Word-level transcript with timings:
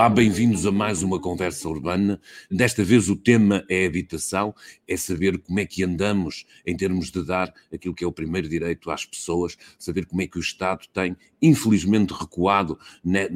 Olá, 0.00 0.08
bem-vindos 0.08 0.64
a 0.64 0.72
mais 0.72 1.02
uma 1.02 1.20
conversa 1.20 1.68
urbana. 1.68 2.18
Desta 2.50 2.82
vez 2.82 3.10
o 3.10 3.16
tema 3.16 3.62
é 3.68 3.84
habitação, 3.84 4.54
é 4.88 4.96
saber 4.96 5.36
como 5.36 5.60
é 5.60 5.66
que 5.66 5.84
andamos 5.84 6.46
em 6.66 6.74
termos 6.74 7.10
de 7.10 7.22
dar 7.22 7.52
aquilo 7.70 7.94
que 7.94 8.02
é 8.02 8.06
o 8.06 8.10
primeiro 8.10 8.48
direito 8.48 8.90
às 8.90 9.04
pessoas, 9.04 9.58
saber 9.78 10.06
como 10.06 10.22
é 10.22 10.26
que 10.26 10.38
o 10.38 10.40
Estado 10.40 10.86
tem, 10.90 11.14
infelizmente, 11.42 12.14
recuado 12.14 12.78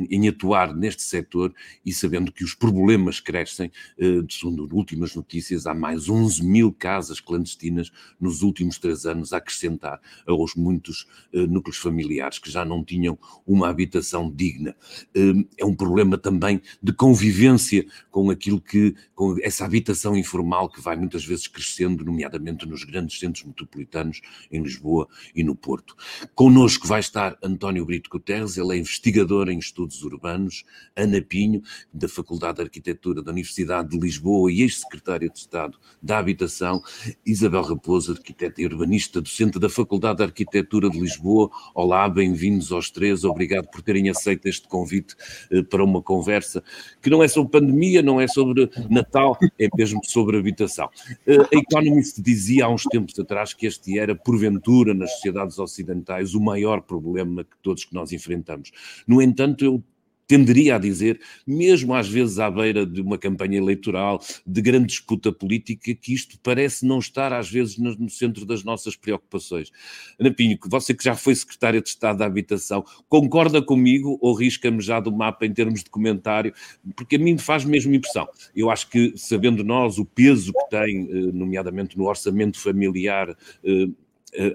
em 0.08 0.26
atuar 0.26 0.74
neste 0.74 1.02
setor 1.02 1.54
e 1.84 1.92
sabendo 1.92 2.32
que 2.32 2.42
os 2.42 2.54
problemas 2.54 3.20
crescem. 3.20 3.70
Eh, 3.98 4.22
segundo 4.30 4.66
últimas 4.74 5.14
notícias, 5.14 5.66
há 5.66 5.74
mais 5.74 6.08
11 6.08 6.42
mil 6.42 6.72
casas 6.72 7.20
clandestinas 7.20 7.92
nos 8.18 8.40
últimos 8.40 8.78
três 8.78 9.04
anos 9.04 9.34
a 9.34 9.36
acrescentar 9.36 10.00
aos 10.26 10.54
muitos 10.54 11.06
eh, 11.30 11.46
núcleos 11.46 11.76
familiares 11.76 12.38
que 12.38 12.50
já 12.50 12.64
não 12.64 12.82
tinham 12.82 13.18
uma 13.46 13.68
habitação 13.68 14.32
digna. 14.34 14.74
Eh, 15.14 15.44
é 15.58 15.64
um 15.66 15.74
problema 15.74 16.16
também 16.16 16.53
também 16.54 16.60
de 16.82 16.92
convivência 16.92 17.86
com 18.10 18.30
aquilo 18.30 18.60
que, 18.60 18.94
com 19.14 19.36
essa 19.42 19.64
habitação 19.64 20.16
informal 20.16 20.68
que 20.68 20.80
vai 20.80 20.96
muitas 20.96 21.24
vezes 21.24 21.46
crescendo, 21.46 22.04
nomeadamente 22.04 22.66
nos 22.66 22.84
grandes 22.84 23.18
centros 23.18 23.44
metropolitanos, 23.44 24.20
em 24.50 24.62
Lisboa 24.62 25.08
e 25.34 25.42
no 25.42 25.54
Porto. 25.54 25.96
Connosco 26.34 26.86
vai 26.86 27.00
estar 27.00 27.36
António 27.42 27.84
Brito 27.84 28.10
Guterres, 28.10 28.56
ele 28.56 28.76
é 28.76 28.78
investigador 28.78 29.48
em 29.48 29.58
estudos 29.58 30.02
urbanos, 30.02 30.64
Ana 30.96 31.20
Pinho, 31.20 31.62
da 31.92 32.08
Faculdade 32.08 32.56
de 32.56 32.62
Arquitetura 32.62 33.22
da 33.22 33.32
Universidade 33.32 33.88
de 33.90 33.98
Lisboa 33.98 34.52
e 34.52 34.62
ex-secretária 34.62 35.28
de 35.28 35.38
Estado 35.38 35.78
da 36.02 36.18
Habitação, 36.18 36.82
Isabel 37.24 37.62
Raposo, 37.62 38.12
arquiteta 38.12 38.60
e 38.60 38.66
urbanista, 38.66 39.20
docente 39.20 39.58
da 39.58 39.68
Faculdade 39.68 40.18
de 40.18 40.24
Arquitetura 40.24 40.90
de 40.90 41.00
Lisboa. 41.00 41.50
Olá, 41.74 42.08
bem-vindos 42.08 42.70
aos 42.70 42.90
três, 42.90 43.24
obrigado 43.24 43.68
por 43.68 43.82
terem 43.82 44.08
aceito 44.08 44.46
este 44.46 44.68
convite 44.68 45.14
eh, 45.50 45.62
para 45.62 45.82
uma 45.82 46.02
conversa 46.02 46.43
conversa 46.44 46.62
que 47.02 47.10
não 47.10 47.22
é 47.22 47.28
sobre 47.28 47.52
pandemia, 47.52 48.02
não 48.02 48.20
é 48.20 48.28
sobre 48.28 48.70
Natal, 48.90 49.38
é 49.58 49.68
mesmo 49.76 50.00
sobre 50.04 50.38
habitação. 50.38 50.88
Eh, 51.26 51.36
a 51.36 51.56
Economist 51.56 52.20
dizia 52.20 52.66
há 52.66 52.68
uns 52.68 52.84
tempos 52.84 53.18
atrás 53.18 53.52
que 53.52 53.66
este 53.66 53.98
era, 53.98 54.14
porventura, 54.14 54.94
nas 54.94 55.10
sociedades 55.12 55.58
ocidentais, 55.58 56.34
o 56.34 56.40
maior 56.40 56.80
problema 56.82 57.44
que 57.44 57.56
todos 57.62 57.84
que 57.84 57.94
nós 57.94 58.12
enfrentamos. 58.12 58.70
No 59.06 59.20
entanto, 59.20 59.64
eu 59.64 59.82
tenderia 60.26 60.76
a 60.76 60.78
dizer, 60.78 61.20
mesmo 61.46 61.94
às 61.94 62.08
vezes 62.08 62.38
à 62.38 62.50
beira 62.50 62.86
de 62.86 63.00
uma 63.00 63.18
campanha 63.18 63.58
eleitoral, 63.58 64.20
de 64.46 64.62
grande 64.62 64.86
disputa 64.86 65.32
política, 65.32 65.94
que 65.94 66.14
isto 66.14 66.38
parece 66.42 66.86
não 66.86 66.98
estar 66.98 67.32
às 67.32 67.50
vezes 67.50 67.78
no, 67.78 67.94
no 67.94 68.08
centro 68.08 68.46
das 68.46 68.64
nossas 68.64 68.96
preocupações. 68.96 69.70
Ana 70.18 70.32
Pinho, 70.32 70.58
você 70.66 70.94
que 70.94 71.04
já 71.04 71.14
foi 71.14 71.34
secretária 71.34 71.80
de 71.80 71.88
Estado 71.88 72.18
da 72.18 72.26
Habitação, 72.26 72.84
concorda 73.08 73.60
comigo 73.60 74.18
ou 74.20 74.34
risca-me 74.34 74.80
já 74.80 75.00
do 75.00 75.12
mapa 75.12 75.44
em 75.46 75.52
termos 75.52 75.84
de 75.84 75.90
comentário? 75.90 76.54
Porque 76.96 77.16
a 77.16 77.18
mim 77.18 77.36
faz 77.38 77.64
mesmo 77.64 77.94
impressão. 77.94 78.26
Eu 78.54 78.70
acho 78.70 78.88
que, 78.88 79.12
sabendo 79.16 79.62
nós 79.62 79.98
o 79.98 80.04
peso 80.04 80.52
que 80.52 80.70
tem, 80.70 81.08
eh, 81.10 81.32
nomeadamente 81.32 81.98
no 81.98 82.04
orçamento 82.04 82.58
familiar, 82.58 83.36
eh, 83.64 83.88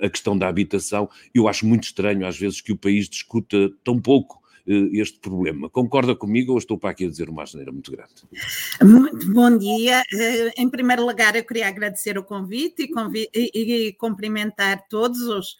a 0.02 0.09
questão 0.09 0.38
da 0.38 0.48
habitação, 0.48 1.09
eu 1.33 1.48
acho 1.48 1.66
muito 1.66 1.83
estranho 1.83 2.26
às 2.26 2.38
vezes 2.38 2.59
que 2.59 2.72
o 2.72 2.78
país 2.78 3.08
discuta 3.08 3.72
tão 3.83 4.00
pouco 4.00 4.39
este 4.94 5.20
problema. 5.20 5.70
Concorda 5.70 6.16
comigo 6.16 6.52
ou 6.52 6.58
estou 6.58 6.78
para 6.78 6.92
aqui 6.92 7.06
a 7.06 7.09
dizer 7.09 7.30
uma 7.30 7.44
asneira 7.44 7.72
muito 7.72 7.92
grande? 7.92 8.14
Muito 8.81 9.34
bom 9.34 9.58
dia. 9.58 10.03
Eh, 10.14 10.53
em 10.58 10.70
primeiro 10.70 11.06
lugar, 11.06 11.36
eu 11.36 11.44
queria 11.44 11.67
agradecer 11.67 12.17
o 12.17 12.23
convite 12.23 12.84
e, 12.84 12.88
convi 12.88 13.30
e, 13.34 13.88
e 13.88 13.94
cumprimentar 13.94 14.86
todos 14.88 15.22
os, 15.22 15.58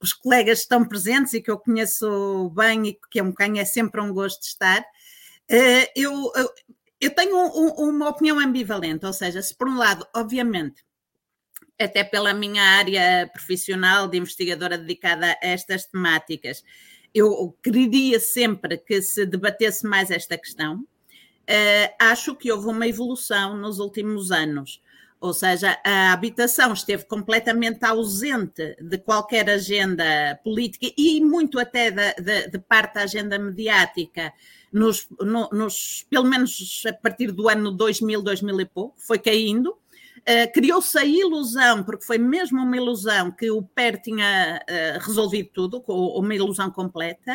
os 0.00 0.12
colegas 0.12 0.58
que 0.58 0.62
estão 0.64 0.84
presentes 0.86 1.34
e 1.34 1.42
que 1.42 1.50
eu 1.50 1.58
conheço 1.58 2.50
bem 2.56 2.88
e 2.88 2.98
que 3.10 3.18
é 3.18 3.22
um 3.22 3.32
quem 3.32 3.60
é 3.60 3.64
sempre 3.64 4.00
um 4.00 4.12
gosto 4.12 4.42
estar. 4.42 4.82
Eh, 5.48 5.92
eu, 5.94 6.32
eu 7.00 7.14
tenho 7.14 7.36
uma 7.36 8.08
opinião 8.08 8.38
ambivalente, 8.38 9.04
ou 9.04 9.12
seja, 9.12 9.42
se 9.42 9.54
por 9.54 9.68
um 9.68 9.76
lado, 9.76 10.06
obviamente, 10.14 10.82
até 11.78 12.02
pela 12.02 12.34
minha 12.34 12.62
área 12.62 13.28
profissional 13.32 14.08
de 14.08 14.18
investigadora 14.18 14.76
dedicada 14.76 15.26
a 15.26 15.46
estas 15.46 15.84
temáticas, 15.84 16.64
eu 17.18 17.56
queria 17.62 18.20
sempre 18.20 18.78
que 18.78 19.02
se 19.02 19.26
debatesse 19.26 19.86
mais 19.86 20.10
esta 20.10 20.36
questão. 20.36 20.76
Uh, 20.76 21.94
acho 21.98 22.34
que 22.34 22.52
houve 22.52 22.68
uma 22.68 22.86
evolução 22.86 23.56
nos 23.56 23.78
últimos 23.78 24.30
anos. 24.30 24.82
Ou 25.20 25.34
seja, 25.34 25.76
a 25.84 26.12
habitação 26.12 26.72
esteve 26.72 27.04
completamente 27.04 27.84
ausente 27.84 28.76
de 28.80 28.98
qualquer 28.98 29.50
agenda 29.50 30.38
política 30.44 30.86
e 30.96 31.20
muito 31.20 31.58
até 31.58 31.90
de, 31.90 32.14
de, 32.22 32.48
de 32.50 32.58
parte 32.58 32.94
da 32.94 33.02
agenda 33.02 33.36
mediática, 33.36 34.32
nos, 34.72 35.08
no, 35.20 35.48
nos, 35.50 36.06
pelo 36.08 36.24
menos 36.24 36.84
a 36.86 36.92
partir 36.92 37.32
do 37.32 37.48
ano 37.48 37.72
2000, 37.72 38.22
2000 38.22 38.60
e 38.60 38.64
pouco, 38.66 38.94
foi 38.96 39.18
caindo. 39.18 39.76
Uh, 40.28 40.52
Criou-se 40.52 40.98
a 40.98 41.04
ilusão, 41.04 41.82
porque 41.82 42.04
foi 42.04 42.18
mesmo 42.18 42.60
uma 42.60 42.76
ilusão 42.76 43.30
que 43.30 43.50
o 43.50 43.62
PER 43.62 43.98
tinha 44.02 44.60
uh, 44.62 44.98
resolvido 45.06 45.48
tudo, 45.54 45.82
uma 45.88 46.34
ilusão 46.34 46.70
completa, 46.70 47.34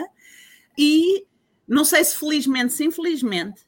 e 0.77 1.25
não 1.67 1.83
sei 1.83 2.03
se 2.03 2.15
felizmente, 2.15 2.73
se 2.73 2.83
infelizmente, 2.85 3.65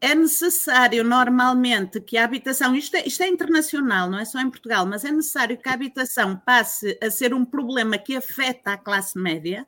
é 0.00 0.14
necessário 0.14 1.02
normalmente 1.02 2.00
que 2.00 2.18
a 2.18 2.24
habitação, 2.24 2.76
isto 2.76 2.96
é, 2.96 3.06
isto 3.06 3.22
é, 3.22 3.28
internacional, 3.28 4.10
não 4.10 4.18
é 4.18 4.24
só 4.24 4.38
em 4.40 4.50
Portugal, 4.50 4.84
mas 4.84 5.04
é 5.04 5.10
necessário 5.10 5.56
que 5.56 5.68
a 5.68 5.72
habitação 5.72 6.36
passe 6.36 6.98
a 7.02 7.10
ser 7.10 7.32
um 7.32 7.44
problema 7.44 7.96
que 7.96 8.14
afeta 8.14 8.72
a 8.72 8.76
classe 8.76 9.18
média 9.18 9.66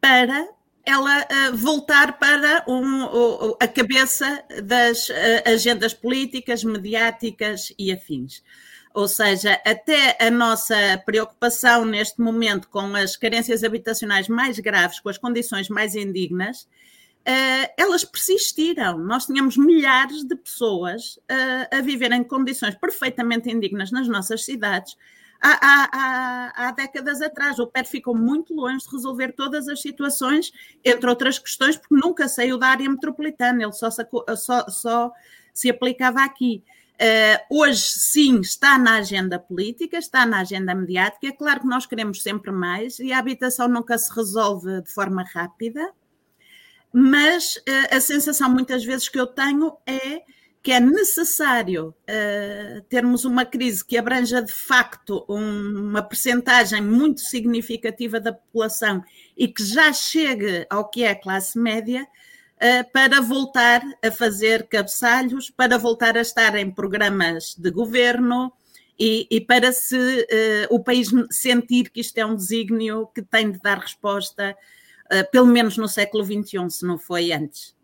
para 0.00 0.48
ela 0.84 1.20
uh, 1.20 1.56
voltar 1.56 2.18
para 2.18 2.64
um, 2.66 3.04
uh, 3.04 3.56
a 3.60 3.68
cabeça 3.68 4.42
das 4.62 5.08
uh, 5.08 5.12
agendas 5.46 5.94
políticas, 5.94 6.64
mediáticas 6.64 7.72
e 7.78 7.92
afins. 7.92 8.42
Ou 8.92 9.08
seja, 9.08 9.60
até 9.64 10.18
a 10.20 10.30
nossa 10.30 10.76
preocupação 11.06 11.84
neste 11.84 12.20
momento 12.20 12.68
com 12.68 12.94
as 12.94 13.16
carências 13.16 13.64
habitacionais 13.64 14.28
mais 14.28 14.58
graves, 14.58 15.00
com 15.00 15.08
as 15.08 15.16
condições 15.16 15.70
mais 15.70 15.94
indignas, 15.94 16.68
elas 17.78 18.04
persistiram. 18.04 18.98
Nós 18.98 19.24
tínhamos 19.24 19.56
milhares 19.56 20.24
de 20.24 20.36
pessoas 20.36 21.18
a 21.70 21.80
viver 21.80 22.12
em 22.12 22.22
condições 22.22 22.74
perfeitamente 22.74 23.50
indignas 23.50 23.90
nas 23.90 24.06
nossas 24.08 24.44
cidades, 24.44 24.94
há, 25.42 25.88
há, 25.92 26.68
há, 26.68 26.70
décadas 26.72 27.20
atrás. 27.20 27.58
O 27.58 27.66
PER 27.66 27.84
ficou 27.84 28.16
muito 28.16 28.54
longe 28.54 28.84
de 28.84 28.90
resolver 28.90 29.32
todas 29.32 29.68
as 29.68 29.82
situações, 29.82 30.52
entre 30.84 31.10
outras 31.10 31.38
questões, 31.38 31.76
porque 31.76 31.94
nunca 31.94 32.28
saiu 32.28 32.56
da 32.56 32.68
área 32.68 32.88
metropolitana, 32.88 33.62
ele 33.62 33.72
só, 33.72 33.90
sacou, 33.90 34.24
só, 34.36 34.68
só 34.68 35.12
se 35.52 35.68
aplicava 35.68 36.22
aqui. 36.22 36.62
Uh, 36.94 37.58
hoje, 37.58 37.82
sim, 37.82 38.40
está 38.40 38.78
na 38.78 38.98
agenda 38.98 39.36
política, 39.36 39.98
está 39.98 40.24
na 40.24 40.40
agenda 40.40 40.72
mediática. 40.74 41.26
É 41.26 41.32
claro 41.32 41.60
que 41.60 41.66
nós 41.66 41.84
queremos 41.84 42.22
sempre 42.22 42.52
mais 42.52 43.00
e 43.00 43.12
a 43.12 43.18
habitação 43.18 43.66
nunca 43.66 43.98
se 43.98 44.14
resolve 44.14 44.82
de 44.82 44.90
forma 44.92 45.24
rápida, 45.24 45.92
mas 46.92 47.56
uh, 47.56 47.96
a 47.96 48.00
sensação 48.00 48.48
muitas 48.48 48.84
vezes 48.84 49.08
que 49.08 49.18
eu 49.18 49.26
tenho 49.26 49.76
é 49.84 50.22
que 50.62 50.70
é 50.70 50.78
necessário 50.78 51.88
uh, 51.88 52.82
termos 52.82 53.24
uma 53.24 53.44
crise 53.44 53.84
que 53.84 53.98
abranja 53.98 54.40
de 54.40 54.52
facto 54.52 55.24
um, 55.28 55.88
uma 55.88 56.02
percentagem 56.02 56.80
muito 56.80 57.20
significativa 57.20 58.20
da 58.20 58.32
população 58.32 59.02
e 59.36 59.48
que 59.48 59.64
já 59.64 59.92
chegue 59.92 60.64
ao 60.70 60.88
que 60.88 61.02
é 61.02 61.10
a 61.10 61.20
classe 61.20 61.58
média 61.58 62.04
uh, 62.04 62.92
para 62.92 63.20
voltar 63.20 63.82
a 64.04 64.12
fazer 64.12 64.68
cabeçalhos, 64.68 65.50
para 65.50 65.76
voltar 65.76 66.16
a 66.16 66.20
estar 66.20 66.54
em 66.54 66.70
programas 66.70 67.56
de 67.58 67.70
governo 67.72 68.52
e, 68.96 69.26
e 69.28 69.40
para 69.40 69.72
se 69.72 69.96
uh, 69.96 70.74
o 70.74 70.78
país 70.78 71.08
sentir 71.28 71.90
que 71.90 72.00
isto 72.00 72.16
é 72.18 72.24
um 72.24 72.36
desígnio 72.36 73.08
que 73.12 73.22
tem 73.22 73.50
de 73.50 73.58
dar 73.58 73.78
resposta, 73.78 74.56
pelo 75.30 75.46
menos 75.46 75.76
no 75.76 75.86
século 75.86 76.24
XXI, 76.24 76.70
se 76.70 76.86
não 76.86 76.96
foi 76.96 77.32
antes. 77.32 77.74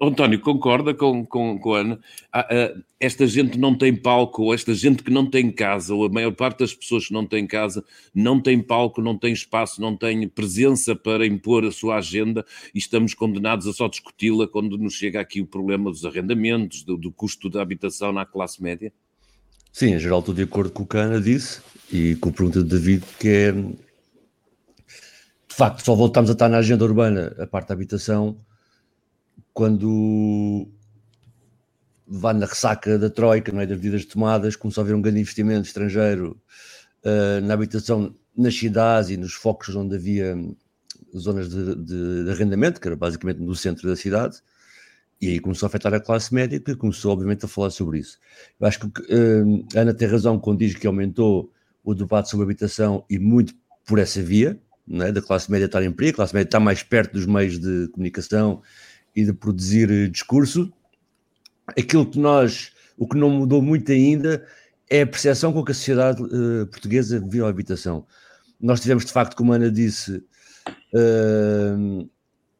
António, 0.00 0.40
concorda 0.40 0.94
com, 0.94 1.26
com, 1.26 1.58
com 1.58 1.74
a 1.74 1.80
Ana? 1.80 2.00
Ah, 2.32 2.46
ah, 2.50 2.74
esta 2.98 3.26
gente 3.26 3.58
não 3.58 3.76
tem 3.76 3.94
palco, 3.94 4.44
ou 4.44 4.54
esta 4.54 4.72
gente 4.72 5.02
que 5.02 5.10
não 5.10 5.28
tem 5.28 5.50
casa, 5.50 5.94
ou 5.94 6.06
a 6.06 6.08
maior 6.08 6.32
parte 6.32 6.60
das 6.60 6.72
pessoas 6.72 7.06
que 7.06 7.12
não 7.12 7.26
têm 7.26 7.46
casa, 7.46 7.84
não 8.14 8.40
tem 8.40 8.62
palco, 8.62 9.02
não 9.02 9.18
tem 9.18 9.34
espaço, 9.34 9.82
não 9.82 9.94
tem 9.94 10.26
presença 10.26 10.96
para 10.96 11.26
impor 11.26 11.66
a 11.66 11.70
sua 11.70 11.96
agenda 11.96 12.46
e 12.74 12.78
estamos 12.78 13.12
condenados 13.12 13.66
a 13.66 13.74
só 13.74 13.86
discuti-la 13.86 14.48
quando 14.48 14.78
nos 14.78 14.94
chega 14.94 15.20
aqui 15.20 15.42
o 15.42 15.46
problema 15.46 15.90
dos 15.90 16.06
arrendamentos, 16.06 16.82
do, 16.82 16.96
do 16.96 17.12
custo 17.12 17.50
da 17.50 17.60
habitação 17.60 18.10
na 18.10 18.24
classe 18.24 18.62
média? 18.62 18.90
Sim, 19.70 19.94
em 19.94 19.98
geral 19.98 20.20
estou 20.20 20.34
de 20.34 20.42
acordo 20.42 20.70
com 20.70 20.84
o 20.84 20.86
que 20.86 20.96
a 20.96 21.00
Ana 21.00 21.20
disse 21.20 21.60
e 21.92 22.16
com 22.16 22.30
a 22.30 22.32
pergunta 22.32 22.62
de 22.62 22.70
David, 22.70 23.04
que 23.20 23.28
é 23.28 23.52
de 23.52 25.54
facto 25.54 25.84
só 25.84 25.94
voltamos 25.94 26.30
a 26.30 26.32
estar 26.32 26.48
na 26.48 26.56
agenda 26.56 26.84
urbana 26.84 27.36
a 27.38 27.46
parte 27.46 27.68
da 27.68 27.74
habitação 27.74 28.38
quando 29.54 30.68
vai 32.06 32.34
na 32.34 32.44
ressaca 32.44 32.98
da 32.98 33.08
Troika, 33.08 33.52
não 33.52 33.60
é, 33.60 33.66
das 33.66 33.78
medidas 33.78 34.04
tomadas, 34.04 34.56
começou 34.56 34.82
a 34.82 34.84
haver 34.84 34.94
um 34.94 35.00
grande 35.00 35.20
investimento 35.20 35.66
estrangeiro 35.66 36.38
uh, 37.04 37.40
na 37.40 37.54
habitação 37.54 38.14
nas 38.36 38.54
cidades 38.54 39.10
e 39.10 39.16
nos 39.16 39.32
focos 39.32 39.74
onde 39.74 39.94
havia 39.94 40.36
zonas 41.16 41.48
de, 41.48 41.76
de, 41.76 42.24
de, 42.24 42.30
arrendamento, 42.30 42.80
que 42.80 42.88
era 42.88 42.96
basicamente 42.96 43.38
no 43.38 43.54
centro 43.54 43.88
da 43.88 43.94
cidade, 43.94 44.42
E 45.20 45.28
aí 45.28 45.38
começou 45.38 45.66
a 45.66 45.68
afetar 45.68 45.94
a 45.94 46.00
classe 46.00 46.34
média, 46.34 46.58
que 46.58 46.74
começou, 46.74 47.12
obviamente, 47.12 47.44
a 47.44 47.48
falar 47.48 47.70
sobre 47.70 48.00
isso. 48.00 48.18
Eu 48.60 48.66
acho 48.66 48.80
que 48.80 48.86
uh, 48.86 49.66
Ana 49.76 49.94
tem 49.94 50.08
razão 50.08 50.38
quando 50.38 50.58
diz 50.58 50.74
que 50.74 50.86
aumentou 50.86 51.52
o 51.84 51.94
debate 51.94 52.28
sobre 52.28 52.44
habitação 52.44 53.04
e 53.08 53.18
muito 53.18 53.54
por 53.86 54.00
essa 54.00 54.20
via, 54.20 54.60
é? 54.90 55.12
da 55.12 55.22
classe 55.22 55.50
média 55.50 55.66
estar 55.66 55.82
em 55.82 55.92
perigo, 55.92 56.16
a 56.16 56.16
classe 56.16 56.34
média 56.34 56.48
está 56.48 56.60
mais 56.60 56.82
perto 56.82 57.12
dos 57.12 57.26
meios 57.26 57.58
de 57.58 57.88
comunicação 57.92 58.62
e 59.14 59.24
de 59.24 59.32
produzir 59.32 59.90
eh, 59.90 60.08
discurso. 60.08 60.72
Aquilo 61.78 62.06
que 62.06 62.18
nós, 62.18 62.72
o 62.96 63.08
que 63.08 63.16
não 63.16 63.30
mudou 63.30 63.62
muito 63.62 63.90
ainda, 63.90 64.46
é 64.90 65.02
a 65.02 65.06
percepção 65.06 65.52
com 65.52 65.64
que 65.64 65.72
a 65.72 65.74
sociedade 65.74 66.22
uh, 66.22 66.66
portuguesa 66.66 67.24
viu 67.26 67.46
a 67.46 67.48
habitação. 67.48 68.06
Nós 68.60 68.80
tivemos, 68.80 69.04
de 69.04 69.12
facto, 69.12 69.34
como 69.34 69.52
a 69.52 69.56
Ana 69.56 69.70
disse, 69.70 70.22
uh, 70.92 72.10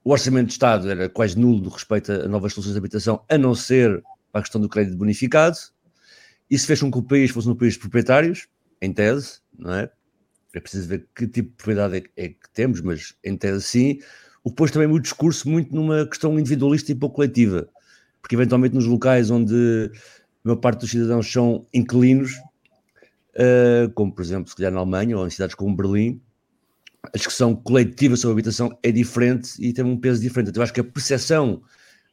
o 0.03 0.11
orçamento 0.11 0.47
de 0.47 0.53
Estado 0.53 0.91
era 0.91 1.09
quase 1.09 1.39
nulo 1.39 1.61
no 1.61 1.69
respeito 1.69 2.13
a 2.13 2.29
novas 2.29 2.53
soluções 2.53 2.75
de 2.75 2.79
habitação, 2.79 3.25
a 3.29 3.39
não 3.39 3.55
ser 3.55 4.03
para 4.33 4.41
a 4.41 4.43
questão 4.43 4.61
do 4.61 4.69
crédito 4.69 4.97
bonificado. 4.97 5.57
Isso 6.51 6.67
fez 6.67 6.81
com 6.81 6.91
que 6.91 6.99
o 6.99 7.03
país 7.03 7.31
fosse 7.31 7.49
um 7.49 7.55
país 7.55 7.75
de 7.75 7.81
proprietários, 7.81 8.47
em 8.81 8.93
tese, 8.93 9.41
não 9.59 9.73
é? 9.73 9.91
É 10.55 10.61
preciso 10.61 10.89
ver 10.89 11.09
que 11.15 11.27
tipo 11.27 11.51
de 11.51 11.57
propriedade 11.57 11.97
é, 11.97 12.25
é 12.25 12.29
que 12.29 12.51
temos, 12.53 12.81
mas 12.81 13.15
em 13.25 13.37
tese 13.37 13.63
sim. 13.63 13.99
O 14.45 14.51
que 14.51 14.57
pôs 14.57 14.71
também 14.71 14.87
o 14.89 15.01
discurso 15.01 15.49
muito 15.49 15.75
numa 15.75 16.07
questão 16.07 16.39
individualista 16.39 16.93
e 16.93 16.95
pouco 16.95 17.17
coletiva, 17.17 17.67
porque 18.21 18.37
eventualmente 18.37 18.75
nos 18.75 18.85
locais 18.85 19.31
onde 19.31 19.91
a 20.45 20.49
maior 20.49 20.59
parte 20.59 20.81
dos 20.81 20.91
cidadãos 20.91 21.33
são 21.33 21.67
inquilinos, 21.73 22.35
uh, 23.35 23.91
como 23.95 24.13
por 24.13 24.23
exemplo, 24.23 24.51
se 24.51 24.55
calhar 24.55 24.71
na 24.71 24.81
Alemanha 24.81 25.17
ou 25.17 25.27
em 25.27 25.31
cidades 25.31 25.55
como 25.55 25.75
Berlim, 25.75 26.21
a 27.03 27.17
discussão 27.17 27.57
coletiva 27.57 28.17
sobre 28.17 28.33
a 28.33 28.35
habitação 28.35 28.79
é 28.83 28.93
diferente 28.93 29.53
e 29.59 29.73
tem 29.73 29.85
um 29.85 29.99
peso 29.99 30.21
diferente. 30.21 30.51
Então, 30.51 30.61
eu 30.61 30.65
acho 30.65 30.73
que 30.73 30.81
a 30.81 30.85
percepção 30.85 31.63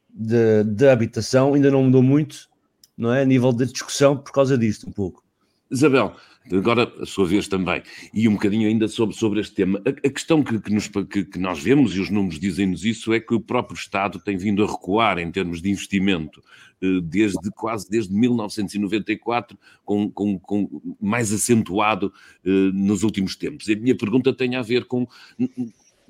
da 0.10 0.92
habitação 0.92 1.54
ainda 1.54 1.70
não 1.70 1.84
mudou 1.84 2.04
muito, 2.04 2.50
não 2.98 3.14
é? 3.14 3.22
A 3.22 3.26
nível 3.26 3.54
de 3.54 3.66
discussão 3.66 4.18
por 4.18 4.32
causa 4.32 4.58
disto, 4.58 4.88
um 4.88 4.92
pouco. 4.92 5.24
Isabel, 5.72 6.14
agora 6.52 6.92
a 7.00 7.06
sua 7.06 7.26
vez 7.26 7.48
também, 7.48 7.82
e 8.14 8.28
um 8.28 8.34
bocadinho 8.34 8.68
ainda 8.68 8.88
sobre, 8.88 9.16
sobre 9.16 9.40
este 9.40 9.56
tema. 9.56 9.82
A, 9.86 9.90
a 9.90 10.12
questão 10.12 10.44
que, 10.44 10.60
que, 10.60 10.74
nos, 10.74 10.88
que, 10.88 11.24
que, 11.24 11.40
nós 11.40 11.60
vemos, 11.60 11.96
e 11.96 12.00
os 12.00 12.10
números 12.10 12.40
dizem-nos 12.40 12.84
isso, 12.84 13.14
é 13.14 13.20
que 13.20 13.34
o 13.34 13.40
próprio 13.40 13.76
Estado 13.76 14.20
tem 14.20 14.36
vindo 14.36 14.64
a 14.64 14.68
recuar 14.70 15.18
em 15.18 15.32
termos 15.32 15.62
de 15.62 15.70
investimento 15.70 16.44
eh, 16.82 17.00
desde 17.02 17.50
quase 17.56 17.90
desde 17.90 18.14
1994, 18.14 19.58
com, 19.86 20.12
com, 20.12 20.38
com 20.40 20.82
mais 21.00 21.32
acentuado 21.32 22.12
eh, 22.44 22.50
nos 22.74 23.04
últimos 23.04 23.36
tempos. 23.36 23.68
E 23.68 23.74
a 23.74 23.78
minha 23.78 23.96
pergunta 23.96 24.34
tem 24.34 24.56
a 24.56 24.62
ver 24.62 24.86
com 24.86 25.08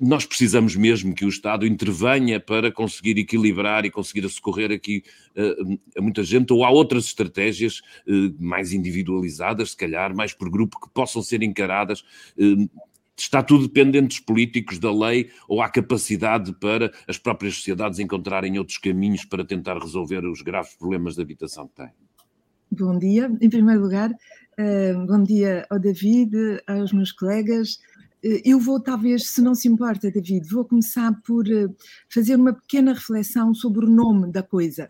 nós 0.02 0.26
precisamos 0.26 0.74
mesmo 0.74 1.14
que 1.14 1.24
o 1.24 1.28
Estado 1.28 1.64
intervenha 1.64 2.40
para 2.40 2.72
conseguir 2.72 3.16
equilibrar 3.18 3.84
e 3.84 3.90
conseguir 3.90 4.28
socorrer 4.28 4.72
aqui 4.72 5.04
uh, 5.36 5.78
a 5.96 6.02
muita 6.02 6.24
gente, 6.24 6.52
ou 6.52 6.64
há 6.64 6.70
outras 6.70 7.04
estratégias 7.04 7.78
uh, 8.08 8.34
mais 8.36 8.72
individualizadas, 8.72 9.70
se 9.70 9.76
calhar, 9.76 10.12
mais 10.12 10.34
por 10.34 10.50
grupo, 10.50 10.80
que 10.80 10.90
possam 10.90 11.22
ser 11.22 11.40
encaradas. 11.44 12.00
Uh, 12.36 12.68
está 13.16 13.44
tudo 13.44 13.68
dependente 13.68 14.08
dos 14.08 14.20
políticos, 14.20 14.80
da 14.80 14.92
lei, 14.92 15.30
ou 15.46 15.62
há 15.62 15.68
capacidade 15.68 16.52
para 16.54 16.92
as 17.06 17.16
próprias 17.16 17.54
sociedades 17.54 18.00
encontrarem 18.00 18.58
outros 18.58 18.78
caminhos 18.78 19.24
para 19.24 19.44
tentar 19.44 19.78
resolver 19.78 20.26
os 20.26 20.42
graves 20.42 20.74
problemas 20.74 21.14
de 21.14 21.22
habitação 21.22 21.68
que 21.68 21.76
têm? 21.76 21.90
Bom 22.72 22.98
dia. 22.98 23.30
Em 23.40 23.50
primeiro 23.50 23.82
lugar, 23.82 24.10
bom 25.06 25.22
dia 25.22 25.66
ao 25.70 25.78
David, 25.78 26.32
aos 26.66 26.90
meus 26.92 27.12
colegas, 27.12 27.78
eu 28.22 28.58
vou, 28.58 28.80
talvez, 28.80 29.28
se 29.30 29.42
não 29.42 29.54
se 29.54 29.68
importa, 29.68 30.10
David, 30.10 30.48
vou 30.48 30.64
começar 30.64 31.12
por 31.22 31.50
eh, 31.50 31.68
fazer 32.08 32.36
uma 32.36 32.52
pequena 32.52 32.92
reflexão 32.92 33.52
sobre 33.52 33.84
o 33.84 33.90
nome 33.90 34.30
da 34.30 34.42
coisa, 34.42 34.86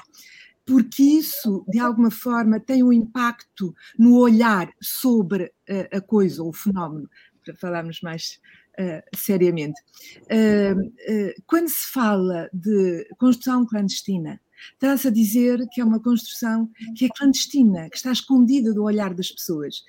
porque 0.66 1.02
isso, 1.02 1.64
de 1.68 1.78
alguma 1.78 2.10
forma, 2.10 2.60
tem 2.60 2.82
um 2.82 2.92
impacto 2.92 3.74
no 3.98 4.16
olhar 4.16 4.70
sobre 4.80 5.52
eh, 5.66 5.88
a 5.92 6.00
coisa, 6.00 6.42
ou 6.42 6.50
o 6.50 6.52
fenómeno, 6.52 7.08
para 7.44 7.54
falarmos 7.56 8.00
mais 8.02 8.38
uh, 8.78 9.16
seriamente. 9.16 9.80
Uh, 10.22 10.80
uh, 10.80 11.42
quando 11.46 11.68
se 11.68 11.90
fala 11.92 12.48
de 12.52 13.06
construção 13.18 13.66
clandestina, 13.66 14.40
está-se 14.74 15.08
a 15.08 15.10
dizer 15.10 15.66
que 15.72 15.80
é 15.80 15.84
uma 15.84 16.00
construção 16.00 16.70
que 16.96 17.06
é 17.06 17.08
clandestina, 17.08 17.90
que 17.90 17.96
está 17.96 18.12
escondida 18.12 18.72
do 18.72 18.84
olhar 18.84 19.12
das 19.14 19.30
pessoas. 19.30 19.82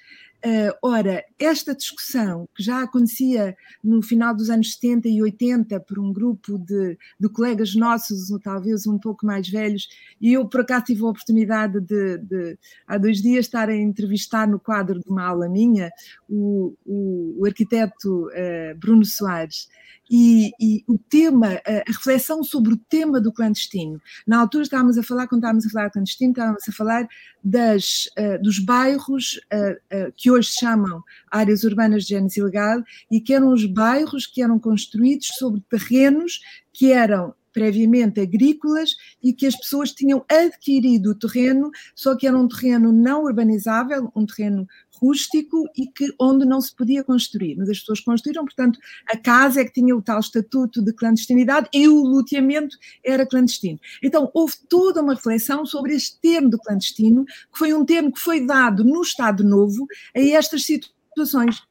Uh, 0.46 0.76
ora, 0.82 1.24
esta 1.40 1.74
discussão, 1.74 2.50
que 2.54 2.62
já 2.62 2.84
acontecia 2.84 3.56
no 3.82 4.02
final 4.02 4.36
dos 4.36 4.50
anos 4.50 4.74
70 4.74 5.08
e 5.08 5.22
80 5.22 5.80
por 5.80 5.98
um 5.98 6.12
grupo 6.12 6.58
de, 6.58 6.98
de 7.18 7.30
colegas 7.30 7.74
nossos, 7.76 8.28
talvez 8.44 8.86
um 8.86 9.00
pouco 9.00 9.26
mais 9.26 9.48
velhos, 9.48 9.88
e 10.20 10.34
eu 10.34 10.46
por 10.46 10.60
acaso 10.60 10.84
tive 10.84 11.02
a 11.02 11.08
oportunidade 11.08 11.80
de, 11.80 12.18
de 12.18 12.58
há 12.86 12.98
dois 12.98 13.22
dias 13.22 13.46
estar 13.46 13.70
a 13.70 13.76
entrevistar 13.76 14.46
no 14.46 14.60
quadro 14.60 15.00
de 15.00 15.10
uma 15.10 15.24
aula 15.24 15.48
minha 15.48 15.90
o, 16.28 16.76
o, 16.86 17.38
o 17.40 17.46
arquiteto 17.46 18.28
uh, 18.28 18.78
Bruno 18.78 19.06
Soares, 19.06 19.70
e, 20.10 20.52
e, 20.60 20.84
o 20.88 20.98
tema, 20.98 21.62
a 21.66 21.92
reflexão 21.92 22.44
sobre 22.44 22.74
o 22.74 22.78
tema 22.78 23.20
do 23.20 23.32
clandestino. 23.32 24.02
Na 24.28 24.40
altura 24.40 24.64
estávamos 24.64 24.98
a 24.98 25.04
falar, 25.04 25.28
quando 25.28 25.42
estávamos 25.42 25.66
a 25.66 25.70
falar 25.70 25.88
do 25.88 25.92
clandestino, 25.94 26.32
estávamos 26.32 26.70
a 26.70 26.72
falar 26.72 27.08
das, 27.44 28.10
uh, 28.18 28.42
dos 28.42 28.60
bairros 28.60 29.40
uh, 29.52 30.08
uh, 30.08 30.14
que 30.16 30.32
hoje 30.32 30.50
se 30.50 30.60
chamam 30.60 31.04
áreas 31.32 31.64
urbanas 31.64 32.04
de 32.04 32.10
género 32.10 32.34
ilegal 32.38 32.84
e 33.12 33.20
que 33.20 33.34
eram 33.34 33.52
os 33.52 33.66
bairros 33.66 34.26
que 34.26 34.42
eram 34.42 34.60
construídos 34.60 35.28
sobre 35.38 35.62
terrenos 35.70 36.40
que 36.72 36.92
eram 36.92 37.34
previamente 37.54 38.20
agrícolas 38.20 38.96
e 39.22 39.32
que 39.32 39.46
as 39.46 39.56
pessoas 39.56 39.92
tinham 39.92 40.26
adquirido 40.28 41.12
o 41.12 41.16
terreno, 41.16 41.72
só 41.96 42.16
que 42.16 42.28
era 42.28 42.38
um 42.38 42.48
terreno 42.48 42.92
não 42.92 43.24
urbanizável, 43.24 44.12
um 44.16 44.26
terreno 44.26 44.68
rústico 45.02 45.66
e 45.76 45.88
que 45.88 46.14
onde 46.20 46.46
não 46.46 46.62
se 46.62 46.74
podia 46.76 47.04
construir. 47.04 47.56
Mas 47.58 47.70
as 47.70 47.80
pessoas 47.80 48.00
construíram, 48.00 48.46
portanto, 48.46 48.80
a 49.08 49.18
casa 49.18 49.62
é 49.62 49.66
que 49.66 49.74
tinha 49.74 49.96
o 49.96 50.02
tal 50.02 50.20
estatuto 50.20 50.82
de 50.82 50.94
clandestinidade 50.94 51.68
e 51.74 51.88
o 51.88 52.04
loteamento 52.04 52.78
era 53.04 53.26
clandestino. 53.26 53.80
Então, 54.02 54.32
houve 54.34 54.56
toda 54.70 55.02
uma 55.02 55.16
reflexão 55.16 55.66
sobre 55.66 55.94
este 55.94 56.20
termo 56.20 56.50
do 56.50 56.58
clandestino, 56.58 57.26
que 57.26 57.60
foi 57.60 57.74
um 57.74 57.86
termo 57.86 58.12
que 58.12 58.20
foi 58.20 58.46
dado 58.46 58.84
no 58.84 59.02
Estado 59.02 59.44
Novo 59.44 59.86
a 60.16 60.20
estas 60.20 60.64
situações 60.64 61.03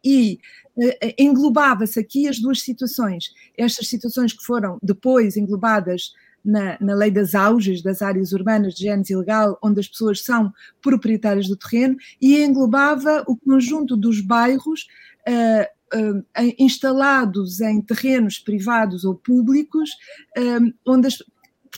e 0.04 0.38
uh, 0.76 1.14
englobava-se 1.18 1.99
aqui 1.99 2.28
as 2.28 2.38
duas 2.38 2.61
situações. 2.61 3.32
Estas 3.56 3.88
situações 3.88 4.32
que 4.32 4.44
foram 4.44 4.78
depois 4.82 5.37
englobadas 5.37 6.12
na, 6.44 6.76
na, 6.80 6.94
lei 6.94 7.11
das 7.11 7.34
auges, 7.34 7.82
das 7.82 8.02
áreas 8.02 8.32
urbanas 8.32 8.75
de 8.75 8.82
género 8.82 9.11
ilegal, 9.11 9.58
onde 9.62 9.80
as 9.80 9.88
pessoas 9.88 10.25
são 10.25 10.52
proprietárias 10.80 11.46
do 11.46 11.56
terreno, 11.56 11.96
e 12.20 12.42
englobava 12.42 13.25
o 13.26 13.37
conjunto 13.37 13.96
dos 13.96 14.20
bairros 14.20 14.87
uh, 15.28 15.99
uh, 15.99 16.25
instalados 16.58 17.61
em 17.61 17.80
terrenos 17.80 18.38
privados 18.38 19.04
ou 19.04 19.14
públicos, 19.14 19.90
uh, 20.37 20.72
onde 20.87 21.06
as, 21.06 21.22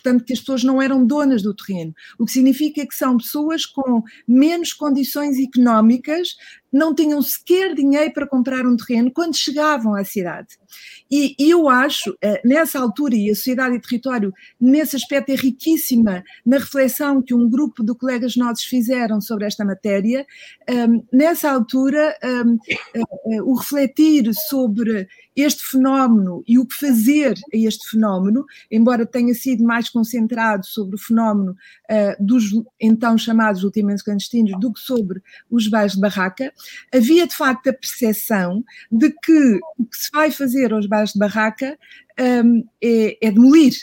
portanto, 0.05 0.25
que 0.25 0.35
as 0.35 0.41
pessoas 0.41 0.63
não 0.63 0.83
eram 0.83 1.07
donas 1.07 1.43
do 1.43 1.55
terreno, 1.55 1.95
o 2.19 2.27
que 2.27 2.33
significa 2.33 2.87
que 2.87 2.95
são 2.95 3.17
pessoas 3.17 3.65
com 3.65 4.03
menos 4.29 4.75
condições 4.75 5.39
económicas, 5.39 6.37
não 6.71 6.95
tinham 6.95 7.23
sequer 7.23 7.73
dinheiro 7.73 8.13
para 8.13 8.27
comprar 8.27 8.67
um 8.67 8.77
terreno 8.77 9.11
quando 9.13 9.37
chegavam 9.37 9.95
à 9.95 10.05
cidade. 10.05 10.49
E, 11.09 11.37
e 11.39 11.51
eu 11.51 11.69
acho, 11.69 12.17
eh, 12.21 12.43
nessa 12.45 12.81
altura, 12.81 13.15
e 13.15 13.31
a 13.31 13.35
Sociedade 13.35 13.77
e 13.77 13.81
Território, 13.81 14.33
nesse 14.61 14.97
aspecto, 14.97 15.31
é 15.31 15.37
riquíssima 15.37 16.25
na 16.45 16.59
reflexão 16.59 17.23
que 17.23 17.33
um 17.33 17.49
grupo 17.49 17.85
de 17.85 17.95
colegas 17.95 18.35
nossos 18.35 18.65
fizeram 18.65 19.21
sobre 19.21 19.47
esta 19.47 19.65
matéria, 19.65 20.27
nessa 21.13 21.53
altura, 21.53 22.17
eh, 22.21 22.43
eh, 22.95 23.43
o 23.43 23.55
refletir 23.55 24.35
sobre 24.35 25.07
este 25.37 25.65
fenómeno 25.65 26.43
e 26.47 26.59
o 26.59 26.67
que 26.67 26.75
fazer 26.75 27.35
a 27.53 27.57
este 27.57 27.91
fenómeno, 27.91 28.45
embora 28.71 29.05
tenha 29.05 29.35
sido 29.35 29.65
mais 29.65 29.89
concentrado 29.89 30.65
sobre 30.67 30.97
o 30.97 30.99
fenómeno 30.99 31.57
uh, 31.91 32.25
dos 32.25 32.45
então 32.81 33.19
chamados 33.19 33.65
ultimamente 33.65 34.05
clandestinos 34.05 34.59
do 34.61 34.73
que 34.73 34.81
sobre 34.81 35.23
os 35.51 35.69
bairros 35.69 35.95
de 35.95 36.01
barraca, 36.01 36.53
havia 36.93 37.27
de 37.27 37.35
facto 37.35 37.69
a 37.69 37.73
percepção 37.73 38.65
de 38.91 39.11
que 39.11 39.61
o 39.79 39.85
que 39.85 39.97
se 39.97 40.11
vai 40.13 40.31
fazer 40.31 40.73
aos 40.73 40.87
bairros 40.87 41.13
de 41.13 41.19
barraca 41.19 41.79
um, 42.45 42.65
é, 42.83 43.27
é 43.27 43.31
demolir 43.31 43.75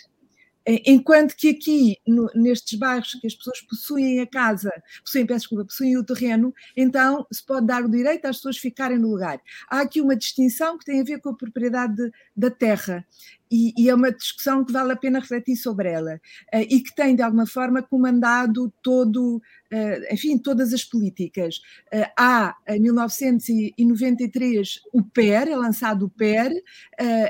Enquanto 0.86 1.36
que 1.36 1.50
aqui, 1.50 1.98
no, 2.08 2.30
nestes 2.36 2.78
bairros 2.78 3.14
que 3.14 3.28
as 3.28 3.36
pessoas 3.36 3.62
possuem 3.62 4.20
a 4.20 4.28
casa, 4.28 4.72
possuem, 5.04 5.26
peço 5.26 5.40
desculpa, 5.40 5.66
possuem 5.66 5.98
o 5.98 6.04
terreno, 6.04 6.54
então 6.76 7.26
se 7.32 7.46
pode 7.46 7.68
dar 7.68 7.84
o 7.84 7.90
direito 7.90 8.26
às 8.26 8.38
pessoas 8.38 8.58
ficarem 8.58 8.98
no 8.98 9.10
lugar. 9.10 9.40
Há 9.70 9.82
aqui 9.82 10.02
uma 10.02 10.16
distinção 10.16 10.78
que 10.78 10.86
tem 10.86 11.02
a 11.02 11.04
ver 11.04 11.20
com 11.20 11.30
a 11.30 11.36
propriedade 11.36 11.96
de, 11.96 12.12
da 12.36 12.50
terra. 12.50 13.06
E, 13.52 13.74
e, 13.78 13.90
é 13.90 13.94
uma 13.94 14.14
discussão 14.14 14.64
que 14.64 14.72
vale 14.72 14.94
a 14.94 14.96
pena 14.96 15.20
refletir 15.20 15.58
sobre 15.58 15.90
ela 15.90 16.22
uh, 16.54 16.66
e 16.70 16.80
que 16.80 16.96
tem 16.96 17.18
de 17.18 17.22
alguma 17.22 17.46
forma 17.46 17.84
comandado 17.84 18.74
todo, 18.82 19.38
uh, 19.38 20.14
enfim, 20.14 20.38
todas 20.38 20.74
as 20.74 20.86
políticas. 20.86 21.58
Uh, 21.94 22.08
há 22.18 22.56
em 22.70 22.80
1993 22.80 24.80
o 24.94 25.04
PER, 25.04 25.50
é 25.50 25.56
lançado 25.58 26.06
o 26.06 26.10
PER, 26.10 26.50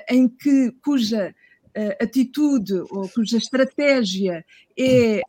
em 0.07 0.27
que 0.27 0.71
cuja 0.83 1.33
atitude 1.99 2.73
ou 2.89 3.07
cuja 3.09 3.37
estratégia 3.37 4.45
é 4.77 5.21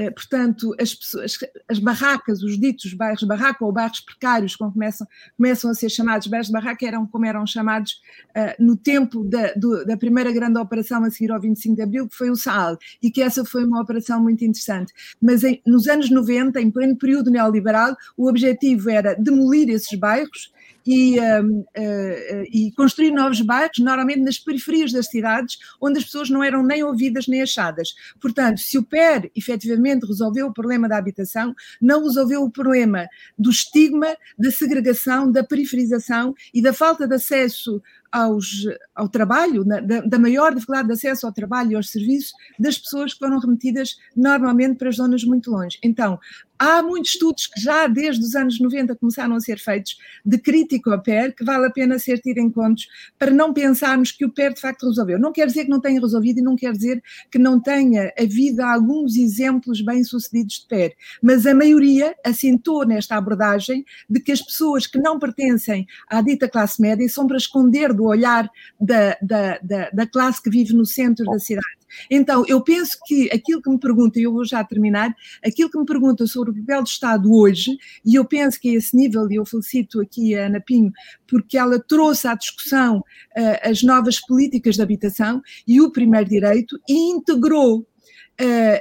eh, 0.00 0.10
portanto, 0.10 0.74
as, 0.80 0.94
pessoas, 0.94 1.36
as 1.68 1.78
barracas, 1.78 2.42
os 2.42 2.58
ditos 2.58 2.94
bairros 2.94 3.24
barraca 3.24 3.64
ou 3.64 3.72
bairros 3.72 4.00
precários, 4.00 4.54
como 4.54 4.72
começam, 4.72 5.06
começam 5.36 5.70
a 5.70 5.74
ser 5.74 5.90
chamados 5.90 6.28
bairros 6.28 6.48
barraca, 6.48 6.86
eram 6.86 7.06
como 7.06 7.26
eram 7.26 7.44
chamados 7.46 8.00
uh, 8.30 8.62
no 8.62 8.76
tempo 8.76 9.24
da, 9.24 9.52
do, 9.54 9.84
da 9.84 9.96
primeira 9.96 10.30
grande 10.32 10.58
operação 10.58 11.02
a 11.02 11.10
seguir 11.10 11.32
ao 11.32 11.40
25 11.40 11.74
de 11.74 11.82
Abril, 11.82 12.08
que 12.08 12.16
foi 12.16 12.30
o 12.30 12.36
SAAL, 12.36 12.78
e 13.02 13.10
que 13.10 13.20
essa 13.20 13.44
foi 13.44 13.64
uma 13.64 13.80
operação 13.80 14.22
muito 14.22 14.44
interessante. 14.44 14.92
Mas 15.20 15.42
em, 15.42 15.60
nos 15.66 15.88
anos 15.88 16.08
90, 16.08 16.60
em 16.60 16.70
pleno 16.70 16.96
período 16.96 17.30
neoliberal, 17.30 17.96
o 18.16 18.28
objetivo 18.28 18.88
era 18.90 19.14
demolir 19.14 19.68
esses 19.68 19.98
bairros 19.98 20.52
e, 20.86 21.18
uh, 21.18 21.46
uh, 21.46 22.44
e, 22.50 22.72
construir 22.76 23.10
novos 23.10 23.40
bairros, 23.40 23.78
normalmente 23.78 24.20
nas 24.20 24.38
periferias 24.38 24.92
das 24.92 25.06
cidades, 25.06 25.58
onde 25.80 25.98
as 25.98 26.04
pessoas 26.04 26.30
não 26.30 26.42
eram 26.42 26.62
nem 26.62 26.82
ouvidas 26.82 27.26
nem 27.26 27.42
achadas. 27.42 27.94
Portanto, 28.20 28.60
se 28.60 28.78
o 28.78 28.82
PER 28.82 29.30
efetivamente 29.36 30.06
resolveu 30.06 30.46
o 30.46 30.52
problema 30.52 30.88
da 30.88 30.96
habitação, 30.96 31.54
não 31.80 32.02
resolveu 32.02 32.42
o 32.42 32.50
problema 32.50 33.06
do 33.38 33.50
estigma, 33.50 34.16
da 34.38 34.50
segregação, 34.50 35.30
da 35.30 35.44
periferização 35.44 36.34
e 36.52 36.62
da 36.62 36.72
falta 36.72 37.06
de 37.06 37.14
acesso 37.14 37.82
aos, 38.10 38.66
ao 38.94 39.08
trabalho, 39.08 39.64
da, 39.64 39.80
da, 39.80 40.18
maior 40.18 40.52
dificuldade 40.52 40.88
de 40.88 40.94
acesso 40.94 41.26
ao 41.26 41.32
trabalho 41.32 41.72
e 41.72 41.74
aos 41.76 41.90
serviços 41.90 42.32
das 42.58 42.76
pessoas 42.76 43.12
que 43.12 43.20
foram 43.20 43.38
remetidas 43.38 43.96
normalmente 44.16 44.76
para 44.76 44.90
zonas 44.90 45.22
muito 45.24 45.50
longe. 45.50 45.78
Então, 45.82 46.18
há 46.60 46.82
muitos 46.82 47.12
estudos 47.12 47.46
que 47.46 47.58
já 47.58 47.86
desde 47.86 48.22
os 48.22 48.34
anos 48.36 48.60
90 48.60 48.94
começaram 48.96 49.34
a 49.34 49.40
ser 49.40 49.58
feitos 49.58 49.96
de 50.24 50.36
crítica 50.36 50.92
ao 50.92 51.02
PER, 51.02 51.34
que 51.34 51.42
vale 51.42 51.66
a 51.66 51.70
pena 51.70 51.98
ser 51.98 52.18
tido 52.18 52.36
em 52.36 52.50
conta 52.50 52.82
para 53.18 53.30
não 53.30 53.54
pensarmos 53.54 54.12
que 54.12 54.26
o 54.26 54.30
PER 54.30 54.52
de 54.52 54.60
facto 54.60 54.86
resolveu. 54.86 55.18
Não 55.18 55.32
quer 55.32 55.46
dizer 55.46 55.64
que 55.64 55.70
não 55.70 55.80
tenha 55.80 55.98
resolvido 55.98 56.38
e 56.38 56.42
não 56.42 56.54
quer 56.54 56.72
dizer 56.72 57.02
que 57.30 57.38
não 57.38 57.58
tenha 57.58 58.12
havido 58.18 58.62
alguns 58.62 59.16
exemplos 59.16 59.80
bem-sucedidos 59.80 60.60
de 60.60 60.66
PER, 60.66 60.94
mas 61.22 61.46
a 61.46 61.54
maioria 61.54 62.14
assentou 62.24 62.86
nesta 62.86 63.16
abordagem 63.16 63.84
de 64.08 64.20
que 64.20 64.30
as 64.30 64.42
pessoas 64.42 64.86
que 64.86 64.98
não 64.98 65.18
pertencem 65.18 65.86
à 66.08 66.20
dita 66.20 66.48
classe 66.48 66.80
média 66.82 67.08
são 67.08 67.26
para 67.26 67.38
esconder 67.38 67.94
do 67.94 68.04
olhar 68.04 68.50
da, 68.78 69.16
da, 69.22 69.58
da, 69.62 69.90
da 69.90 70.06
classe 70.06 70.42
que 70.42 70.50
vive 70.50 70.74
no 70.74 70.84
centro 70.84 71.24
da 71.24 71.38
cidade. 71.38 71.79
Então, 72.10 72.44
eu 72.46 72.60
penso 72.60 72.98
que 73.06 73.30
aquilo 73.32 73.62
que 73.62 73.70
me 73.70 73.78
pergunta, 73.78 74.18
e 74.18 74.22
eu 74.22 74.32
vou 74.32 74.44
já 74.44 74.62
terminar, 74.64 75.14
aquilo 75.44 75.70
que 75.70 75.78
me 75.78 75.86
pergunta 75.86 76.26
sobre 76.26 76.50
o 76.50 76.54
papel 76.54 76.82
do 76.82 76.88
Estado 76.88 77.32
hoje, 77.32 77.76
e 78.04 78.14
eu 78.14 78.24
penso 78.24 78.60
que 78.60 78.70
a 78.70 78.74
esse 78.74 78.96
nível, 78.96 79.30
e 79.30 79.36
eu 79.36 79.44
felicito 79.44 80.00
aqui 80.00 80.34
a 80.34 80.46
Ana 80.46 80.60
Pinho, 80.60 80.92
porque 81.26 81.56
ela 81.56 81.78
trouxe 81.78 82.26
à 82.26 82.34
discussão 82.34 82.98
uh, 82.98 83.68
as 83.70 83.82
novas 83.82 84.20
políticas 84.20 84.76
de 84.76 84.82
habitação 84.82 85.40
e 85.66 85.80
o 85.80 85.90
primeiro 85.90 86.28
direito 86.28 86.78
e 86.88 87.10
integrou 87.10 87.86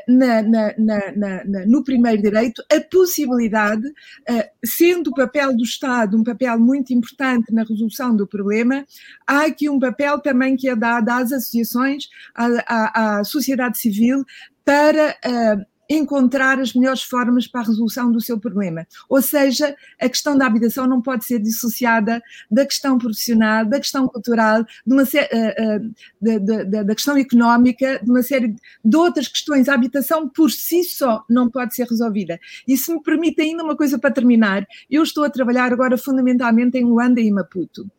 na, 0.07 0.41
na, 0.43 0.73
na, 1.15 1.65
no 1.65 1.83
primeiro 1.83 2.21
direito 2.21 2.63
a 2.71 2.79
possibilidade, 2.81 3.87
uh, 3.87 4.43
sendo 4.63 5.09
o 5.09 5.13
papel 5.13 5.55
do 5.55 5.63
Estado 5.63 6.17
um 6.17 6.23
papel 6.23 6.59
muito 6.59 6.93
importante 6.93 7.53
na 7.53 7.63
resolução 7.63 8.15
do 8.15 8.27
problema, 8.27 8.85
há 9.27 9.45
aqui 9.45 9.69
um 9.69 9.79
papel 9.79 10.19
também 10.19 10.55
que 10.55 10.69
é 10.69 10.75
dado 10.75 11.09
às 11.09 11.31
associações, 11.31 12.09
à, 12.35 12.47
à, 12.67 13.19
à 13.19 13.23
sociedade 13.23 13.77
civil, 13.77 14.23
para 14.63 15.15
uh, 15.25 15.65
encontrar 15.89 16.59
as 16.59 16.73
melhores 16.73 17.01
formas 17.01 17.47
para 17.47 17.61
a 17.61 17.63
resolução 17.65 18.11
do 18.11 18.21
seu 18.21 18.39
problema. 18.39 18.85
Ou 19.09 19.21
seja, 19.21 19.75
a 19.99 20.07
questão 20.07 20.37
da 20.37 20.45
habitação 20.45 20.85
não 20.85 21.01
pode 21.01 21.25
ser 21.25 21.39
dissociada 21.39 22.21
da 22.49 22.65
questão 22.65 22.97
profissional, 22.97 23.65
da 23.65 23.79
questão 23.79 24.07
cultural, 24.07 24.63
uma, 24.85 25.01
uh, 25.01 25.05
uh, 25.05 25.93
da, 26.21 26.63
da, 26.63 26.83
da, 26.83 26.95
questão 26.95 27.17
económica, 27.17 27.99
de 28.03 28.09
uma 28.09 28.21
série 28.21 28.55
de 28.85 28.97
outras 28.97 29.27
questões. 29.27 29.67
A 29.67 29.73
habitação 29.73 30.29
por 30.29 30.51
si 30.51 30.83
só 30.83 31.25
não 31.27 31.49
pode 31.49 31.73
ser 31.73 31.87
resolvida. 31.87 32.39
E 32.67 32.77
se 32.77 32.93
me 32.93 33.01
permite 33.01 33.41
ainda 33.41 33.63
uma 33.63 33.75
coisa 33.75 33.97
para 33.97 34.11
terminar, 34.11 34.67
eu 34.89 35.01
estou 35.01 35.23
a 35.23 35.29
trabalhar 35.29 35.73
agora 35.73 35.97
fundamentalmente 35.97 36.77
em 36.77 36.83
Luanda 36.83 37.19
e 37.19 37.31
Maputo 37.31 37.89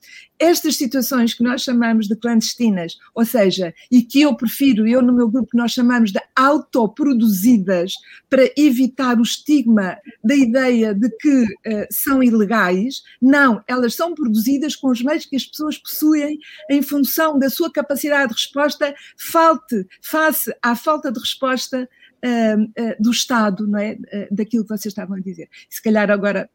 estas 0.41 0.77
situações 0.77 1.35
que 1.35 1.45
nós 1.45 1.61
chamamos 1.63 2.09
de 2.09 2.17
clandestinas, 2.17 2.99
ou 3.15 3.27
seja, 3.27 3.75
e 3.93 4.03
que 4.03 4.23
eu 4.23 4.35
prefiro, 4.35 4.89
eu 4.89 5.03
no 5.03 5.13
meu 5.13 5.29
grupo, 5.29 5.51
nós 5.53 5.73
chamamos 5.73 6.11
de 6.11 6.21
autoproduzidas, 7.81 7.95
para 8.29 8.51
evitar 8.57 9.19
o 9.19 9.23
estigma 9.23 9.99
da 10.23 10.35
ideia 10.35 10.95
de 10.95 11.09
que 11.09 11.43
uh, 11.43 11.87
são 11.91 12.23
ilegais, 12.23 13.03
não, 13.21 13.63
elas 13.67 13.95
são 13.95 14.15
produzidas 14.15 14.77
com 14.77 14.89
os 14.89 15.03
meios 15.03 15.27
que 15.27 15.37
as 15.37 15.45
pessoas 15.45 15.79
possuem 15.79 16.39
em 16.71 16.83
função 16.83 17.39
da 17.39 17.49
sua 17.49 17.73
capacidade 17.73 18.29
de 18.29 18.35
resposta, 18.35 18.95
falte, 19.17 19.87
face 20.03 20.55
à 20.63 20.77
falta 20.77 21.11
de 21.11 21.19
resposta 21.19 21.89
uh, 22.25 22.63
uh, 22.63 23.03
do 23.03 23.11
Estado, 23.11 23.67
não 23.67 23.79
é? 23.79 23.97
daquilo 24.31 24.65
que 24.65 24.71
vocês 24.71 24.93
estavam 24.93 25.17
a 25.17 25.21
dizer. 25.21 25.49
Se 25.69 25.83
calhar 25.83 26.11
agora 26.11 26.49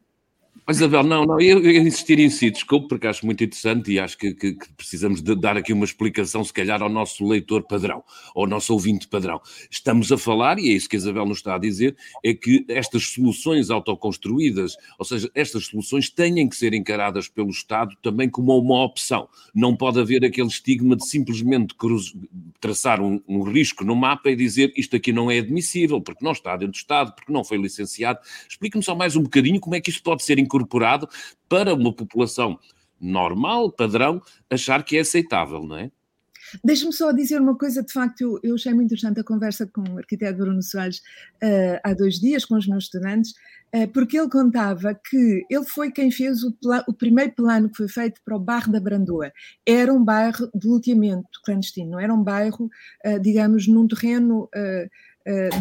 mas, 0.67 0.77
Isabel, 0.77 1.03
não, 1.03 1.25
não, 1.25 1.39
eu, 1.39 1.59
eu 1.59 1.83
insistir 1.83 2.17
em 2.17 2.27
si, 2.27 2.49
desculpe, 2.49 2.87
porque 2.87 3.05
acho 3.05 3.23
muito 3.23 3.43
interessante 3.43 3.91
e 3.91 3.99
acho 3.99 4.17
que, 4.17 4.33
que, 4.33 4.53
que, 4.53 4.73
precisamos 4.73 5.21
de 5.21 5.35
dar 5.35 5.55
aqui 5.55 5.71
uma 5.71 5.85
explicação, 5.85 6.43
se 6.43 6.51
calhar, 6.51 6.81
ao 6.81 6.89
nosso 6.89 7.23
leitor 7.23 7.61
padrão, 7.61 8.03
ao 8.35 8.47
nosso 8.47 8.73
ouvinte 8.73 9.07
padrão. 9.07 9.39
Estamos 9.69 10.11
a 10.11 10.17
falar, 10.17 10.57
e 10.57 10.69
é 10.69 10.73
isso 10.73 10.89
que 10.89 10.95
a 10.95 10.97
Isabel 10.97 11.27
nos 11.27 11.37
está 11.37 11.53
a 11.53 11.59
dizer, 11.59 11.95
é 12.23 12.33
que 12.33 12.65
estas 12.67 13.03
soluções 13.09 13.69
autoconstruídas, 13.69 14.75
ou 14.97 15.05
seja, 15.05 15.29
estas 15.35 15.67
soluções 15.67 16.09
têm 16.09 16.49
que 16.49 16.55
ser 16.55 16.73
encaradas 16.73 17.27
pelo 17.27 17.51
Estado 17.51 17.95
também 18.01 18.27
como 18.27 18.57
uma 18.57 18.83
opção. 18.83 19.29
Não 19.53 19.75
pode 19.75 19.99
haver 19.99 20.25
aquele 20.25 20.47
estigma 20.47 20.95
de 20.95 21.05
simplesmente 21.05 21.75
cruz, 21.75 22.11
traçar 22.59 22.99
um, 22.99 23.21
um 23.27 23.43
risco 23.43 23.83
no 23.83 23.95
mapa 23.95 24.31
e 24.31 24.35
dizer 24.35 24.73
isto 24.75 24.95
aqui 24.95 25.13
não 25.13 25.29
é 25.29 25.37
admissível, 25.37 26.01
porque 26.01 26.25
não 26.25 26.31
está 26.31 26.53
dentro 26.57 26.71
do 26.71 26.77
Estado, 26.77 27.13
porque 27.13 27.31
não 27.31 27.43
foi 27.43 27.59
licenciado. 27.59 28.17
Explique-me 28.49 28.83
só 28.83 28.95
mais 28.95 29.15
um 29.15 29.21
bocadinho 29.21 29.59
como 29.59 29.75
é 29.75 29.79
que 29.79 29.91
isto 29.91 30.01
pode 30.01 30.23
ser 30.23 30.39
incorporado 30.39 30.54
incorporado 30.55 31.07
para 31.49 31.73
uma 31.73 31.93
população 31.93 32.57
normal, 32.99 33.71
padrão, 33.71 34.21
achar 34.49 34.83
que 34.83 34.97
é 34.97 35.01
aceitável, 35.01 35.63
não 35.63 35.77
é? 35.77 35.91
Deixa-me 36.63 36.93
só 36.93 37.11
dizer 37.11 37.41
uma 37.41 37.57
coisa, 37.57 37.83
de 37.83 37.91
facto, 37.91 38.39
eu, 38.43 38.55
achei 38.55 38.73
muito 38.73 38.85
interessante 38.85 39.19
a 39.19 39.23
conversa 39.23 39.65
com 39.67 39.81
o 39.81 39.97
arquiteto 39.97 40.37
Bruno 40.37 40.61
Soares 40.61 40.99
uh, 41.43 41.79
há 41.83 41.93
dois 41.93 42.19
dias 42.19 42.45
com 42.45 42.55
os 42.55 42.67
meus 42.67 42.85
estudantes, 42.85 43.31
uh, 43.75 43.87
porque 43.91 44.17
ele 44.17 44.29
contava 44.29 44.93
que 44.93 45.43
ele 45.49 45.65
foi 45.65 45.91
quem 45.91 46.11
fez 46.11 46.43
o, 46.43 46.55
o, 46.87 46.93
primeiro 46.93 47.33
plano 47.33 47.69
que 47.69 47.77
foi 47.77 47.87
feito 47.87 48.21
para 48.23 48.35
o 48.37 48.39
bairro 48.39 48.71
da 48.71 48.79
Brandoa. 48.79 49.33
Era 49.65 49.91
um 49.91 50.03
bairro 50.03 50.49
de 50.53 50.67
luteamento 50.67 51.41
clandestino, 51.43 51.91
não 51.91 51.99
era 51.99 52.13
um 52.13 52.23
bairro, 52.23 52.69
uh, 53.05 53.19
digamos, 53.19 53.67
num 53.67 53.87
terreno 53.87 54.47
eh, 54.53 54.87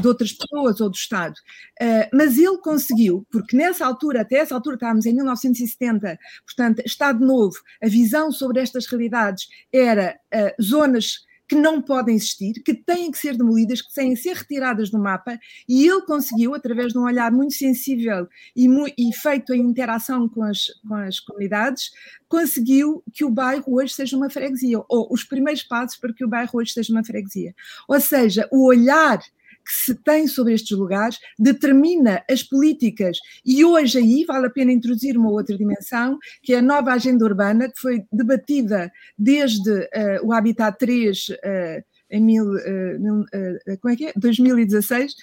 de 0.01 0.07
outras 0.07 0.33
pessoas 0.33 0.81
ou 0.81 0.91
do 0.91 0.97
Estado. 0.97 1.35
Eh, 1.81 2.09
mas 2.13 2.37
ele 2.39 2.59
conseguiu, 2.59 3.27
porque 3.31 3.57
nessa 3.57 3.87
altura, 3.87 4.21
até 4.21 4.37
essa 4.37 4.55
altura 4.55 4.77
estávamos 4.77 5.07
em 5.07 5.15
1970, 5.15 6.19
portanto, 6.47 6.83
Estado 6.85 7.25
Novo, 7.25 7.57
a 7.83 7.89
visão 7.89 8.31
sobre 8.31 8.61
estas 8.61 8.87
realidades 8.87 9.49
era 9.73 10.19
eh, 10.31 10.55
zonas 10.61 11.25
que 11.47 11.55
não 11.55 11.81
podem 11.81 12.17
existir, 12.17 12.55
que 12.63 12.75
têm 12.75 13.11
que 13.11 13.19
ser 13.19 13.37
demolidas, 13.37 13.83
que 13.83 13.93
têm 13.93 14.15
que 14.15 14.21
ser 14.21 14.35
retiradas 14.35 14.91
do 14.91 14.99
mapa, 14.99 15.39
e 15.69 15.87
ele 15.87 16.03
conseguiu, 16.03 16.55
através 16.55 16.93
de 16.93 16.99
um 16.99 17.03
olhar 17.03 17.31
muito 17.31 17.55
sensível 17.55 18.27
e, 18.57 18.67
e 18.97 19.13
feito 19.13 19.53
em 19.53 19.61
interação 19.61 20.29
com 20.29 20.43
as, 20.43 20.67
com 20.87 20.95
as 20.95 21.21
comunidades, 21.21 21.91
conseguiu 22.29 23.03
que 23.13 23.25
o 23.25 23.31
bairro 23.31 23.75
hoje 23.75 23.93
seja 23.93 24.17
uma 24.17 24.31
freguesia, 24.31 24.83
ou 24.89 25.13
os 25.13 25.23
primeiros 25.23 25.63
passos 25.63 25.99
para 25.99 26.13
que 26.15 26.25
o 26.25 26.29
bairro 26.29 26.51
hoje 26.55 26.73
seja 26.73 26.93
uma 26.93 27.05
freguesia. 27.05 27.55
Ou 27.87 28.01
seja, 28.01 28.49
o 28.51 28.67
olhar 28.67 29.21
que 29.65 29.73
se 29.73 29.95
tem 29.95 30.27
sobre 30.27 30.55
estes 30.55 30.77
lugares 30.77 31.19
determina 31.39 32.23
as 32.31 32.43
políticas. 32.43 33.19
E 33.45 33.65
hoje 33.65 33.99
aí 33.99 34.25
vale 34.25 34.47
a 34.47 34.51
pena 34.51 34.73
introduzir 34.73 35.17
uma 35.17 35.31
outra 35.31 35.57
dimensão, 35.57 36.19
que 36.43 36.53
é 36.53 36.59
a 36.59 36.63
nova 36.63 36.93
agenda 36.93 37.25
urbana, 37.25 37.69
que 37.69 37.81
foi 37.81 38.05
debatida 38.13 38.93
desde 39.19 39.71
uh, 39.71 40.25
o 40.25 40.33
Habitat 40.33 40.79
3. 40.79 41.29
Uh, 41.29 41.95
em 42.11 42.21
mil, 42.21 42.45
uh, 42.45 43.79
como 43.81 43.93
é 43.93 43.97
que 43.97 44.07
é? 44.07 44.13
2016, 44.15 45.13
uh, 45.13 45.17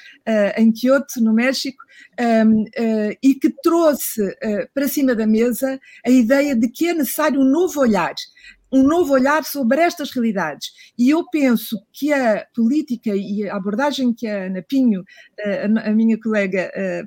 em 0.57 0.74
Kyoto, 0.74 1.21
no 1.21 1.31
México, 1.31 1.77
um, 2.19 2.65
e 3.24 3.36
que 3.36 3.50
trouxe 3.62 4.36
para 4.74 4.88
cima 4.88 5.15
da 5.15 5.25
mesa 5.25 5.79
a 6.05 6.10
ideia 6.10 6.55
de 6.55 6.67
que 6.67 6.88
é 6.88 6.93
necessário 6.93 7.39
um 7.39 7.50
novo 7.50 7.79
olhar 7.79 8.13
um 8.71 8.83
novo 8.83 9.13
olhar 9.13 9.43
sobre 9.43 9.81
estas 9.81 10.11
realidades. 10.11 10.71
E 10.97 11.09
eu 11.09 11.25
penso 11.29 11.77
que 11.91 12.13
a 12.13 12.45
política 12.55 13.11
e 13.15 13.47
a 13.47 13.55
abordagem 13.55 14.13
que 14.13 14.27
a 14.27 14.45
Ana 14.45 14.61
Pinho, 14.61 15.03
eh, 15.39 15.65
a 15.65 15.91
minha 15.91 16.19
colega, 16.19 16.71
eh, 16.73 17.03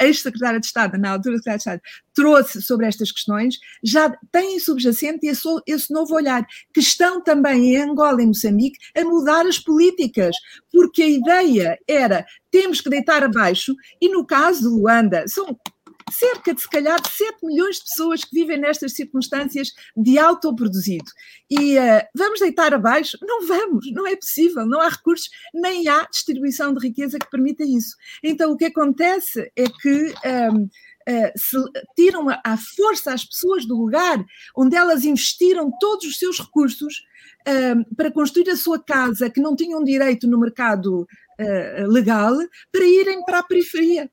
ex-secretária 0.00 0.60
de 0.60 0.66
Estado, 0.66 0.98
na 0.98 1.10
altura 1.10 1.36
secretária 1.36 1.58
de 1.58 1.62
Estado, 1.62 1.80
trouxe 2.14 2.62
sobre 2.62 2.86
estas 2.86 3.10
questões, 3.10 3.56
já 3.82 4.10
tem 4.30 4.58
subjacente 4.58 5.26
esse, 5.26 5.48
esse 5.66 5.92
novo 5.92 6.14
olhar, 6.14 6.46
que 6.72 6.80
estão 6.80 7.22
também 7.22 7.74
em 7.74 7.82
Angola 7.82 8.22
e 8.22 8.26
Moçambique 8.26 8.78
a 8.96 9.04
mudar 9.04 9.46
as 9.46 9.58
políticas, 9.58 10.36
porque 10.72 11.02
a 11.02 11.08
ideia 11.08 11.78
era 11.88 12.26
temos 12.50 12.80
que 12.80 12.88
deitar 12.88 13.22
abaixo, 13.22 13.74
e 14.00 14.08
no 14.08 14.26
caso 14.26 14.62
de 14.62 14.68
Luanda, 14.68 15.24
são 15.28 15.58
cerca 16.10 16.54
de, 16.54 16.60
se 16.60 16.68
calhar, 16.68 16.98
7 17.06 17.44
milhões 17.44 17.76
de 17.76 17.82
pessoas 17.82 18.24
que 18.24 18.34
vivem 18.34 18.58
nestas 18.58 18.92
circunstâncias 18.92 19.72
de 19.96 20.18
autoproduzido. 20.18 21.10
E 21.50 21.78
uh, 21.78 22.02
vamos 22.14 22.40
deitar 22.40 22.72
abaixo? 22.72 23.18
Não 23.22 23.46
vamos, 23.46 23.90
não 23.92 24.06
é 24.06 24.16
possível, 24.16 24.66
não 24.66 24.80
há 24.80 24.88
recursos, 24.88 25.28
nem 25.54 25.88
há 25.88 26.06
distribuição 26.06 26.72
de 26.72 26.86
riqueza 26.86 27.18
que 27.18 27.30
permita 27.30 27.64
isso. 27.64 27.96
Então, 28.22 28.52
o 28.52 28.56
que 28.56 28.66
acontece 28.66 29.50
é 29.56 29.64
que. 29.68 30.14
Um, 30.52 30.68
Uh, 31.08 31.30
se 31.36 31.56
tiram 31.94 32.26
à 32.42 32.56
força 32.56 33.12
as 33.12 33.24
pessoas 33.24 33.64
do 33.64 33.76
lugar 33.76 34.18
onde 34.56 34.74
elas 34.74 35.04
investiram 35.04 35.70
todos 35.78 36.04
os 36.04 36.18
seus 36.18 36.40
recursos 36.40 37.04
uh, 37.46 37.94
para 37.94 38.10
construir 38.10 38.50
a 38.50 38.56
sua 38.56 38.82
casa, 38.82 39.30
que 39.30 39.40
não 39.40 39.54
tinham 39.54 39.84
direito 39.84 40.26
no 40.26 40.36
mercado 40.36 41.06
uh, 41.40 41.86
legal, 41.88 42.36
para 42.72 42.84
irem 42.84 43.24
para 43.24 43.38
a 43.40 43.42
periferia. 43.42 44.10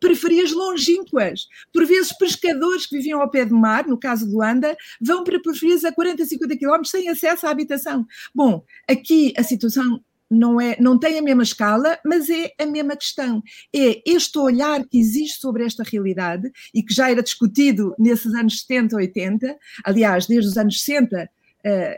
periferias 0.00 0.52
longínquas. 0.52 1.46
Por 1.72 1.86
vezes, 1.86 2.16
pescadores 2.16 2.86
que 2.86 2.96
viviam 2.96 3.20
ao 3.20 3.30
pé 3.30 3.44
do 3.44 3.56
mar, 3.56 3.86
no 3.86 3.98
caso 3.98 4.26
de 4.26 4.32
Luanda, 4.32 4.76
vão 5.00 5.24
para 5.24 5.40
periferias 5.40 5.84
a 5.84 5.92
40, 5.92 6.24
50 6.24 6.56
quilómetros 6.56 6.90
sem 6.90 7.08
acesso 7.08 7.46
à 7.46 7.50
habitação. 7.50 8.06
Bom, 8.34 8.64
aqui 8.88 9.32
a 9.36 9.42
situação 9.42 10.00
não, 10.30 10.60
é, 10.60 10.76
não 10.78 10.98
tem 10.98 11.18
a 11.18 11.22
mesma 11.22 11.42
escala, 11.42 11.98
mas 12.04 12.28
é 12.28 12.52
a 12.58 12.66
mesma 12.66 12.96
questão. 12.96 13.42
É 13.74 14.02
este 14.06 14.38
olhar 14.38 14.84
que 14.86 14.98
existe 14.98 15.40
sobre 15.40 15.64
esta 15.64 15.82
realidade 15.82 16.50
e 16.74 16.82
que 16.82 16.92
já 16.94 17.10
era 17.10 17.22
discutido 17.22 17.94
nesses 17.98 18.34
anos 18.34 18.60
70, 18.60 18.96
80, 18.96 19.56
aliás, 19.84 20.26
desde 20.26 20.50
os 20.50 20.56
anos 20.56 20.82
60, 20.82 21.24
Uh, 21.24 21.37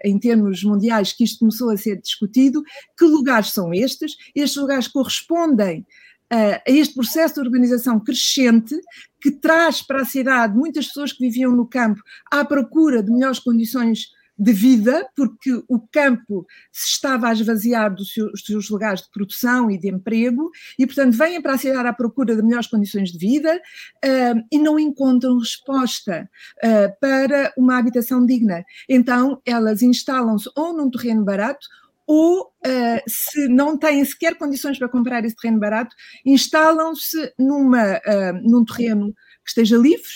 em 0.05 0.19
termos 0.19 0.63
mundiais, 0.65 1.13
que 1.13 1.25
isto 1.25 1.41
começou 1.41 1.71
a 1.71 1.77
ser 1.77 2.01
discutido. 2.01 2.63
Que 2.99 3.05
lugares 3.05 3.53
são 3.53 3.73
estes? 3.73 4.17
Estes 4.35 4.61
lugares 4.61 4.89
correspondem 4.89 5.87
uh, 6.33 6.61
a 6.67 6.71
este 6.71 6.95
processo 6.95 7.35
de 7.35 7.41
urbanização 7.41 8.01
crescente 8.01 8.75
que 9.21 9.31
traz 9.31 9.83
para 9.83 10.03
a 10.03 10.05
cidade 10.07 10.57
muitas 10.57 10.87
pessoas 10.87 11.13
que 11.13 11.25
viviam 11.25 11.53
no 11.53 11.67
campo 11.67 12.01
à 12.31 12.45
procura 12.45 13.03
de 13.03 13.11
melhores 13.11 13.39
condições 13.39 14.09
de 14.41 14.55
vida, 14.55 15.07
porque 15.15 15.53
o 15.69 15.79
campo 15.93 16.47
se 16.73 16.89
estava 16.89 17.29
a 17.29 17.33
esvaziar 17.33 17.95
dos 17.95 18.15
seus, 18.15 18.31
dos 18.31 18.47
seus, 18.47 18.71
lugares 18.71 19.03
de 19.03 19.11
produção 19.11 19.71
e 19.71 19.77
de 19.77 19.91
emprego, 19.91 20.51
e, 20.79 20.87
portanto, 20.87 21.15
vêm 21.15 21.43
para 21.43 21.53
a 21.53 21.59
cidade 21.59 21.87
à 21.87 21.93
procura 21.93 22.35
de 22.35 22.43
melhores 22.43 22.67
condições 22.67 23.13
de 23.13 23.19
vida 23.19 23.55
uh, 23.55 24.41
e 24.51 24.59
não 24.59 24.79
encontram 24.79 25.39
resposta 25.39 26.29
uh, 26.65 26.99
para 26.99 27.53
uma 27.55 27.77
habitação 27.77 28.25
digna. 28.25 28.65
Então, 28.89 29.43
elas 29.45 29.83
instalam-se 29.83 30.51
ou 30.57 30.75
num 30.75 30.91
terreno 30.91 31.23
barato 31.23 31.69
ou, 32.07 32.45
uh, 32.45 33.03
se 33.07 33.47
não 33.47 33.77
têm 33.77 34.03
sequer 34.07 34.39
condições 34.39 34.79
para 34.79 34.89
comprar 34.89 35.23
esse 35.23 35.37
terreno 35.37 35.61
barato, 35.61 35.95
instalam-se 36.25 37.35
numa, 37.39 38.01
num 38.43 38.65
terreno 38.65 39.13
que 39.45 39.51
esteja 39.51 39.77
livre, 39.77 40.09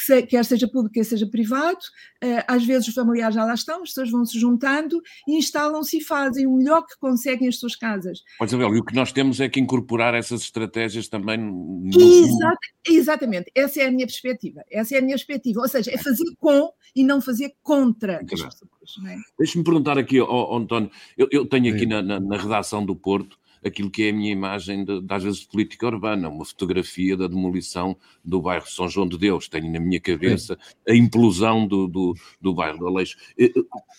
que 0.00 0.06
se, 0.06 0.22
quer 0.22 0.44
seja 0.44 0.66
público, 0.66 0.94
quer 0.94 1.04
seja 1.04 1.26
privado, 1.26 1.78
uh, 2.24 2.44
às 2.48 2.64
vezes 2.64 2.88
os 2.88 2.94
familiares 2.94 3.34
já 3.34 3.44
lá 3.44 3.54
estão, 3.54 3.82
as 3.82 3.90
pessoas 3.90 4.10
vão 4.10 4.24
se 4.24 4.38
juntando 4.40 5.00
e 5.28 5.36
instalam-se 5.36 5.98
e 5.98 6.00
fazem 6.02 6.46
o 6.46 6.56
melhor 6.56 6.86
que 6.86 6.98
conseguem 6.98 7.48
as 7.48 7.58
suas 7.58 7.76
casas. 7.76 8.22
Pois, 8.38 8.50
Isabel, 8.50 8.74
e 8.74 8.78
o 8.78 8.84
que 8.84 8.94
nós 8.94 9.12
temos 9.12 9.40
é 9.40 9.48
que 9.48 9.60
incorporar 9.60 10.14
essas 10.14 10.42
estratégias 10.42 11.08
também 11.08 11.36
no 11.38 11.90
Exato, 11.94 12.58
Exatamente, 12.88 13.50
essa 13.54 13.82
é 13.82 13.86
a 13.86 13.90
minha 13.90 14.06
perspectiva, 14.06 14.62
essa 14.70 14.94
é 14.94 14.98
a 14.98 15.02
minha 15.02 15.16
perspectiva, 15.16 15.60
ou 15.60 15.68
seja, 15.68 15.90
é 15.92 15.98
fazer 15.98 16.24
com 16.38 16.72
e 16.96 17.04
não 17.04 17.20
fazer 17.20 17.52
contra 17.62 18.16
as 18.16 18.42
pessoas. 18.42 18.70
É? 19.06 19.16
Deixa-me 19.38 19.62
perguntar 19.62 19.98
aqui, 19.98 20.20
oh, 20.20 20.56
António, 20.56 20.90
eu, 21.16 21.28
eu 21.30 21.46
tenho 21.46 21.72
aqui 21.74 21.86
na, 21.86 22.02
na, 22.02 22.18
na 22.18 22.36
redação 22.36 22.84
do 22.84 22.96
Porto 22.96 23.38
aquilo 23.64 23.90
que 23.90 24.04
é 24.04 24.10
a 24.10 24.12
minha 24.12 24.32
imagem, 24.32 24.84
de, 24.84 25.02
às 25.08 25.22
vezes, 25.22 25.40
de 25.40 25.48
política 25.48 25.86
urbana, 25.86 26.28
uma 26.28 26.44
fotografia 26.44 27.16
da 27.16 27.26
demolição 27.26 27.96
do 28.24 28.40
bairro 28.40 28.66
São 28.66 28.88
João 28.88 29.06
de 29.06 29.18
Deus. 29.18 29.48
Tenho 29.48 29.70
na 29.70 29.80
minha 29.80 30.00
cabeça 30.00 30.58
a 30.88 30.94
implosão 30.94 31.66
do, 31.66 31.86
do, 31.86 32.14
do 32.40 32.54
bairro 32.54 32.78
do 32.78 32.86
Aleixo. 32.86 33.16
E, 33.38 33.52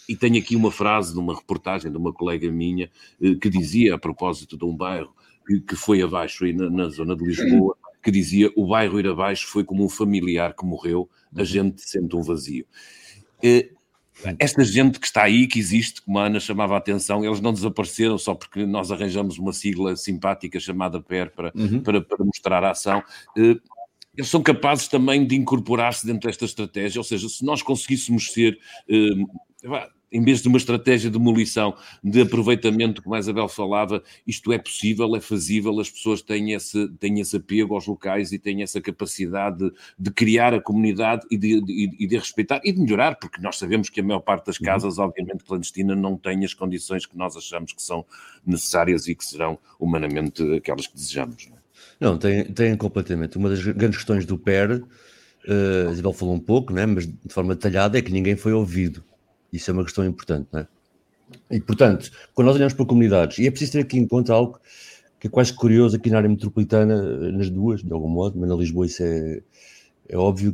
e 0.10 0.16
tenho 0.16 0.38
aqui 0.38 0.56
uma 0.56 0.72
frase 0.72 1.14
de 1.14 1.20
uma 1.20 1.36
reportagem 1.36 1.92
de 1.92 1.98
uma 1.98 2.14
colega 2.14 2.52
minha 2.52 2.90
eh, 3.22 3.36
que 3.36 3.50
dizia, 3.50 3.96
a 3.96 3.98
propósito 3.98 4.58
de 4.58 4.66
um 4.66 4.76
bairro 4.76 5.14
que, 5.48 5.60
que 5.62 5.76
foi 5.76 6.02
abaixo 6.02 6.46
aí 6.46 6.54
na, 6.54 6.70
na 6.70 6.90
zona 6.90 7.16
de 7.16 7.24
Lisboa, 7.24 7.76
que 8.02 8.12
dizia 8.12 8.52
o 8.56 8.68
bairro 8.68 9.00
ir 9.00 9.08
abaixo 9.08 9.48
foi 9.48 9.64
como 9.64 9.86
um 9.86 9.90
familiar 9.90 10.56
que 10.56 10.66
morreu, 10.66 11.10
a 11.36 11.44
gente 11.44 11.82
sente 11.82 12.16
um 12.16 12.22
vazio. 12.22 12.66
Esta 14.40 14.64
gente 14.64 15.00
que 15.00 15.06
está 15.06 15.24
aí, 15.24 15.48
que 15.48 15.60
existe, 15.60 16.02
como 16.02 16.20
a 16.20 16.26
Ana 16.26 16.40
chamava 16.40 16.76
a 16.76 16.78
atenção, 16.78 17.24
eles 17.26 17.42
não 17.42 17.54
desapareceram 17.54 18.18
só 18.18 18.36
porque 18.36 18.66
nós 18.66 18.92
arranjamos 18.92 19.38
uma 19.38 19.54
sigla 19.54 19.96
simpática 19.96 20.60
chamada 20.60 21.02
PER 21.02 21.32
para, 21.32 21.52
uhum. 21.56 21.82
para, 21.82 22.02
para, 22.02 22.24
mostrar 22.24 22.64
a 22.64 22.72
ação. 22.72 23.04
Eh, 23.38 23.56
eles 24.16 24.30
são 24.30 24.42
capazes 24.42 24.88
também 24.88 25.26
de 25.26 25.36
incorporar-se 25.36 26.06
dentro 26.06 26.28
desta 26.28 26.46
estratégia, 26.46 27.00
ou 27.00 27.04
seja, 27.04 27.28
se 27.30 27.44
nós 27.46 27.62
conseguíssemos 27.62 28.32
ser 28.32 28.60
eh, 28.90 29.76
em 30.12 30.22
vez 30.22 30.42
de 30.42 30.48
uma 30.48 30.58
estratégia 30.58 31.10
de 31.10 31.18
demolição, 31.18 31.76
de 32.04 32.22
aproveitamento, 32.22 33.02
como 33.02 33.16
a 33.16 33.20
Isabel 33.20 33.48
falava, 33.48 34.04
isto 34.28 34.52
é 34.52 34.58
possível, 34.58 35.16
é 35.16 35.22
fazível, 35.22 35.80
as 35.80 35.90
pessoas 35.90 36.22
têm 36.22 36.52
esse, 36.52 36.90
têm 37.00 37.20
esse 37.20 37.38
apego 37.38 37.76
aos 37.76 37.88
locais 37.88 38.34
e 38.34 38.40
têm 38.40 38.62
essa 38.62 38.82
capacidade 38.82 39.58
de, 39.58 39.72
de 39.98 40.12
criar 40.12 40.54
a 40.54 40.62
comunidade 40.62 41.26
e 41.32 41.38
de, 41.38 41.62
de, 41.62 41.96
e 41.98 42.08
de, 42.08 42.18
respeitar 42.18 42.60
e 42.64 42.74
de 42.74 42.82
melhorar, 42.82 43.16
porque 43.16 43.42
nós 43.42 43.58
sabemos 43.58 43.90
que 43.90 44.02
a 44.02 44.04
maior 44.04 44.20
parte 44.20 44.48
das 44.48 44.60
uhum. 44.60 44.66
casas, 44.66 45.00
obviamente, 45.00 45.46
clandestinas, 45.46 45.98
não 45.98 46.18
tem 46.18 46.44
as 46.44 46.54
condições 46.54 47.06
que 47.06 47.18
nós 47.18 47.38
achamos 47.38 47.72
que 47.72 47.82
são 47.82 48.06
necessárias 48.46 49.08
e 49.08 49.16
que 49.16 49.24
serão 49.24 49.58
humanamente 49.80 50.44
aquelas 50.56 50.88
que 50.88 50.96
desejamos. 50.96 51.50
Não, 52.00 52.16
é? 52.16 52.18
tem, 52.18 52.44
tem 52.46 52.76
completamente. 52.76 53.38
Uma 53.38 53.50
das 53.50 53.64
grandes 53.64 53.98
questões 53.98 54.26
do 54.26 54.38
PER, 54.38 54.82
uh, 54.82 55.90
a 55.90 55.92
Isabel 55.94 56.12
falou 56.12 56.36
um 56.36 56.40
pouco, 56.40 56.74
né, 56.74 56.86
mas 56.86 57.08
de 57.08 57.34
forma 57.34 57.56
detalhada, 57.56 57.98
é 57.98 58.02
que 58.02 58.12
ninguém 58.12 58.36
foi 58.36 58.52
ouvido 58.52 59.04
isso 59.52 59.70
é 59.70 59.74
uma 59.74 59.84
questão 59.84 60.06
importante, 60.06 60.48
não 60.52 60.62
é? 60.62 60.68
E, 61.50 61.60
portanto, 61.62 62.12
quando 62.34 62.48
nós 62.48 62.56
olhamos 62.56 62.74
para 62.74 62.86
comunidades, 62.86 63.38
e 63.40 63.48
é 63.48 63.52
preciso 63.52 63.74
ter 63.74 63.80
aqui 63.80 63.98
em 63.98 64.08
conta 64.08 64.34
algo 64.34 64.60
que 65.20 65.28
é 65.28 65.30
quase 65.30 65.54
curioso 65.54 65.96
aqui 65.96 66.10
na 66.10 66.18
área 66.18 66.30
metropolitana, 66.30 67.32
nas 67.32 67.50
duas, 67.50 67.84
de 67.84 67.94
algum 67.94 68.10
modo, 68.10 68.40
mas 68.40 68.50
na 68.50 68.56
Lisboa 68.56 68.86
isso 68.86 69.04
é, 69.04 69.42
é 70.10 70.18
óbvio, 70.18 70.54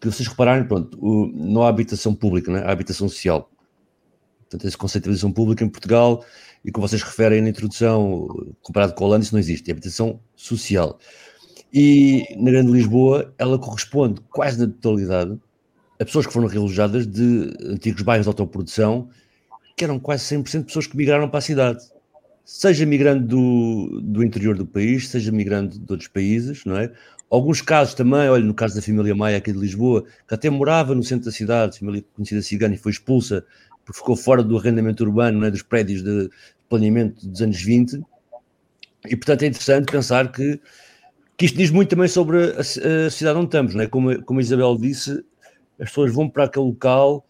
que 0.00 0.10
vocês 0.10 0.28
repararem, 0.28 0.66
pronto, 0.66 0.98
o, 1.00 1.26
não 1.26 1.62
há 1.62 1.68
habitação 1.68 2.14
pública, 2.14 2.50
é? 2.52 2.64
há 2.64 2.72
habitação 2.72 3.08
social. 3.08 3.50
Portanto, 4.40 4.66
esse 4.66 4.76
conceito 4.76 5.04
de 5.04 5.10
habitação 5.10 5.32
pública 5.32 5.62
em 5.62 5.68
Portugal, 5.68 6.24
e 6.64 6.72
como 6.72 6.88
vocês 6.88 7.02
referem 7.02 7.40
na 7.40 7.50
introdução, 7.50 8.26
comparado 8.62 8.94
com 8.94 9.04
a 9.04 9.06
Holanda, 9.06 9.24
isso 9.24 9.34
não 9.34 9.40
existe, 9.40 9.70
é 9.70 9.72
habitação 9.72 10.20
social. 10.34 10.98
E 11.72 12.24
na 12.36 12.50
Grande 12.50 12.72
Lisboa, 12.72 13.32
ela 13.38 13.58
corresponde 13.58 14.20
quase 14.22 14.58
na 14.58 14.66
totalidade 14.66 15.38
a 16.00 16.04
pessoas 16.04 16.26
que 16.26 16.32
foram 16.32 16.48
realojadas 16.48 17.06
de 17.06 17.52
antigos 17.62 18.00
bairros 18.02 18.24
de 18.24 18.28
autoprodução, 18.30 19.10
que 19.76 19.84
eram 19.84 19.98
quase 19.98 20.24
100% 20.34 20.64
pessoas 20.64 20.86
que 20.86 20.96
migraram 20.96 21.28
para 21.28 21.38
a 21.38 21.42
cidade. 21.42 21.84
Seja 22.44 22.86
migrando 22.86 23.26
do, 23.26 24.00
do 24.00 24.24
interior 24.24 24.56
do 24.56 24.66
país, 24.66 25.08
seja 25.08 25.30
migrando 25.30 25.78
de 25.78 25.92
outros 25.92 26.08
países, 26.08 26.64
não 26.64 26.76
é? 26.78 26.90
Alguns 27.30 27.62
casos 27.62 27.94
também, 27.94 28.28
olha, 28.28 28.42
no 28.42 28.54
caso 28.54 28.74
da 28.74 28.82
família 28.82 29.14
Maia 29.14 29.36
aqui 29.36 29.52
de 29.52 29.58
Lisboa, 29.58 30.04
que 30.26 30.34
até 30.34 30.50
morava 30.50 30.94
no 30.94 31.02
centro 31.04 31.26
da 31.26 31.30
cidade, 31.30 31.78
família 31.78 32.02
conhecida 32.16 32.42
cigana, 32.42 32.74
e 32.74 32.78
foi 32.78 32.90
expulsa 32.90 33.44
porque 33.84 33.98
ficou 33.98 34.16
fora 34.16 34.42
do 34.42 34.56
arrendamento 34.56 35.04
urbano, 35.04 35.44
é, 35.44 35.50
dos 35.50 35.62
prédios 35.62 36.02
de 36.02 36.30
planeamento 36.68 37.26
dos 37.26 37.42
anos 37.42 37.60
20. 37.62 38.00
E, 39.06 39.16
portanto, 39.16 39.42
é 39.42 39.46
interessante 39.46 39.92
pensar 39.92 40.32
que, 40.32 40.60
que 41.36 41.44
isto 41.44 41.56
diz 41.56 41.70
muito 41.70 41.90
também 41.90 42.08
sobre 42.08 42.52
a, 42.52 42.60
a 42.60 43.10
cidade 43.10 43.38
onde 43.38 43.46
estamos, 43.46 43.74
não 43.74 43.82
é? 43.82 43.86
Como, 43.86 44.22
como 44.24 44.40
a 44.40 44.42
Isabel 44.42 44.76
disse, 44.76 45.24
as 45.80 45.88
pessoas 45.88 46.12
vão 46.12 46.28
para 46.28 46.44
aquele 46.44 46.66
local 46.66 47.26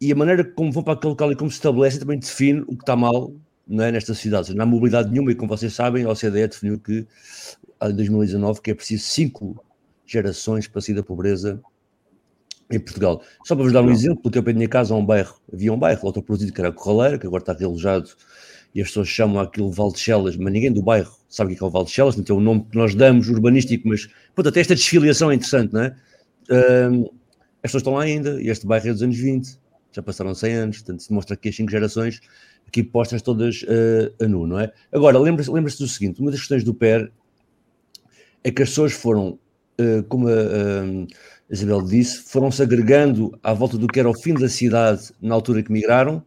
e 0.00 0.10
a 0.10 0.16
maneira 0.16 0.42
como 0.42 0.72
vão 0.72 0.82
para 0.82 0.94
aquele 0.94 1.10
local 1.10 1.30
e 1.30 1.36
como 1.36 1.50
se 1.50 1.58
estabelece 1.58 1.98
também 1.98 2.18
define 2.18 2.62
o 2.62 2.74
que 2.74 2.82
está 2.82 2.96
mal 2.96 3.32
não 3.68 3.84
é, 3.84 3.92
nesta 3.92 4.14
cidade. 4.14 4.54
Não 4.54 4.64
há 4.64 4.66
mobilidade 4.66 5.10
nenhuma 5.10 5.30
e, 5.30 5.34
como 5.34 5.48
vocês 5.48 5.72
sabem, 5.72 6.04
a 6.04 6.10
OCDE 6.10 6.48
definiu 6.48 6.78
que 6.80 7.06
em 7.82 7.94
2019 7.94 8.60
que 8.60 8.70
é 8.72 8.74
preciso 8.74 9.04
cinco 9.04 9.64
gerações 10.04 10.66
para 10.66 10.80
sair 10.80 10.94
da 10.94 11.02
pobreza 11.02 11.60
em 12.70 12.80
Portugal. 12.80 13.22
Só 13.44 13.54
para 13.54 13.64
vos 13.64 13.72
dar 13.72 13.82
um 13.82 13.90
exemplo, 13.90 14.22
porque 14.22 14.38
eu 14.38 14.42
pé 14.42 14.52
da 14.52 14.56
minha 14.56 14.68
casa 14.68 14.94
há 14.94 14.96
um 14.96 15.04
bairro, 15.04 15.36
havia 15.52 15.72
um 15.72 15.78
bairro 15.78 16.06
autoproduzido 16.06 16.52
que 16.52 16.60
era 16.60 16.70
a 16.70 16.72
Corraleira, 16.72 17.18
que 17.18 17.26
agora 17.26 17.42
está 17.42 17.52
realojado 17.52 18.10
e 18.74 18.80
as 18.80 18.88
pessoas 18.88 19.08
chamam 19.08 19.40
aquilo 19.40 19.70
Val 19.70 19.92
de 19.92 19.98
Chelas, 19.98 20.36
mas 20.36 20.52
ninguém 20.52 20.72
do 20.72 20.82
bairro 20.82 21.12
sabe 21.28 21.52
o 21.52 21.56
que 21.56 21.62
é 21.62 21.66
o 21.66 21.70
Val 21.70 21.84
de 21.84 21.90
Chelas, 21.90 22.16
não 22.16 22.24
tem 22.24 22.34
o 22.34 22.40
nome 22.40 22.64
que 22.70 22.76
nós 22.76 22.94
damos 22.94 23.28
urbanístico, 23.28 23.88
mas 23.88 24.08
pronto, 24.34 24.48
até 24.48 24.60
esta 24.60 24.74
desfiliação 24.74 25.30
é 25.30 25.34
interessante, 25.34 25.72
não 25.72 25.82
é? 25.82 25.96
Um, 26.88 27.19
as 27.62 27.70
pessoas 27.70 27.82
estão 27.82 27.94
lá 27.94 28.02
ainda, 28.02 28.40
e 28.40 28.48
este 28.48 28.66
bairro 28.66 28.88
é 28.88 28.92
dos 28.92 29.02
anos 29.02 29.16
20, 29.16 29.58
já 29.92 30.02
passaram 30.02 30.34
100 30.34 30.54
anos, 30.54 30.76
portanto 30.78 31.02
se 31.02 31.12
mostra 31.12 31.36
que 31.36 31.48
as 31.48 31.56
cinco 31.56 31.70
gerações 31.70 32.20
aqui 32.66 32.82
postas 32.82 33.22
todas 33.22 33.62
uh, 33.62 34.24
a 34.24 34.28
nu, 34.28 34.46
não 34.46 34.58
é? 34.58 34.72
Agora, 34.92 35.18
lembra-se 35.18 35.50
lembra 35.50 35.72
do 35.72 35.88
seguinte, 35.88 36.20
uma 36.20 36.30
das 36.30 36.40
questões 36.40 36.62
do 36.62 36.72
PER 36.72 37.10
é 38.44 38.50
que 38.50 38.62
as 38.62 38.68
pessoas 38.70 38.92
foram, 38.92 39.38
uh, 39.80 40.02
como 40.08 40.28
a, 40.28 40.32
a 40.32 41.52
Isabel 41.52 41.82
disse, 41.82 42.18
foram-se 42.18 42.62
agregando 42.62 43.36
à 43.42 43.52
volta 43.52 43.76
do 43.76 43.88
que 43.88 43.98
era 43.98 44.08
o 44.08 44.14
fim 44.14 44.34
da 44.34 44.48
cidade 44.48 45.10
na 45.20 45.34
altura 45.34 45.62
que 45.62 45.72
migraram, 45.72 46.24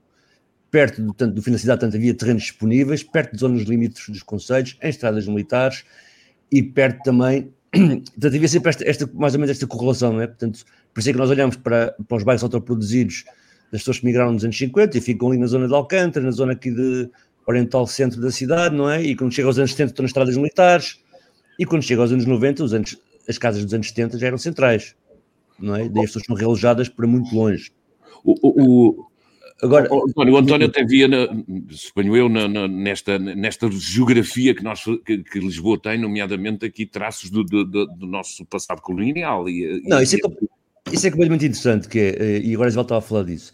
perto 0.69 1.01
do, 1.01 1.13
tanto, 1.13 1.35
do 1.35 1.41
fim 1.41 1.51
da 1.51 1.57
cidade, 1.57 1.81
tanto 1.81 1.95
havia 1.95 2.13
terrenos 2.13 2.43
disponíveis, 2.43 3.03
perto 3.03 3.33
de 3.33 3.39
zonas 3.39 3.61
limites 3.61 4.09
dos 4.09 4.21
conselhos, 4.21 4.77
em 4.81 4.89
estradas 4.89 5.25
militares 5.27 5.85
e 6.51 6.61
perto 6.61 7.01
também 7.03 7.53
portanto, 7.73 8.35
havia 8.35 8.47
sempre 8.47 8.69
esta, 8.69 8.87
esta, 8.87 9.09
mais 9.13 9.33
ou 9.33 9.39
menos 9.39 9.55
esta 9.55 9.65
correlação, 9.65 10.13
não 10.13 10.21
é? 10.21 10.27
Portanto, 10.27 10.63
por 10.93 10.99
isso 10.99 11.09
é 11.09 11.13
que 11.13 11.19
nós 11.19 11.29
olhamos 11.29 11.55
para, 11.55 11.95
para 12.07 12.17
os 12.17 12.23
bairros 12.23 12.43
autoproduzidos 12.43 13.25
das 13.71 13.81
pessoas 13.81 13.99
que 13.99 14.05
migraram 14.05 14.31
nos 14.31 14.43
anos 14.43 14.57
50 14.57 14.97
e 14.97 15.01
ficam 15.01 15.29
ali 15.29 15.39
na 15.39 15.47
zona 15.47 15.67
de 15.67 15.73
Alcântara, 15.73 16.25
na 16.25 16.31
zona 16.31 16.53
aqui 16.53 16.69
de 16.71 17.09
oriental 17.47 17.87
centro 17.87 18.21
da 18.21 18.31
cidade, 18.31 18.75
não 18.75 18.89
é? 18.89 19.01
E 19.01 19.15
quando 19.15 19.33
chega 19.33 19.47
aos 19.47 19.57
anos 19.57 19.71
70 19.71 19.91
estão 19.91 20.03
nas 20.03 20.09
estradas 20.09 20.37
militares, 20.37 20.99
e 21.57 21.65
quando 21.65 21.83
chega 21.83 22.01
aos 22.01 22.11
anos 22.11 22.25
90, 22.25 22.63
os 22.63 22.73
anos, 22.73 22.97
as 23.27 23.37
casas 23.37 23.63
dos 23.63 23.73
anos 23.73 23.87
70 23.89 24.17
já 24.17 24.27
eram 24.27 24.37
centrais, 24.37 24.95
não 25.59 25.75
é? 25.75 25.89
Daí 25.89 26.03
as 26.03 26.09
pessoas 26.09 26.25
são 26.25 26.35
realojadas 26.35 26.87
para 26.87 27.07
muito 27.07 27.35
longe. 27.35 27.71
O, 28.23 28.35
o, 28.43 29.07
Agora, 29.61 29.87
o, 29.93 30.09
António, 30.09 30.33
o 30.33 30.37
António 30.37 30.67
até 30.67 30.83
via, 30.83 31.07
na, 31.07 31.27
suponho 31.69 32.17
eu, 32.17 32.27
na, 32.27 32.47
na, 32.49 32.67
nesta, 32.67 33.17
nesta 33.17 33.71
geografia 33.71 34.53
que, 34.53 34.61
nós, 34.61 34.83
que, 35.05 35.19
que, 35.19 35.39
Lisboa 35.39 35.79
tem, 35.79 35.97
nomeadamente 35.97 36.65
aqui 36.65 36.85
traços 36.85 37.29
do, 37.29 37.43
do, 37.43 37.63
do 37.63 38.05
nosso 38.05 38.45
passado 38.45 38.81
colonial. 38.81 39.47
E, 39.47 39.81
Não, 39.85 40.01
isso, 40.01 40.17
é, 40.17 40.19
isso 40.93 41.07
é 41.07 41.09
completamente 41.09 41.45
interessante, 41.45 41.87
que 41.87 41.99
é, 41.99 42.09
eh, 42.09 42.39
e 42.39 42.53
agora 42.53 42.69
Isabel 42.69 42.83
estava 42.83 42.99
a 42.99 43.01
falar 43.01 43.23
disso, 43.23 43.51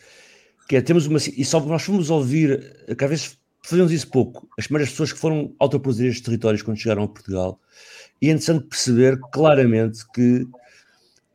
que 0.68 0.76
é, 0.76 0.82
temos 0.82 1.08
uma, 1.08 1.18
e 1.18 1.46
só 1.46 1.60
nós 1.62 1.82
fomos 1.82 2.10
ouvir, 2.10 2.86
que 2.98 3.04
às 3.04 3.10
vezes 3.10 3.38
fazemos 3.64 3.92
isso 3.92 4.10
pouco, 4.10 4.48
as 4.58 4.68
primeiras 4.68 4.92
pessoas 4.92 5.14
que 5.14 5.20
foram 5.20 5.56
autoproduzir 5.60 6.08
estes 6.08 6.24
territórios 6.24 6.62
quando 6.62 6.78
chegaram 6.78 7.04
a 7.04 7.08
Portugal, 7.08 7.60
e 8.22 8.28
é 8.28 8.32
interessante 8.32 8.66
perceber 8.68 9.20
claramente 9.32 10.04
que 10.14 10.46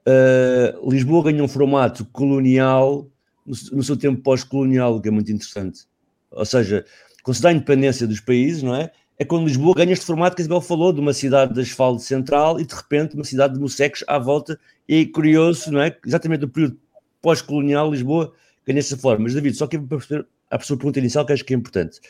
uh, 0.06 0.90
Lisboa 0.90 1.24
ganhou 1.24 1.46
um 1.46 1.48
formato 1.48 2.04
colonial 2.06 3.10
no, 3.46 3.56
no 3.72 3.82
seu 3.82 3.96
tempo 3.96 4.22
pós-colonial, 4.22 5.00
que 5.00 5.08
é 5.08 5.10
muito 5.10 5.32
interessante. 5.32 5.86
Ou 6.30 6.44
seja, 6.44 6.84
quando 7.22 7.36
se 7.36 7.42
dá 7.42 7.48
a 7.48 7.52
independência 7.52 8.06
dos 8.06 8.20
países, 8.20 8.62
não 8.62 8.74
é? 8.74 8.90
É 9.18 9.24
quando 9.24 9.46
Lisboa 9.46 9.74
ganha 9.74 9.92
este 9.92 10.04
formato 10.04 10.34
que 10.34 10.42
Isabel 10.42 10.60
falou, 10.60 10.92
de 10.92 11.00
uma 11.00 11.12
cidade 11.12 11.54
de 11.54 11.60
asfalto 11.60 12.02
central 12.02 12.60
e 12.60 12.66
de 12.66 12.74
repente 12.74 13.14
uma 13.14 13.24
cidade 13.24 13.54
de 13.54 13.60
moseques 13.60 14.02
à 14.08 14.18
volta. 14.18 14.58
E 14.88 15.02
é 15.02 15.06
curioso, 15.06 15.70
não 15.70 15.80
é? 15.80 15.96
Exatamente 16.04 16.40
no 16.42 16.48
período 16.48 16.78
pós-colonial, 17.22 17.90
Lisboa 17.90 18.32
ganha 18.66 18.80
essa 18.80 18.96
forma. 18.96 19.24
Mas, 19.24 19.34
David, 19.34 19.56
só 19.56 19.66
que 19.66 19.78
para 19.78 19.98
perceber 19.98 20.26
a 20.50 20.58
sua 20.60 20.76
pergunta 20.76 20.98
inicial, 20.98 21.24
que 21.24 21.32
acho 21.32 21.44
que 21.44 21.54
é 21.54 21.56
importante. 21.56 22.00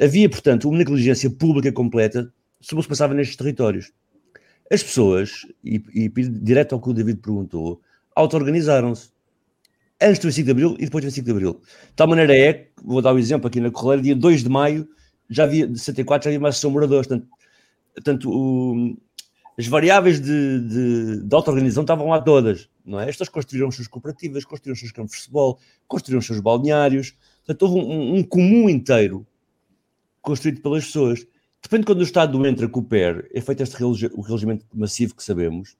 Havia, 0.00 0.28
portanto, 0.28 0.68
uma 0.68 0.78
negligência 0.78 1.28
pública 1.28 1.70
completa 1.72 2.32
sobre 2.60 2.80
o 2.80 2.82
que 2.82 2.84
se 2.84 2.88
passava 2.88 3.14
nestes 3.14 3.36
territórios. 3.36 3.92
As 4.70 4.82
pessoas, 4.82 5.46
e, 5.62 5.82
e 5.92 6.08
direto 6.08 6.74
ao 6.74 6.80
que 6.80 6.88
o 6.88 6.92
David 6.92 7.20
perguntou, 7.20 7.80
auto-organizaram-se 8.14 9.10
antes 10.00 10.18
do 10.18 10.28
25 10.28 10.44
de 10.44 10.50
Abril 10.50 10.76
e 10.78 10.84
depois 10.84 11.04
do 11.04 11.06
25 11.06 11.24
de 11.24 11.30
Abril. 11.30 11.60
De 11.90 11.94
tal 11.94 12.08
maneira 12.08 12.36
é, 12.36 12.68
vou 12.82 13.02
dar 13.02 13.12
o 13.12 13.16
um 13.16 13.18
exemplo 13.18 13.46
aqui 13.46 13.60
na 13.60 13.70
Correia, 13.70 14.02
dia 14.02 14.16
2 14.16 14.42
de 14.42 14.48
Maio, 14.48 14.88
já 15.28 15.44
havia, 15.44 15.66
de 15.66 15.78
64, 15.78 16.24
já 16.24 16.30
havia 16.30 16.40
mais 16.40 16.62
moradores, 16.64 17.06
portanto, 17.06 17.28
portanto 17.94 18.30
o, 18.30 18.96
as 19.58 19.66
variáveis 19.66 20.20
de, 20.20 20.60
de, 20.60 21.22
de 21.22 21.34
auto-organização 21.34 21.82
estavam 21.82 22.08
lá 22.08 22.20
todas, 22.20 22.68
não 22.84 23.00
é? 23.00 23.08
Estas 23.08 23.28
construíram 23.28 23.68
as 23.68 23.76
suas 23.76 23.88
cooperativas, 23.88 24.44
construíram 24.44 24.76
seus 24.76 24.92
campos 24.92 25.12
de 25.12 25.18
futebol, 25.22 25.58
construíram 25.86 26.20
seus 26.20 26.40
balneários, 26.40 27.14
portanto, 27.46 27.62
houve 27.62 27.78
um, 27.78 28.16
um 28.16 28.22
comum 28.22 28.68
inteiro 28.68 29.26
construído 30.20 30.60
pelas 30.60 30.84
pessoas. 30.86 31.26
Depende 31.62 31.86
quando 31.86 32.00
o 32.00 32.04
Estado 32.04 32.44
entra 32.46 32.68
com 32.68 32.80
o 32.80 32.84
PER, 32.84 33.28
é 33.32 33.40
feito 33.40 33.62
este 33.62 33.82
o 33.82 33.94
massivo 34.74 35.14
que 35.14 35.22
sabemos, 35.22 35.76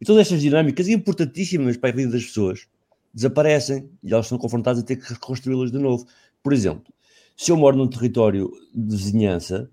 e 0.00 0.04
todas 0.04 0.22
estas 0.22 0.40
dinâmicas 0.40 0.88
importantíssimas 0.88 1.76
para 1.76 1.90
a 1.90 1.92
vida 1.92 2.12
das 2.12 2.24
pessoas, 2.24 2.66
desaparecem 3.14 3.88
e 4.02 4.12
elas 4.12 4.26
são 4.26 4.36
confrontadas 4.36 4.82
a 4.82 4.84
ter 4.84 4.96
que 4.96 5.10
reconstruí-las 5.10 5.72
de 5.72 5.78
novo. 5.78 6.06
Por 6.42 6.52
exemplo, 6.52 6.92
se 7.36 7.52
eu 7.52 7.56
moro 7.56 7.76
num 7.76 7.86
território 7.86 8.50
de 8.74 8.96
vizinhança 8.96 9.70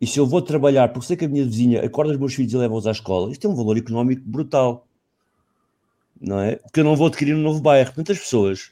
e 0.00 0.06
se 0.06 0.18
eu 0.18 0.26
vou 0.26 0.42
trabalhar 0.42 0.88
porque 0.88 1.06
sei 1.06 1.16
que 1.16 1.24
a 1.24 1.28
minha 1.28 1.44
vizinha 1.44 1.84
acorda 1.84 2.12
os 2.12 2.18
meus 2.18 2.34
filhos 2.34 2.52
e 2.52 2.56
leva-os 2.56 2.86
à 2.86 2.90
escola, 2.90 3.30
isto 3.30 3.42
tem 3.42 3.50
um 3.50 3.54
valor 3.54 3.76
económico 3.76 4.22
brutal, 4.24 4.86
não 6.20 6.40
é? 6.40 6.56
Porque 6.56 6.80
eu 6.80 6.84
não 6.84 6.96
vou 6.96 7.06
adquirir 7.08 7.34
um 7.34 7.42
novo 7.42 7.60
bairro. 7.60 7.92
Muitas 7.94 8.18
pessoas, 8.18 8.70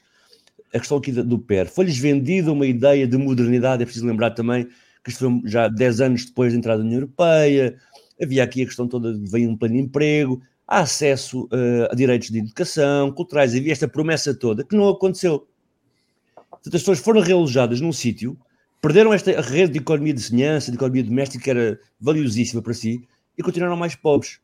a 0.73 0.79
questão 0.79 0.97
aqui 0.97 1.11
do 1.11 1.39
PER, 1.39 1.69
foi-lhes 1.69 1.97
vendida 1.97 2.51
uma 2.51 2.65
ideia 2.65 3.07
de 3.07 3.17
modernidade, 3.17 3.83
é 3.83 3.85
preciso 3.85 4.05
lembrar 4.05 4.31
também 4.31 4.67
que 5.03 5.11
isto 5.11 5.19
foi 5.19 5.49
já 5.49 5.67
10 5.67 6.01
anos 6.01 6.25
depois 6.25 6.51
da 6.51 6.57
entrada 6.57 6.79
da 6.79 6.85
União 6.85 7.01
Europeia, 7.01 7.77
havia 8.21 8.43
aqui 8.43 8.63
a 8.63 8.65
questão 8.65 8.87
toda 8.87 9.13
de 9.13 9.29
veio 9.29 9.49
um 9.49 9.57
plano 9.57 9.75
de 9.75 9.81
emprego, 9.81 10.41
acesso 10.67 11.43
uh, 11.45 11.91
a 11.91 11.95
direitos 11.95 12.29
de 12.29 12.39
educação, 12.39 13.11
culturais, 13.11 13.53
havia 13.55 13.71
esta 13.71 13.87
promessa 13.87 14.33
toda 14.33 14.63
que 14.63 14.75
não 14.75 14.89
aconteceu. 14.89 15.47
As 16.65 16.71
pessoas 16.71 16.99
foram 16.99 17.21
realojadas 17.21 17.79
num 17.79 17.91
sítio, 17.91 18.37
perderam 18.81 19.13
esta 19.13 19.39
rede 19.41 19.73
de 19.73 19.79
economia 19.79 20.13
de 20.13 20.21
vizinhança, 20.21 20.71
de 20.71 20.77
economia 20.77 21.03
doméstica 21.03 21.43
que 21.43 21.49
era 21.49 21.79
valiosíssima 21.99 22.61
para 22.61 22.73
si 22.73 23.01
e 23.37 23.43
continuaram 23.43 23.77
mais 23.77 23.95
pobres. 23.95 24.39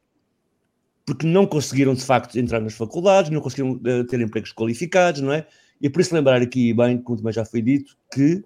Porque 1.05 1.25
não 1.25 1.47
conseguiram, 1.47 1.93
de 1.93 2.03
facto, 2.03 2.37
entrar 2.37 2.59
nas 2.59 2.73
faculdades, 2.73 3.31
não 3.31 3.41
conseguiram 3.41 3.71
uh, 3.71 4.03
ter 4.05 4.21
empregos 4.21 4.53
qualificados, 4.53 5.21
não 5.21 5.33
é? 5.33 5.47
E 5.81 5.89
por 5.89 5.99
isso 5.99 6.13
lembrar 6.13 6.41
aqui, 6.41 6.73
bem, 6.73 6.99
como 7.01 7.17
também 7.17 7.33
já 7.33 7.43
foi 7.43 7.61
dito, 7.61 7.97
que 8.13 8.43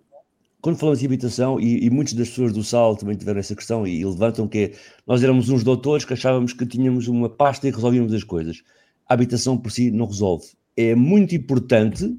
quando 0.66 0.80
falamos 0.80 1.00
de 1.00 1.06
habitação, 1.06 1.60
e, 1.60 1.86
e 1.86 1.90
muitas 1.92 2.16
das 2.16 2.30
pessoas 2.30 2.52
do 2.52 2.64
SAL 2.64 2.96
também 2.96 3.16
tiveram 3.16 3.40
essa 3.40 3.56
questão 3.56 3.86
e, 3.86 4.00
e, 4.00 4.04
levantam 4.06 4.48
que 4.48 4.58
é, 4.58 4.72
nós 5.06 5.22
éramos 5.22 5.48
uns 5.50 5.64
doutores 5.64 6.06
que 6.06 6.14
achávamos 6.14 6.54
que 6.54 6.66
tínhamos 6.66 7.08
uma 7.08 7.30
pasta 7.30 7.68
e 7.68 7.72
resolvíamos 7.72 8.12
as 8.14 8.24
coisas. 8.24 8.64
A 9.08 9.14
habitação 9.14 9.58
por 9.58 9.72
si 9.72 9.92
não 9.92 10.08
resolve. 10.08 10.48
É 10.76 10.96
muito 10.96 11.36
importante, 11.36 12.18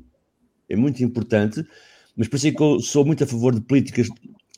é 0.68 0.76
muito 0.76 1.02
importante, 1.02 1.64
mas 2.16 2.28
por 2.28 2.36
isso 2.36 2.48
é 2.48 2.52
que 2.52 2.62
eu 2.62 2.80
sou 2.80 3.04
muito 3.04 3.22
a 3.24 3.26
favor 3.26 3.54
de 3.54 3.60
políticas 3.60 4.08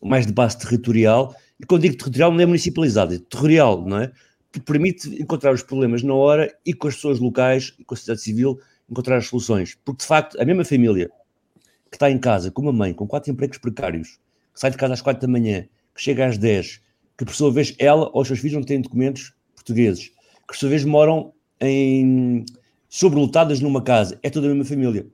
mais 0.02 0.26
de 0.26 0.32
base 0.32 0.58
territorial, 0.58 1.34
e 1.60 1.66
quando 1.66 1.82
digo 1.82 1.96
territorial 1.96 2.32
não 2.32 2.40
é 2.40 2.46
municipalizado, 2.46 3.14
é 3.14 3.18
territorial, 3.18 3.84
não 3.84 3.98
é? 3.98 4.12
Que 4.52 4.60
permite 4.60 5.08
encontrar 5.20 5.52
os 5.52 5.62
problemas 5.62 6.02
na 6.02 6.14
hora 6.14 6.54
e 6.64 6.72
com 6.72 6.88
as 6.88 6.94
pessoas 6.94 7.18
locais 7.18 7.74
e 7.78 7.84
com 7.84 7.94
a 7.94 7.96
sociedade 7.96 8.22
civil 8.22 8.60
encontrar 8.88 9.16
as 9.16 9.26
soluções. 9.26 9.76
Porque 9.84 10.02
de 10.02 10.06
facto, 10.06 10.40
a 10.40 10.44
mesma 10.44 10.64
família 10.64 11.10
que 11.90 11.96
está 11.96 12.10
em 12.10 12.18
casa 12.18 12.50
com 12.50 12.62
uma 12.62 12.72
mãe 12.72 12.92
com 12.92 13.06
quatro 13.06 13.30
empregos 13.32 13.58
precários, 13.58 14.18
que 14.54 14.60
sai 14.60 14.70
de 14.70 14.76
casa 14.76 14.94
às 14.94 15.02
quatro 15.02 15.26
da 15.26 15.30
manhã, 15.30 15.66
que 15.94 16.02
chega 16.02 16.26
às 16.26 16.38
10, 16.38 16.80
que 17.16 17.24
por 17.24 17.34
sua 17.34 17.50
vez 17.50 17.74
ela 17.78 18.10
ou 18.12 18.22
os 18.22 18.28
seus 18.28 18.38
filhos 18.38 18.56
não 18.56 18.62
têm 18.62 18.80
documentos 18.80 19.32
portugueses, 19.54 20.08
que 20.08 20.46
por 20.46 20.56
sua 20.56 20.68
vez 20.68 20.84
moram 20.84 21.32
em 21.60 22.44
sobrelotadas 22.88 23.60
numa 23.60 23.82
casa, 23.82 24.18
é 24.22 24.30
toda 24.30 24.46
a 24.46 24.50
mesma 24.50 24.64
família. 24.64 25.06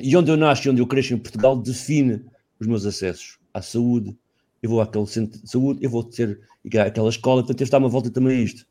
E 0.00 0.16
onde 0.16 0.30
eu 0.30 0.36
nasço 0.36 0.68
e 0.68 0.70
onde 0.70 0.80
eu 0.80 0.86
cresço 0.86 1.14
em 1.14 1.18
Portugal 1.18 1.56
define 1.56 2.24
os 2.60 2.66
meus 2.66 2.84
acessos 2.84 3.38
à 3.52 3.62
saúde. 3.62 4.16
Eu 4.62 4.70
vou 4.70 4.80
àquele 4.80 5.06
centro 5.06 5.40
de 5.40 5.50
saúde, 5.50 5.82
eu 5.82 5.90
vou 5.90 6.04
ter 6.04 6.40
aquela 6.86 7.08
escola, 7.08 7.42
portanto, 7.42 7.60
eu 7.60 7.64
está 7.64 7.78
uma 7.78 7.88
volta 7.88 8.10
também 8.10 8.38
a 8.38 8.40
isto. 8.40 8.66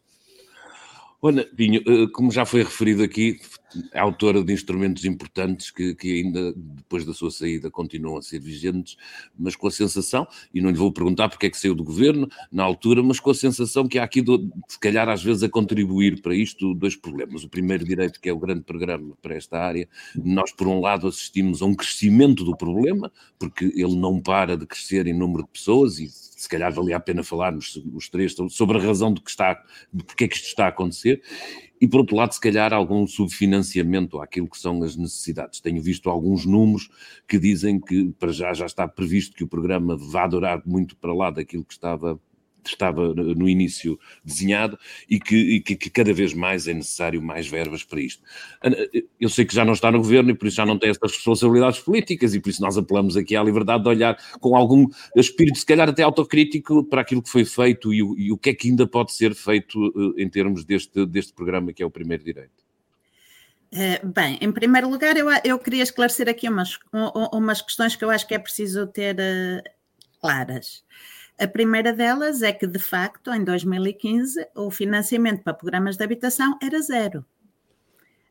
Olha, 1.21 1.41
eh, 1.41 2.07
como 2.13 2.31
já 2.31 2.45
foi 2.45 2.61
referido 2.61 3.01
aqui, 3.01 3.39
é 3.91 3.99
autora 3.99 4.43
de 4.43 4.53
instrumentos 4.53 5.05
importantes 5.05 5.71
que, 5.71 5.95
que, 5.95 6.21
ainda 6.21 6.53
depois 6.53 7.05
da 7.05 7.13
sua 7.13 7.31
saída 7.31 7.69
continuam 7.69 8.17
a 8.17 8.21
ser 8.21 8.39
vigentes, 8.39 8.97
mas 9.37 9.55
com 9.55 9.67
a 9.67 9.71
sensação, 9.71 10.27
e 10.53 10.61
não 10.61 10.69
lhe 10.69 10.77
vou 10.77 10.91
perguntar 10.91 11.29
porque 11.29 11.47
é 11.47 11.49
que 11.49 11.57
saiu 11.57 11.75
do 11.75 11.83
governo 11.83 12.29
na 12.51 12.63
altura, 12.63 13.03
mas 13.03 13.19
com 13.19 13.31
a 13.31 13.35
sensação 13.35 13.87
que 13.87 13.99
há 13.99 14.03
aqui, 14.03 14.21
do, 14.21 14.51
se 14.67 14.79
calhar 14.79 15.07
às 15.09 15.23
vezes 15.23 15.43
a 15.43 15.49
contribuir 15.49 16.21
para 16.21 16.35
isto, 16.35 16.73
dois 16.73 16.95
problemas. 16.95 17.43
O 17.43 17.49
primeiro 17.49 17.85
direito, 17.85 18.19
que 18.19 18.29
é 18.29 18.33
o 18.33 18.39
grande 18.39 18.61
programa 18.61 19.15
para 19.21 19.35
esta 19.35 19.59
área, 19.59 19.87
nós 20.15 20.51
por 20.51 20.67
um 20.67 20.79
lado 20.79 21.07
assistimos 21.07 21.61
a 21.61 21.65
um 21.65 21.75
crescimento 21.75 22.43
do 22.43 22.55
problema, 22.55 23.11
porque 23.37 23.65
ele 23.65 23.95
não 23.95 24.19
para 24.19 24.57
de 24.57 24.65
crescer 24.65 25.07
em 25.07 25.13
número 25.13 25.43
de 25.43 25.49
pessoas 25.49 25.99
e 25.99 26.09
se 26.45 26.49
calhar 26.49 26.73
valia 26.73 26.97
a 26.97 26.99
pena 26.99 27.23
falarmos 27.23 27.81
os 27.93 28.09
três 28.09 28.35
sobre 28.49 28.77
a 28.77 28.81
razão 28.81 29.13
de 29.13 29.21
que 29.21 29.29
está, 29.29 29.61
de 29.91 30.03
porque 30.03 30.23
é 30.23 30.27
que 30.27 30.35
isto 30.35 30.47
está 30.47 30.65
a 30.65 30.69
acontecer, 30.69 31.21
e 31.79 31.87
por 31.87 31.99
outro 31.99 32.15
lado, 32.15 32.33
se 32.33 32.39
calhar 32.39 32.73
algum 32.73 33.05
subfinanciamento 33.05 34.21
àquilo 34.21 34.49
que 34.49 34.57
são 34.57 34.81
as 34.81 34.95
necessidades. 34.95 35.59
Tenho 35.59 35.81
visto 35.81 36.09
alguns 36.09 36.45
números 36.45 36.89
que 37.27 37.37
dizem 37.37 37.79
que 37.79 38.13
para 38.17 38.31
já 38.31 38.53
já 38.53 38.65
está 38.65 38.87
previsto 38.87 39.35
que 39.35 39.43
o 39.43 39.47
programa 39.47 39.97
vá 39.97 40.25
durar 40.25 40.61
muito 40.65 40.95
para 40.95 41.13
lá 41.13 41.29
daquilo 41.29 41.65
que 41.65 41.73
estava 41.73 42.19
estava 42.69 43.13
no 43.13 43.47
início 43.47 43.99
desenhado 44.23 44.77
e 45.09 45.19
que, 45.19 45.35
e 45.35 45.61
que, 45.61 45.75
que, 45.75 45.89
cada 45.89 46.13
vez 46.13 46.33
mais 46.33 46.67
é 46.67 46.73
necessário 46.73 47.21
mais 47.21 47.47
verbas 47.47 47.83
para 47.83 47.99
isto. 48.01 48.21
Eu 49.19 49.29
sei 49.29 49.45
que 49.45 49.53
já 49.53 49.65
não 49.65 49.73
está 49.73 49.91
no 49.91 49.99
governo 49.99 50.31
e 50.31 50.33
por 50.33 50.47
isso 50.47 50.57
já 50.57 50.65
não 50.65 50.77
tem 50.77 50.89
essas 50.89 51.11
responsabilidades 51.11 51.79
políticas 51.79 52.33
e 52.33 52.39
por 52.39 52.49
isso 52.49 52.61
nós 52.61 52.77
apelamos 52.77 53.15
aqui 53.17 53.35
à 53.35 53.43
liberdade 53.43 53.83
de 53.83 53.89
olhar 53.89 54.17
com 54.39 54.55
algum 54.55 54.87
espírito, 55.15 55.57
se 55.57 55.65
calhar 55.65 55.89
até 55.89 56.03
autocrítico, 56.03 56.83
para 56.83 57.01
aquilo 57.01 57.21
que 57.21 57.29
foi 57.29 57.45
feito 57.45 57.93
e 57.93 58.01
o, 58.01 58.17
e 58.17 58.31
o 58.31 58.37
que 58.37 58.49
é 58.49 58.53
que 58.53 58.69
ainda 58.69 58.87
pode 58.87 59.13
ser 59.13 59.33
feito 59.33 60.15
eh, 60.17 60.23
em 60.23 60.29
termos 60.29 60.63
deste, 60.63 61.05
deste 61.05 61.33
programa 61.33 61.73
que 61.73 61.83
é 61.83 61.85
o 61.85 61.91
Primeiro 61.91 62.23
Direito. 62.23 62.65
Uh, 63.73 64.07
bem, 64.07 64.37
em 64.39 64.51
primeiro 64.51 64.89
lugar, 64.89 65.17
eu, 65.17 65.27
eu 65.43 65.59
queria 65.59 65.83
esclarecer 65.83 66.29
aqui 66.29 66.47
umas, 66.47 66.79
umas 67.33 67.61
questões 67.61 67.95
que 67.95 68.05
eu 68.05 68.09
acho 68.09 68.25
que 68.25 68.33
é 68.33 68.39
preciso 68.39 68.87
ter 68.87 69.15
uh, 69.15 69.61
claras. 70.21 70.83
A 71.37 71.47
primeira 71.47 71.91
delas 71.91 72.41
é 72.41 72.53
que, 72.53 72.65
de 72.65 72.79
facto, 72.79 73.33
em 73.33 73.43
2015, 73.43 74.47
o 74.55 74.71
financiamento 74.71 75.43
para 75.43 75.53
programas 75.53 75.97
de 75.97 76.03
habitação 76.03 76.57
era 76.61 76.81
zero. 76.81 77.25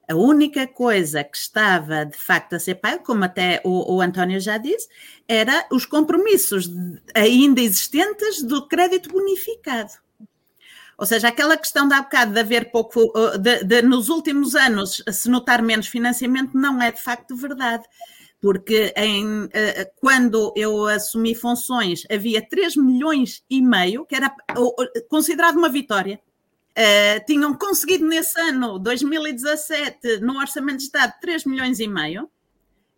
A 0.08 0.14
única 0.14 0.66
coisa 0.66 1.24
que 1.24 1.36
estava 1.36 2.04
de 2.04 2.16
facto 2.16 2.54
a 2.54 2.58
ser 2.58 2.76
pago, 2.76 3.02
como 3.02 3.24
até 3.24 3.60
o, 3.64 3.94
o 3.94 4.00
António 4.00 4.38
já 4.38 4.58
disse, 4.58 4.88
era 5.26 5.66
os 5.70 5.86
compromissos 5.86 6.70
ainda 7.14 7.60
existentes 7.60 8.42
do 8.42 8.68
crédito 8.68 9.10
bonificado. 9.10 9.92
Ou 10.96 11.06
seja, 11.06 11.28
aquela 11.28 11.56
questão 11.56 11.88
da 11.88 12.02
bocado 12.02 12.32
de 12.32 12.40
haver 12.40 12.70
pouco, 12.70 13.12
de, 13.38 13.64
de, 13.64 13.82
nos 13.82 14.08
últimos 14.08 14.54
anos 14.54 15.02
se 15.10 15.28
notar 15.28 15.62
menos 15.62 15.88
financiamento, 15.88 16.56
não 16.56 16.80
é 16.80 16.92
de 16.92 17.00
facto 17.02 17.34
verdade. 17.34 17.84
Porque 18.44 18.92
em, 18.94 19.48
quando 19.96 20.52
eu 20.54 20.86
assumi 20.86 21.34
funções 21.34 22.02
havia 22.10 22.46
3 22.46 22.76
milhões 22.76 23.42
e 23.48 23.62
meio, 23.62 24.04
que 24.04 24.14
era 24.14 24.30
considerado 25.08 25.56
uma 25.56 25.70
vitória. 25.70 26.20
Uh, 26.76 27.24
tinham 27.24 27.54
conseguido 27.54 28.06
nesse 28.06 28.38
ano, 28.38 28.78
2017, 28.78 30.18
no 30.20 30.36
Orçamento 30.38 30.76
de 30.76 30.82
Estado, 30.82 31.14
3 31.22 31.46
milhões 31.46 31.80
e 31.80 31.88
meio. 31.88 32.28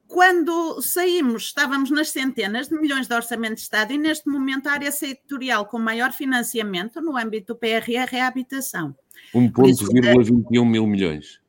Quando 0.08 0.82
saímos, 0.82 1.44
estávamos 1.44 1.92
nas 1.92 2.08
centenas 2.08 2.68
de 2.68 2.74
milhões 2.74 3.06
de 3.06 3.14
orçamento 3.14 3.54
de 3.54 3.60
Estado 3.60 3.92
e 3.92 3.98
neste 3.98 4.28
momento 4.28 4.66
a 4.66 4.72
área 4.72 4.90
setorial 4.90 5.66
com 5.66 5.78
maior 5.78 6.12
financiamento 6.12 7.00
no 7.00 7.16
âmbito 7.16 7.54
do 7.54 7.56
PRR 7.56 8.16
é 8.16 8.20
a 8.20 8.26
habitação. 8.26 8.96
1,21 9.32 10.64
mil 10.68 10.86
milhões. 10.88 11.40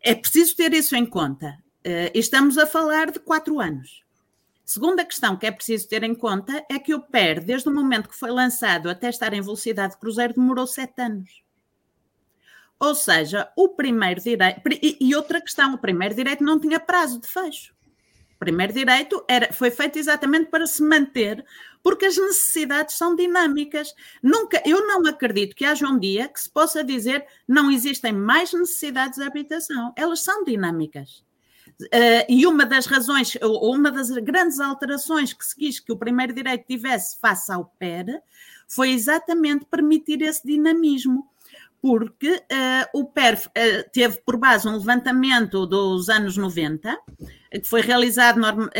É 0.00 0.14
preciso 0.14 0.54
ter 0.54 0.72
isso 0.72 0.94
em 0.94 1.04
conta. 1.04 1.63
Uh, 1.86 2.10
estamos 2.14 2.56
a 2.56 2.66
falar 2.66 3.10
de 3.10 3.18
quatro 3.18 3.60
anos. 3.60 4.02
Segunda 4.64 5.04
questão 5.04 5.36
que 5.36 5.46
é 5.46 5.50
preciso 5.50 5.88
ter 5.88 6.02
em 6.02 6.14
conta 6.14 6.64
é 6.70 6.78
que 6.78 6.94
o 6.94 7.00
PER, 7.00 7.44
desde 7.44 7.68
o 7.68 7.74
momento 7.74 8.08
que 8.08 8.16
foi 8.16 8.30
lançado 8.30 8.88
até 8.88 9.10
estar 9.10 9.34
em 9.34 9.42
velocidade 9.42 9.92
de 9.92 10.00
cruzeiro, 10.00 10.34
demorou 10.34 10.66
sete 10.66 11.02
anos. 11.02 11.42
Ou 12.80 12.94
seja, 12.94 13.52
o 13.56 13.68
primeiro 13.68 14.20
direito. 14.20 14.60
E 14.82 15.14
outra 15.14 15.40
questão: 15.40 15.74
o 15.74 15.78
primeiro 15.78 16.14
direito 16.14 16.42
não 16.42 16.58
tinha 16.58 16.80
prazo 16.80 17.20
de 17.20 17.28
fecho 17.28 17.74
primeiro 18.44 18.74
direito 18.74 19.24
era, 19.26 19.50
foi 19.54 19.70
feito 19.70 19.98
exatamente 19.98 20.50
para 20.50 20.66
se 20.66 20.82
manter, 20.82 21.42
porque 21.82 22.04
as 22.04 22.16
necessidades 22.16 22.94
são 22.94 23.16
dinâmicas. 23.16 23.94
Nunca, 24.22 24.62
eu 24.66 24.86
não 24.86 25.06
acredito 25.06 25.56
que 25.56 25.64
haja 25.64 25.88
um 25.88 25.98
dia 25.98 26.28
que 26.28 26.38
se 26.38 26.50
possa 26.50 26.84
dizer 26.84 27.26
não 27.48 27.70
existem 27.70 28.12
mais 28.12 28.52
necessidades 28.52 29.18
de 29.18 29.24
habitação. 29.24 29.94
Elas 29.96 30.20
são 30.20 30.44
dinâmicas. 30.44 31.23
Uh, 31.82 32.24
e 32.28 32.46
uma 32.46 32.64
das 32.64 32.86
razões, 32.86 33.36
ou 33.42 33.74
uma 33.74 33.90
das 33.90 34.10
grandes 34.10 34.60
alterações 34.60 35.32
que 35.32 35.44
se 35.44 35.56
quis 35.56 35.80
que 35.80 35.92
o 35.92 35.96
primeiro 35.96 36.32
direito 36.32 36.66
tivesse 36.66 37.18
face 37.20 37.52
ao 37.52 37.64
PER 37.78 38.22
foi 38.68 38.90
exatamente 38.90 39.64
permitir 39.64 40.22
esse 40.22 40.46
dinamismo. 40.46 41.28
Porque 41.82 42.36
uh, 42.36 42.98
o 42.98 43.04
PERF 43.04 43.48
uh, 43.48 43.90
teve 43.92 44.18
por 44.24 44.38
base 44.38 44.66
um 44.66 44.78
levantamento 44.78 45.66
dos 45.66 46.08
anos 46.08 46.34
90, 46.34 46.96
que 47.50 47.68
foi 47.68 47.82
realizado, 47.82 48.40
uh, 48.40 48.70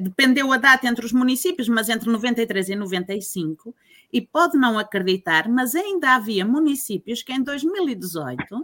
dependeu 0.00 0.52
a 0.52 0.56
data 0.56 0.86
entre 0.86 1.04
os 1.04 1.12
municípios, 1.12 1.68
mas 1.68 1.88
entre 1.88 2.08
93 2.08 2.68
e 2.68 2.76
95, 2.76 3.74
e 4.12 4.20
pode 4.20 4.56
não 4.56 4.78
acreditar, 4.78 5.48
mas 5.48 5.74
ainda 5.74 6.14
havia 6.14 6.44
municípios 6.44 7.20
que 7.20 7.32
em 7.32 7.42
2018 7.42 8.62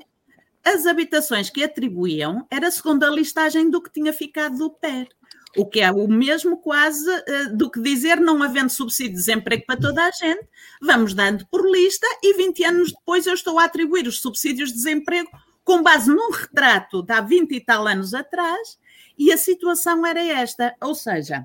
as 0.64 0.86
habitações 0.86 1.50
que 1.50 1.62
atribuíam 1.62 2.46
era 2.50 2.70
segundo 2.70 3.04
a 3.04 3.10
listagem 3.10 3.70
do 3.70 3.82
que 3.82 3.92
tinha 3.92 4.12
ficado 4.12 4.56
do 4.56 4.70
PER. 4.70 5.08
O 5.56 5.66
que 5.66 5.80
é 5.80 5.90
o 5.90 6.08
mesmo 6.08 6.56
quase 6.56 7.08
uh, 7.08 7.56
do 7.56 7.70
que 7.70 7.80
dizer 7.80 8.20
não 8.20 8.42
havendo 8.42 8.70
subsídio 8.70 9.12
de 9.12 9.18
desemprego 9.18 9.64
para 9.66 9.80
toda 9.80 10.02
a 10.02 10.10
gente, 10.10 10.46
vamos 10.80 11.12
dando 11.12 11.46
por 11.48 11.68
lista 11.70 12.06
e 12.22 12.34
20 12.34 12.64
anos 12.64 12.92
depois 12.92 13.26
eu 13.26 13.34
estou 13.34 13.58
a 13.58 13.64
atribuir 13.64 14.06
os 14.06 14.22
subsídios 14.22 14.70
de 14.70 14.76
desemprego 14.76 15.28
com 15.62 15.82
base 15.82 16.08
num 16.08 16.30
retrato 16.30 17.02
de 17.02 17.12
há 17.12 17.20
20 17.20 17.52
e 17.52 17.60
tal 17.60 17.86
anos 17.86 18.14
atrás 18.14 18.78
e 19.18 19.30
a 19.30 19.36
situação 19.36 20.06
era 20.06 20.22
esta, 20.22 20.74
ou 20.80 20.94
seja, 20.94 21.44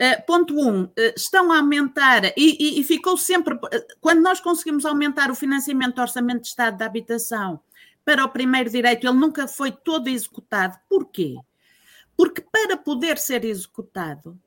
uh, 0.00 0.26
ponto 0.26 0.54
1, 0.54 0.68
um, 0.68 0.82
uh, 0.84 0.92
estão 1.16 1.52
a 1.52 1.58
aumentar 1.58 2.24
e, 2.24 2.32
e, 2.36 2.80
e 2.80 2.84
ficou 2.84 3.16
sempre, 3.16 3.58
quando 4.00 4.20
nós 4.20 4.40
conseguimos 4.40 4.84
aumentar 4.84 5.30
o 5.30 5.34
financiamento 5.34 5.96
do 5.96 6.02
Orçamento 6.02 6.42
de 6.42 6.48
Estado 6.48 6.78
da 6.78 6.86
Habitação 6.86 7.60
para 8.04 8.24
o 8.24 8.28
primeiro 8.28 8.70
direito, 8.70 9.06
ele 9.06 9.18
nunca 9.18 9.48
foi 9.48 9.72
todo 9.72 10.08
executado. 10.08 10.78
Porquê? 10.88 11.36
Porque 12.16 12.40
para 12.40 12.76
poder 12.76 13.18
ser 13.18 13.44
executado 13.44 14.38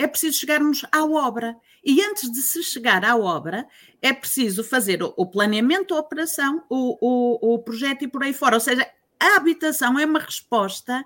é 0.00 0.06
preciso 0.06 0.38
chegarmos 0.38 0.82
à 0.90 1.04
obra. 1.04 1.54
E 1.84 2.02
antes 2.02 2.32
de 2.32 2.40
se 2.40 2.62
chegar 2.62 3.04
à 3.04 3.16
obra, 3.16 3.66
é 4.00 4.14
preciso 4.14 4.64
fazer 4.64 5.02
o 5.02 5.26
planeamento, 5.26 5.94
a 5.94 5.98
operação, 5.98 6.64
o, 6.70 6.96
o, 7.00 7.54
o 7.54 7.58
projeto 7.58 8.02
e 8.04 8.08
por 8.08 8.22
aí 8.22 8.32
fora. 8.32 8.56
Ou 8.56 8.60
seja, 8.60 8.90
a 9.18 9.36
habitação 9.36 9.98
é 9.98 10.06
uma 10.06 10.18
resposta. 10.18 11.04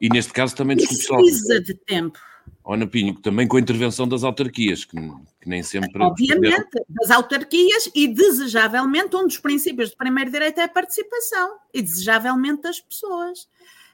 E 0.00 0.08
neste 0.08 0.32
caso 0.32 0.54
também 0.54 0.76
precisa 0.76 1.60
de 1.60 1.74
tempo. 1.74 2.18
Ana 2.66 2.86
Pinho, 2.86 3.14
também 3.14 3.48
com 3.48 3.56
a 3.56 3.60
intervenção 3.60 4.06
das 4.06 4.22
autarquias, 4.22 4.84
que, 4.84 4.96
que 5.40 5.48
nem 5.48 5.62
sempre. 5.62 5.90
Obviamente, 6.02 6.68
das 6.88 7.10
autarquias 7.10 7.90
e 7.94 8.06
desejavelmente, 8.06 9.16
um 9.16 9.26
dos 9.26 9.38
princípios 9.38 9.90
do 9.90 9.96
primeiro 9.96 10.30
direito 10.30 10.58
é 10.58 10.64
a 10.64 10.68
participação 10.68 11.56
e 11.72 11.80
desejavelmente 11.80 12.62
das 12.62 12.80
pessoas. 12.80 13.48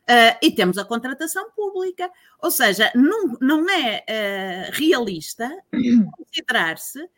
Uh, 0.05 0.37
e 0.43 0.51
temos 0.51 0.77
a 0.77 0.85
contratação 0.85 1.51
pública, 1.53 2.11
ou 2.43 2.51
seja, 2.51 2.93
não, 2.95 3.39
não 3.41 3.71
é 3.71 4.05
uh, 4.07 4.71
realista 4.73 5.51
considerar-se 6.19 7.09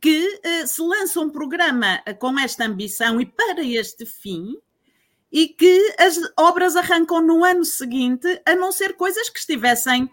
que 0.00 0.40
uh, 0.44 0.66
se 0.66 0.82
lança 0.82 1.20
um 1.20 1.30
programa 1.30 2.02
com 2.18 2.38
esta 2.38 2.64
ambição 2.64 3.18
e 3.20 3.24
para 3.24 3.64
este 3.64 4.04
fim 4.04 4.54
e 5.30 5.48
que 5.48 5.94
as 5.98 6.18
obras 6.38 6.76
arrancam 6.76 7.20
no 7.20 7.44
ano 7.44 7.64
seguinte, 7.64 8.40
a 8.46 8.54
não 8.54 8.70
ser 8.70 8.94
coisas 8.94 9.28
que 9.28 9.38
estivessem 9.38 10.10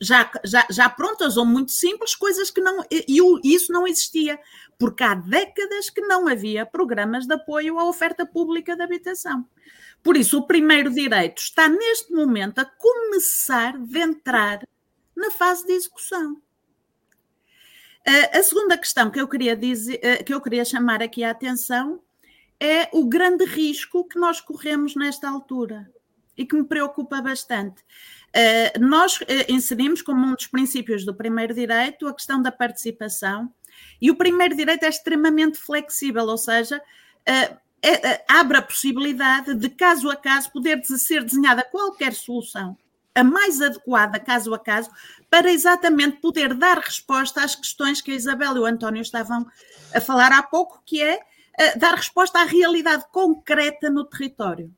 já, 0.00 0.30
já, 0.44 0.66
já 0.70 0.88
prontas 0.88 1.36
ou 1.36 1.44
muito 1.44 1.72
simples, 1.72 2.14
coisas 2.14 2.50
que 2.50 2.60
não. 2.60 2.84
E, 2.90 3.06
isso 3.42 3.72
não 3.72 3.86
existia, 3.86 4.38
porque 4.78 5.02
há 5.02 5.14
décadas 5.14 5.90
que 5.90 6.00
não 6.02 6.28
havia 6.28 6.66
programas 6.66 7.26
de 7.26 7.34
apoio 7.34 7.78
à 7.78 7.84
oferta 7.84 8.26
pública 8.26 8.76
de 8.76 8.82
habitação. 8.82 9.46
Por 10.02 10.16
isso, 10.16 10.38
o 10.38 10.46
primeiro 10.46 10.90
direito 10.90 11.38
está 11.38 11.68
neste 11.68 12.12
momento 12.12 12.58
a 12.58 12.64
começar 12.64 13.74
a 13.74 13.98
entrar 13.98 14.60
na 15.16 15.30
fase 15.30 15.66
de 15.66 15.72
execução. 15.72 16.40
A 18.32 18.40
segunda 18.40 18.78
questão 18.78 19.10
que 19.10 19.20
eu 19.20 19.26
queria 19.26 19.56
dizer, 19.56 20.22
que 20.22 20.32
eu 20.32 20.40
queria 20.40 20.64
chamar 20.64 21.02
aqui 21.02 21.24
a 21.24 21.32
atenção 21.32 22.00
é 22.60 22.88
o 22.92 23.06
grande 23.06 23.44
risco 23.44 24.06
que 24.08 24.18
nós 24.18 24.40
corremos 24.40 24.94
nesta 24.94 25.28
altura 25.28 25.90
e 26.36 26.44
que 26.44 26.56
me 26.56 26.64
preocupa 26.64 27.20
bastante. 27.20 27.82
Nós 28.78 29.18
inserimos 29.48 30.02
como 30.02 30.26
um 30.26 30.34
dos 30.34 30.46
princípios 30.46 31.04
do 31.04 31.14
primeiro 31.14 31.54
direito 31.54 32.06
a 32.06 32.12
questão 32.12 32.42
da 32.42 32.52
participação 32.52 33.50
e 34.00 34.10
o 34.10 34.16
primeiro 34.16 34.54
direito 34.54 34.84
é 34.84 34.88
extremamente 34.88 35.58
flexível, 35.58 36.24
ou 36.24 36.36
seja, 36.36 36.80
é, 37.24 37.56
é, 37.82 38.24
abre 38.28 38.58
a 38.58 38.62
possibilidade 38.62 39.54
de, 39.54 39.68
caso 39.68 40.10
a 40.10 40.16
caso, 40.16 40.50
poder 40.52 40.84
ser 40.84 41.24
desenhada 41.24 41.62
qualquer 41.62 42.12
solução, 42.14 42.76
a 43.14 43.24
mais 43.24 43.60
adequada, 43.60 44.18
caso 44.18 44.52
a 44.52 44.58
caso, 44.58 44.90
para 45.30 45.50
exatamente 45.50 46.20
poder 46.20 46.54
dar 46.54 46.78
resposta 46.78 47.42
às 47.42 47.54
questões 47.54 48.00
que 48.00 48.10
a 48.10 48.14
Isabel 48.14 48.56
e 48.56 48.60
o 48.60 48.66
António 48.66 49.02
estavam 49.02 49.46
a 49.94 50.00
falar 50.00 50.32
há 50.32 50.42
pouco, 50.42 50.82
que 50.84 51.02
é 51.02 51.20
uh, 51.58 51.78
dar 51.78 51.94
resposta 51.94 52.40
à 52.40 52.44
realidade 52.44 53.04
concreta 53.10 53.90
no 53.90 54.04
território. 54.04 54.72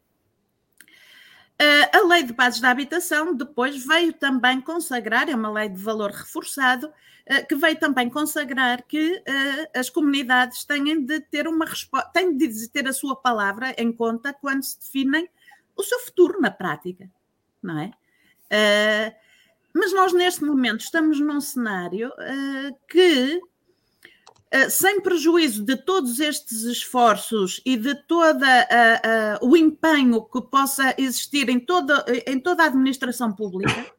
Uh, 1.61 1.97
a 1.97 2.07
Lei 2.07 2.23
de 2.23 2.33
Bases 2.33 2.61
da 2.61 2.71
Habitação 2.71 3.35
depois 3.35 3.85
veio 3.85 4.12
também 4.12 4.61
consagrar, 4.61 5.29
é 5.29 5.35
uma 5.35 5.51
lei 5.51 5.69
de 5.69 5.83
valor 5.83 6.11
reforçado, 6.11 6.93
eh, 7.31 7.43
que 7.43 7.55
veio 7.55 7.79
também 7.79 8.09
consagrar 8.09 8.83
que 8.85 9.17
uh, 9.17 9.79
as 9.79 9.91
comunidades 9.91 10.64
têm 10.64 11.05
de 11.05 11.21
ter 11.21 11.47
uma 11.47 11.67
têm 12.11 12.35
de 12.35 12.69
ter 12.71 12.88
a 12.88 12.93
sua 12.93 13.14
palavra 13.14 13.75
em 13.77 13.93
conta 13.93 14.33
quando 14.33 14.62
se 14.62 14.81
definem 14.81 15.29
o 15.77 15.83
seu 15.83 15.99
futuro 16.01 16.41
na 16.41 16.51
prática, 16.51 17.11
não 17.62 17.79
é? 17.79 17.91
Uh, 18.51 19.14
mas 19.75 19.93
nós 19.93 20.14
neste 20.14 20.43
momento 20.43 20.81
estamos 20.81 21.21
num 21.21 21.38
cenário 21.38 22.09
uh, 22.09 22.79
que, 22.88 23.43
sem 24.71 25.01
prejuízo 25.01 25.65
de 25.65 25.77
todos 25.77 26.21
estes 26.21 26.63
esforços 26.63 27.61
e 27.65 27.77
de 27.77 27.95
todo 28.07 28.45
o 29.43 29.57
empenho 29.57 30.23
que 30.23 30.41
possa 30.41 30.95
existir 30.97 31.49
em 31.49 31.61
toda, 31.61 32.05
em 32.27 32.41
toda 32.41 32.63
a 32.63 32.67
administração 32.67 33.33
pública, 33.33 33.93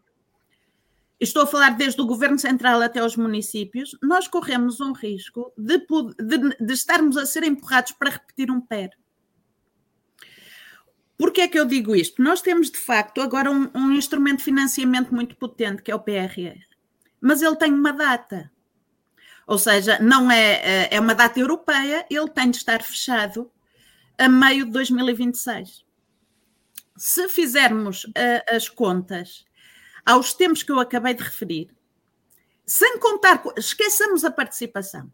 estou 1.19 1.43
a 1.43 1.47
falar 1.47 1.71
desde 1.71 2.01
o 2.01 2.05
governo 2.05 2.39
central 2.39 2.81
até 2.81 3.03
os 3.03 3.15
municípios, 3.15 3.95
nós 4.01 4.27
corremos 4.27 4.79
um 4.79 4.93
risco 4.93 5.53
de, 5.57 5.77
de, 5.77 6.65
de 6.65 6.73
estarmos 6.73 7.17
a 7.17 7.25
ser 7.25 7.43
empurrados 7.43 7.91
para 7.91 8.11
repetir 8.11 8.49
um 8.49 8.61
PER. 8.61 8.89
Porquê 11.19 11.41
é 11.41 11.47
que 11.49 11.59
eu 11.59 11.65
digo 11.65 11.93
isto? 11.93 12.23
Nós 12.23 12.41
temos, 12.41 12.71
de 12.71 12.77
facto, 12.77 13.19
agora 13.19 13.51
um, 13.51 13.69
um, 13.75 13.91
instrumento 13.91 14.37
de 14.37 14.45
financiamento 14.45 15.13
muito 15.13 15.35
potente, 15.35 15.81
que 15.81 15.91
é 15.91 15.95
o 15.95 15.99
PRR, 15.99 16.57
mas 17.19 17.41
ele 17.41 17.57
tem 17.57 17.73
uma 17.73 17.91
data. 17.91 18.49
Ou 19.49 19.57
seja, 19.57 19.97
não 19.97 20.29
é, 20.29 20.83
é, 20.83 20.89
é 20.91 20.99
uma 20.99 21.15
data 21.15 21.39
europeia, 21.39 22.05
ele 22.07 22.29
tem 22.29 22.51
de 22.51 22.57
estar 22.57 22.83
fechado 22.83 23.51
a 24.15 24.29
meio 24.29 24.63
de 24.65 24.71
2026. 24.71 25.83
Se 26.95 27.27
fizermos 27.29 28.03
uh, 28.03 28.55
as 28.55 28.69
contas 28.69 29.43
aos 30.05 30.35
tempos 30.35 30.61
que 30.61 30.71
eu 30.71 30.79
acabei 30.79 31.15
de 31.15 31.23
referir, 31.23 31.75
sem 32.63 32.99
contar, 32.99 33.41
esqueçamos 33.57 34.23
a 34.23 34.29
participação. 34.29 35.11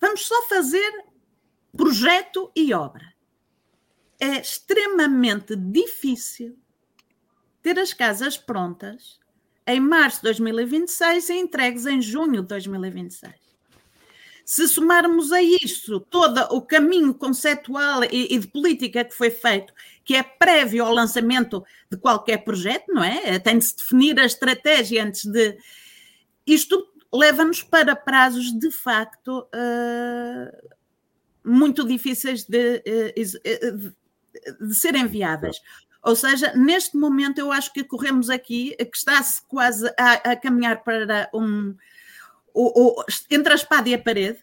Vamos 0.00 0.26
só 0.26 0.48
fazer 0.48 1.04
projeto 1.76 2.50
e 2.56 2.72
obra. 2.72 3.12
É 4.18 4.40
extremamente 4.40 5.54
difícil 5.54 6.58
ter 7.60 7.78
as 7.78 7.92
casas 7.92 8.38
prontas 8.38 9.20
em 9.66 9.80
março 9.80 10.18
de 10.18 10.24
2026 10.24 11.28
e 11.30 11.34
entregues 11.34 11.86
em 11.86 12.00
junho 12.00 12.42
de 12.42 12.48
2026. 12.48 13.32
Se 14.44 14.68
somarmos 14.68 15.32
a 15.32 15.40
isso 15.40 16.00
todo 16.00 16.38
o 16.54 16.60
caminho 16.60 17.14
conceptual 17.14 18.04
e, 18.04 18.34
e, 18.34 18.38
de 18.38 18.46
política 18.46 19.02
que 19.02 19.14
foi 19.14 19.30
feito, 19.30 19.72
que 20.04 20.14
é 20.14 20.22
prévio 20.22 20.84
ao 20.84 20.92
lançamento 20.92 21.64
de 21.90 21.96
qualquer 21.96 22.44
projeto, 22.44 22.92
não 22.92 23.02
é? 23.02 23.38
Tem 23.38 23.56
de 23.56 23.64
se 23.64 23.76
definir 23.76 24.20
a 24.20 24.26
estratégia 24.26 25.02
antes 25.02 25.24
de. 25.24 25.56
Isto 26.46 26.86
leva-nos 27.10 27.62
para 27.62 27.96
prazos 27.96 28.52
de 28.52 28.70
facto 28.70 29.48
uh, 29.54 30.74
muito 31.42 31.86
difíceis 31.86 32.44
de, 32.44 32.82
uh, 32.86 33.80
de, 33.80 34.66
de 34.68 34.74
serem 34.74 35.06
viáveis. 35.06 35.56
Ou 36.04 36.14
seja, 36.14 36.52
neste 36.54 36.96
momento 36.96 37.38
eu 37.38 37.50
acho 37.50 37.72
que 37.72 37.82
corremos 37.82 38.28
aqui, 38.28 38.76
que 38.76 38.96
está-se 38.96 39.40
quase 39.48 39.88
a, 39.98 40.32
a, 40.32 40.36
caminhar 40.36 40.84
para 40.84 41.30
um. 41.32 41.74
O, 42.52 43.00
o, 43.00 43.04
entre 43.30 43.52
a 43.52 43.56
espada 43.56 43.88
e 43.88 43.94
a 43.94 43.98
parede, 43.98 44.38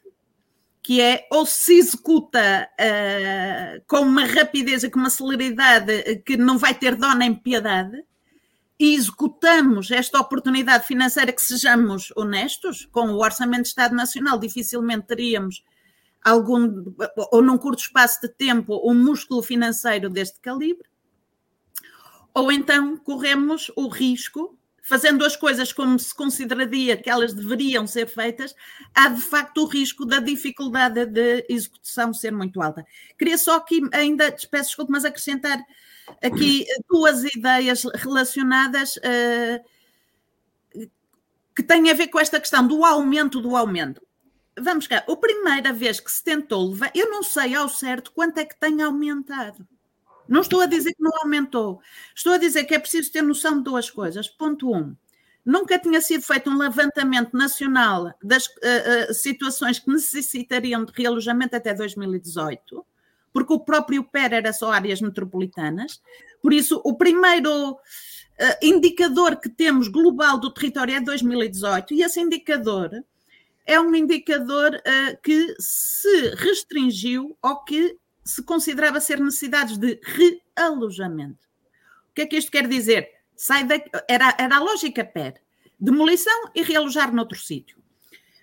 que 0.82 1.00
é 1.00 1.28
ou 1.32 1.46
se 1.46 1.78
executa 1.78 2.68
uh, 2.74 3.84
com 3.88 4.02
uma 4.02 4.26
rapidez 4.26 4.84
e 4.84 4.90
com 4.90 5.00
uma 5.00 5.10
celeridade 5.10 6.22
que 6.26 6.36
não 6.36 6.58
vai 6.58 6.74
ter 6.74 6.96
dó 6.96 7.14
nem 7.14 7.34
piedade, 7.34 8.04
e 8.80 8.96
executamos 8.96 9.92
esta 9.92 10.20
oportunidade 10.20 10.88
financeira 10.88 11.32
que 11.32 11.42
sejamos 11.42 12.12
honestos, 12.16 12.90
com 12.92 13.12
o 13.12 13.24
Orçamento 13.24 13.62
de 13.62 13.68
Estado 13.70 13.96
Nacional 13.96 14.40
dificilmente 14.40 15.06
teríamos 15.06 15.64
algum, 16.24 16.92
ou 17.32 17.42
num 17.44 17.58
curto 17.60 17.84
espaço 17.84 18.20
de 18.22 18.30
tempo, 18.30 18.82
um 18.84 18.96
músculo 18.96 19.44
financeiro 19.44 20.10
deste 20.10 20.40
calibre, 20.40 20.91
ou 22.34 22.52
então 22.52 22.98
corremos 22.98 23.72
o 23.76 23.88
risco, 23.88 24.58
fazendo 24.82 25.24
as 25.24 25.36
coisas 25.36 25.72
como 25.72 25.98
se 26.00 26.14
consideraria 26.14 26.98
que 26.98 27.10
elas 27.10 27.34
deveriam 27.34 27.86
ser 27.86 28.08
feitas, 28.08 28.56
há 28.94 29.10
de 29.10 29.22
facto 29.22 29.60
o 29.60 29.66
risco 29.66 30.06
da 30.06 30.20
dificuldade 30.20 31.06
de 31.06 31.46
execução 31.48 32.14
ser 32.14 32.32
muito 32.32 32.62
alta. 32.62 32.86
Queria 33.18 33.38
só 33.38 33.58
aqui, 33.58 33.82
ainda, 33.94 34.32
peço 34.50 34.70
desculpa, 34.70 34.92
mas 34.92 35.06
acrescentar 35.06 35.64
aqui 36.22 36.66
duas 36.90 37.24
ideias 37.24 37.84
relacionadas 37.96 38.98
uh, 38.98 39.72
que 41.56 41.64
têm 41.64 41.90
a 41.90 41.94
ver 41.94 42.08
com 42.08 42.20
esta 42.20 42.40
questão 42.40 42.66
do 42.66 42.84
aumento 42.84 43.40
do 43.42 43.56
aumento. 43.56 44.02
Vamos 44.60 44.88
cá, 44.88 45.04
a 45.08 45.16
primeira 45.16 45.72
vez 45.72 46.00
que 46.00 46.12
se 46.12 46.24
tentou 46.24 46.70
levar, 46.70 46.92
eu 46.94 47.10
não 47.10 47.24
sei 47.24 47.56
ao 47.56 47.70
certo 47.70 48.12
quanto 48.12 48.38
é 48.38 48.46
que 48.46 48.60
tem 48.60 48.82
aumentado. 48.82 49.66
Não 50.32 50.40
estou 50.40 50.62
a 50.62 50.66
dizer 50.66 50.94
que 50.94 51.04
não 51.04 51.12
aumentou. 51.22 51.82
Estou 52.16 52.32
a 52.32 52.38
dizer 52.38 52.64
que 52.64 52.74
é 52.74 52.80
preciso 52.80 53.12
ter 53.12 53.22
noção 53.22 53.58
de 53.58 53.66
duas 53.66 53.90
coisas. 53.90 54.30
Ponto 54.30 54.74
um. 54.74 54.96
Nunca 55.46 55.78
tinha 55.78 56.00
sido 56.00 56.24
feito 56.24 56.50
um 56.50 56.58
levantamento 56.58 57.34
nacional 57.34 58.14
das 58.24 58.46
uh, 58.46 59.10
uh, 59.10 59.14
situações 59.14 59.80
que 59.80 59.90
necessitariam 59.90 60.86
de 60.86 60.94
realojamento 60.96 61.58
até 61.58 61.74
2018, 61.74 62.86
porque 63.34 63.52
o 63.52 63.60
próprio 63.60 64.06
PER 64.06 64.34
era 64.34 64.54
só 64.54 64.72
áreas 64.72 65.02
metropolitanas. 65.02 66.02
Por 66.42 66.54
isso, 66.54 66.80
o 66.86 66.96
primeiro 66.96 67.72
uh, 67.74 67.78
indicador 68.62 69.36
que 69.36 69.50
temos 69.50 69.90
global 69.90 70.40
do 70.40 70.54
território 70.54 70.96
é 70.96 71.02
2018, 71.02 71.94
e 71.94 72.04
esse 72.04 72.22
indicador 72.22 72.90
é 73.66 73.80
um 73.82 73.94
indicador 73.94 74.82
que 75.24 75.56
se 75.60 76.36
restringiu 76.36 77.38
ao 77.42 77.64
que 77.64 77.96
se 78.24 78.44
considerava 78.44 79.00
ser 79.00 79.20
necessidades 79.20 79.78
de 79.78 80.00
realojamento. 80.56 81.48
O 82.10 82.14
que 82.14 82.22
é 82.22 82.26
que 82.26 82.38
isto 82.38 82.52
quer 82.52 82.68
dizer? 82.68 83.10
Sai 83.36 83.64
da, 83.64 83.76
era, 84.08 84.36
era 84.38 84.58
a 84.58 84.60
lógica 84.60 85.04
PER, 85.04 85.42
demolição 85.80 86.52
e 86.54 86.62
realojar 86.62 87.14
noutro 87.14 87.40
sítio. 87.40 87.82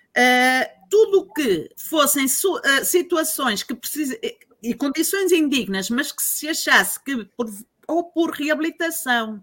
Uh, 0.09 0.89
tudo 0.89 1.19
o 1.19 1.33
que 1.33 1.69
fossem 1.77 2.25
uh, 2.25 2.83
situações 2.83 3.63
que 3.63 3.75
precisam 3.75 4.17
e 4.61 4.73
condições 4.73 5.31
indignas, 5.31 5.89
mas 5.89 6.11
que 6.11 6.21
se 6.21 6.49
achasse 6.49 7.01
que 7.01 7.23
por, 7.37 7.49
ou 7.87 8.03
por 8.05 8.31
reabilitação 8.31 9.35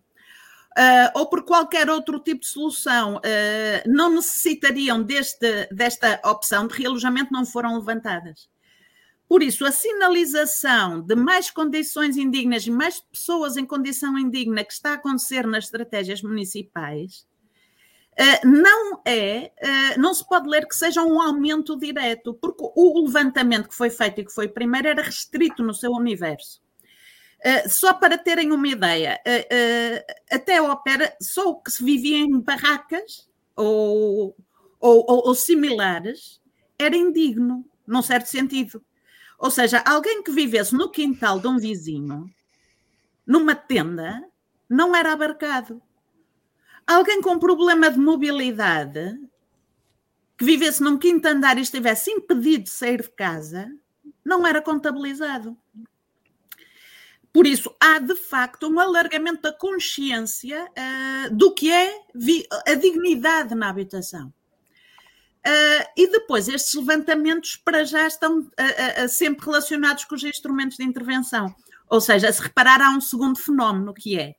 uh, 0.77 1.19
ou 1.19 1.27
por 1.31 1.45
qualquer 1.45 1.89
outro 1.89 2.19
tipo 2.21 2.41
de 2.41 2.49
solução 2.49 3.21
não 3.87 4.11
necessitariam 4.11 5.03
deste, 5.03 5.67
desta 5.73 6.21
opção 6.25 6.67
de 6.67 6.75
realojamento, 6.75 7.33
não 7.33 7.47
foram 7.47 7.79
levantadas. 7.79 8.49
Por 9.29 9.43
isso, 9.43 9.65
a 9.65 9.73
sinalização 9.73 11.01
de 11.01 11.17
mais 11.17 11.51
condições 11.51 12.17
indignas 12.17 12.67
e 12.67 12.71
mais 12.71 13.01
pessoas 13.01 13.57
em 13.57 13.67
condição 13.67 14.17
indigna 14.17 14.65
que 14.65 14.73
está 14.73 14.91
a 14.91 14.95
acontecer 14.95 15.47
nas 15.47 15.65
estratégias 15.65 16.23
municipais 16.23 17.27
eh, 18.19 18.41
não 18.47 19.03
é, 19.05 19.53
eh, 19.59 19.99
não 19.99 20.15
se 20.15 20.27
pode 20.27 20.49
ler 20.49 20.67
que 20.67 20.75
seja 20.75 21.03
um 21.03 21.21
aumento 21.21 21.79
direto, 21.79 22.33
porque 22.33 22.65
o 22.75 23.05
levantamento 23.05 23.69
que 23.69 23.75
foi 23.75 23.91
feito 23.91 24.21
e 24.21 24.25
que 24.25 24.33
foi 24.33 24.49
primeiro 24.49 24.89
era 24.89 25.03
restrito 25.03 25.63
no 25.63 25.75
seu 25.75 25.93
universo. 25.93 26.63
Eh, 27.41 27.69
só 27.69 27.93
para 27.93 28.17
terem 28.17 28.53
uma 28.53 28.69
ideia, 28.69 29.21
até 30.33 30.57
a 30.57 30.65
ópera, 30.65 31.15
só 31.21 31.51
o 31.51 31.61
que 31.61 31.71
se 31.71 31.85
vivia 31.85 32.17
em 32.19 32.41
barracas 32.41 33.29
ou, 33.55 34.35
ou, 34.81 35.05
ou, 35.09 35.29
ou 35.29 35.35
similares 35.35 36.41
era 36.79 36.97
indigno, 36.97 37.67
num 37.87 38.03
certo 38.03 38.27
sentido. 38.27 38.83
Ou 39.39 39.51
seja, 39.51 39.83
alguém 39.87 40.23
que 40.23 40.31
vivesse 40.31 40.75
no 40.75 40.91
quintal 40.91 41.39
de 41.39 41.47
um 41.47 41.59
vizinho, 41.59 42.29
numa 43.27 43.55
tenda, 43.55 44.23
não 44.69 44.95
era 44.95 45.13
abarcado. 45.13 45.83
Alguém 46.87 47.21
com 47.21 47.39
problema 47.39 47.91
de 47.91 47.99
mobilidade, 47.99 49.19
que 50.39 50.45
vivesse 50.45 50.83
num 50.83 50.99
quinto 50.99 51.27
andar 51.27 51.59
e 51.59 51.63
estivesse 51.63 52.11
impedido 52.11 52.65
de 52.65 52.71
sair 52.71 53.03
de 53.03 53.11
casa, 53.11 53.71
não 54.25 54.47
era 54.47 54.63
contabilizado. 54.63 55.57
Por 57.33 57.47
isso, 57.47 57.75
há 57.79 57.99
de 57.99 58.15
facto 58.17 58.67
um 58.67 58.81
alargamento 58.81 59.43
da 59.43 59.53
consciência 59.53 60.65
uh, 60.65 61.35
do 61.35 61.53
que 61.53 61.71
é 61.71 62.01
a 62.67 62.75
dignidade 62.75 63.55
na 63.55 63.69
habitação. 63.69 64.33
Uh, 65.47 65.87
e 65.97 66.11
depois, 66.11 66.49
estes 66.49 66.75
levantamentos 66.75 67.55
para 67.55 67.85
já 67.85 68.05
estão 68.05 68.41
uh, 68.41 69.05
uh, 69.05 69.09
sempre 69.09 69.47
relacionados 69.47 70.05
com 70.05 70.17
os 70.17 70.25
instrumentos 70.25 70.77
de 70.77 70.83
intervenção. 70.83 71.55
Ou 71.89 72.01
seja, 72.01 72.33
se 72.33 72.43
reparar, 72.43 72.83
há 72.83 72.91
um 72.91 73.01
segundo 73.01 73.39
fenómeno 73.39 73.95
que 73.95 74.19
é. 74.19 74.35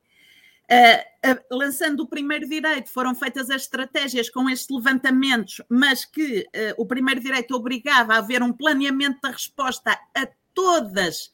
lançando 1.49 2.01
o 2.01 2.09
primeiro 2.09 2.45
direito, 2.45 2.89
foram 2.89 3.15
feitas 3.15 3.49
as 3.49 3.61
estratégias 3.61 4.29
com 4.29 4.49
estes 4.49 4.75
levantamentos, 4.75 5.61
mas 5.69 6.03
que 6.03 6.45
o 6.77 6.85
primeiro 6.85 7.21
direito 7.21 7.55
obrigava 7.55 8.15
a 8.15 8.17
haver 8.17 8.43
um 8.43 8.51
planeamento 8.51 9.21
da 9.21 9.29
resposta 9.29 9.97
a 10.13 10.27
todas 10.53 11.31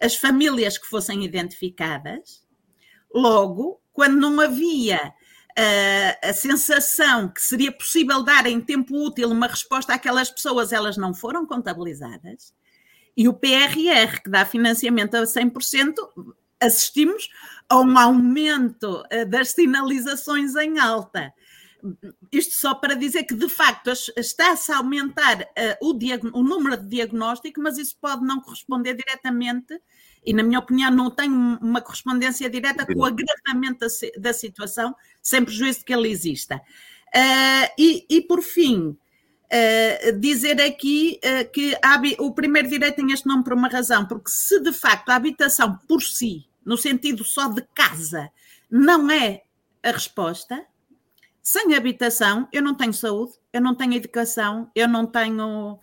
as 0.00 0.14
famílias 0.14 0.78
que 0.78 0.86
fossem 0.86 1.24
identificadas. 1.24 2.46
Logo, 3.12 3.80
quando 3.92 4.20
não 4.20 4.40
havia 4.40 5.12
a, 6.22 6.32
sensação 6.32 7.28
que 7.28 7.40
seria 7.40 7.72
possível 7.72 8.22
dar 8.22 8.46
em 8.46 8.60
tempo 8.60 8.94
útil 9.06 9.30
uma 9.30 9.46
resposta 9.46 9.94
àquelas 9.94 10.30
pessoas, 10.30 10.72
elas 10.72 10.96
não 10.96 11.14
foram 11.14 11.46
contabilizadas. 11.46 12.52
E 13.16 13.26
o 13.26 13.32
PRR, 13.32 14.20
que 14.22 14.30
dá 14.30 14.44
financiamento 14.44 15.14
a 15.14 15.22
100%, 15.22 15.94
assistimos 16.60 17.28
a 17.68 17.78
um 17.78 17.98
aumento 17.98 19.02
eh, 19.10 19.24
das 19.24 19.50
sinalizações 19.50 20.54
em 20.56 20.78
alta. 20.78 21.32
Isto 22.32 22.54
só 22.54 22.74
para 22.74 22.94
dizer 22.94 23.24
que, 23.24 23.34
de 23.34 23.48
facto, 23.48 23.90
está-se 24.16 24.72
a 24.72 24.78
aumentar 24.78 25.42
uh, 25.42 25.46
o, 25.80 25.92
o, 26.38 26.42
número 26.42 26.76
de 26.76 26.88
diagnóstico, 26.88 27.60
mas 27.60 27.78
isso 27.78 27.96
pode 28.00 28.24
não 28.24 28.40
corresponder 28.40 28.94
diretamente 28.94 29.80
e, 30.26 30.32
na 30.32 30.42
minha 30.42 30.58
opinião, 30.58 30.90
não 30.90 31.08
tem 31.08 31.30
uma 31.30 31.80
correspondência 31.80 32.50
direta 32.50 32.84
com 32.84 32.98
o 32.98 33.04
agravamento 33.04 33.78
da, 33.78 34.20
da 34.20 34.32
situação, 34.32 34.94
sem 35.22 35.44
prejuízo 35.44 35.78
de 35.78 35.84
que 35.84 35.94
ele 35.94 36.08
exista. 36.08 36.56
Uh, 36.56 37.70
e, 37.78 38.04
e, 38.10 38.20
por 38.22 38.42
fim, 38.42 38.88
uh, 38.88 40.18
dizer 40.18 40.60
aqui 40.60 41.20
uh, 41.22 41.50
que 41.52 41.78
o 42.18 42.32
primeiro 42.32 42.68
direito 42.68 42.96
tem 42.96 43.12
este 43.12 43.28
nome 43.28 43.44
por 43.44 43.52
uma 43.52 43.68
razão, 43.68 44.04
porque 44.04 44.28
se 44.28 44.60
de 44.60 44.72
facto 44.72 45.10
a 45.10 45.14
habitação 45.14 45.78
por 45.86 46.02
si, 46.02 46.44
no 46.64 46.76
sentido 46.76 47.22
só 47.22 47.48
de 47.48 47.62
casa, 47.72 48.28
não 48.68 49.08
é 49.08 49.44
a 49.84 49.92
resposta, 49.92 50.66
sem 51.40 51.76
habitação 51.76 52.48
eu 52.52 52.60
não 52.60 52.74
tenho 52.74 52.92
saúde, 52.92 53.34
eu 53.52 53.60
não 53.60 53.76
tenho 53.76 53.94
educação, 53.94 54.68
eu 54.74 54.88
não 54.88 55.06
tenho 55.06 55.78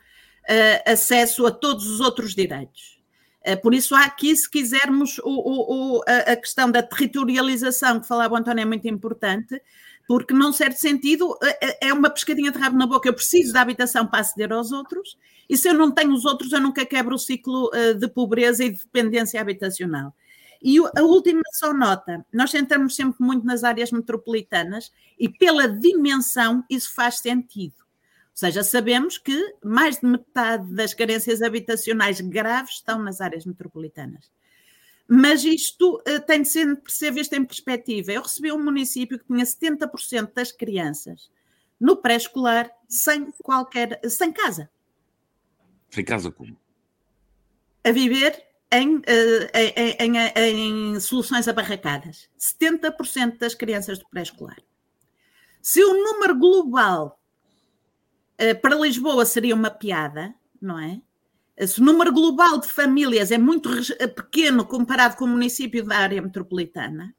acesso 0.85 1.45
a 1.45 1.51
todos 1.51 1.89
os 1.89 2.01
outros 2.01 2.35
direitos. 2.35 3.01
Eh, 3.43 3.55
por 3.55 3.73
isso, 3.73 3.93
há 3.93 4.05
aqui, 4.05 4.35
se 4.35 4.49
quisermos, 4.49 5.19
o, 5.19 5.97
o, 5.97 6.01
a 6.07 6.35
questão 6.35 6.71
da 6.71 6.81
territorialização 6.81 7.99
que 7.99 8.07
falava 8.07 8.33
o 8.33 8.37
António 8.37 8.61
é 8.61 8.65
muito 8.65 8.87
importante, 8.87 9.61
porque, 10.07 10.33
num 10.33 10.53
certo 10.53 10.77
sentido, 10.77 11.37
é, 11.41 11.87
é 11.87 11.93
uma 11.93 12.09
pescadinha 12.09 12.51
de 12.51 12.57
rabo 12.57 12.77
na 12.77 12.87
boca. 12.87 13.07
Eu 13.07 13.13
preciso 13.13 13.53
da 13.53 13.61
habitação 13.61 14.05
para 14.07 14.19
aceder 14.19 14.51
aos 14.51 14.71
outros, 14.71 15.17
e 15.49 15.57
se 15.57 15.67
eu 15.69 15.73
não 15.73 15.91
tenho 15.91 16.13
os 16.13 16.25
outros, 16.25 16.51
eu 16.53 16.61
nunca 16.61 16.85
quebro 16.85 17.15
o 17.15 17.19
ciclo 17.19 17.69
eh, 17.73 17.93
de 17.93 18.07
pobreza 18.07 18.63
e 18.63 18.71
de 18.71 18.79
dependência 18.79 19.39
habitacional. 19.41 20.13
E 20.61 20.77
a 20.79 21.01
última 21.03 21.41
só 21.51 21.73
nota: 21.73 22.25
nós 22.31 22.51
centramos 22.51 22.95
sempre 22.95 23.17
muito 23.25 23.45
nas 23.45 23.63
áreas 23.65 23.91
metropolitanas 23.91 24.91
e, 25.19 25.27
pela 25.27 25.67
dimensão, 25.67 26.63
isso 26.69 26.93
faz 26.95 27.19
sentido. 27.19 27.82
Ou 28.33 28.37
seja, 28.37 28.63
sabemos 28.63 29.19
que 29.19 29.55
mais 29.63 29.99
de 29.99 30.07
metade 30.07 30.73
das 30.73 30.91
carências 30.91 31.43
habitacionais 31.43 32.19
graves 32.19 32.75
estão 32.75 33.01
nas 33.01 33.21
áreas 33.21 33.45
metropolitanas. 33.45 34.31
Mas 35.07 35.43
isto 35.43 35.97
uh, 35.97 36.19
tem 36.25 36.41
de 36.41 36.49
ser, 36.49 36.81
ser 36.87 37.11
visto 37.11 37.33
em 37.33 37.45
perspectiva. 37.45 38.11
Eu 38.11 38.23
recebi 38.23 38.51
um 38.51 38.63
município 38.63 39.19
que 39.19 39.25
tinha 39.25 39.45
70% 39.45 40.33
das 40.33 40.51
crianças 40.51 41.29
no 41.79 41.97
pré-escolar 41.97 42.71
sem 42.89 43.31
qualquer, 43.43 43.99
sem 44.09 44.31
casa. 44.31 44.67
Sem 45.91 46.03
casa 46.03 46.31
como? 46.31 46.57
A 47.83 47.91
viver 47.91 48.43
em, 48.71 48.95
uh, 48.95 49.01
em, 49.53 50.17
em, 50.17 50.95
em, 50.95 50.99
soluções 50.99 51.47
abarracadas. 51.47 52.27
70% 52.39 53.37
das 53.37 53.53
crianças 53.53 53.99
do 53.99 54.09
pré-escolar. 54.09 54.57
Se 55.61 55.83
o 55.83 55.93
número 55.93 56.35
global 56.35 57.19
para 58.61 58.75
Lisboa 58.75 59.25
seria 59.25 59.55
uma 59.55 59.69
piada, 59.69 60.33
não 60.61 60.79
é? 60.79 61.01
Se 61.67 61.79
o 61.79 61.83
número 61.83 62.11
global 62.11 62.57
de 62.57 62.67
famílias 62.67 63.31
é 63.31 63.37
muito 63.37 63.69
eh, 63.99 64.07
pequeno 64.07 64.65
comparado 64.65 65.15
com 65.15 65.25
o 65.25 65.27
município 65.27 65.85
da 65.85 65.97
área 65.97 66.21
metropolitana, 66.21 67.15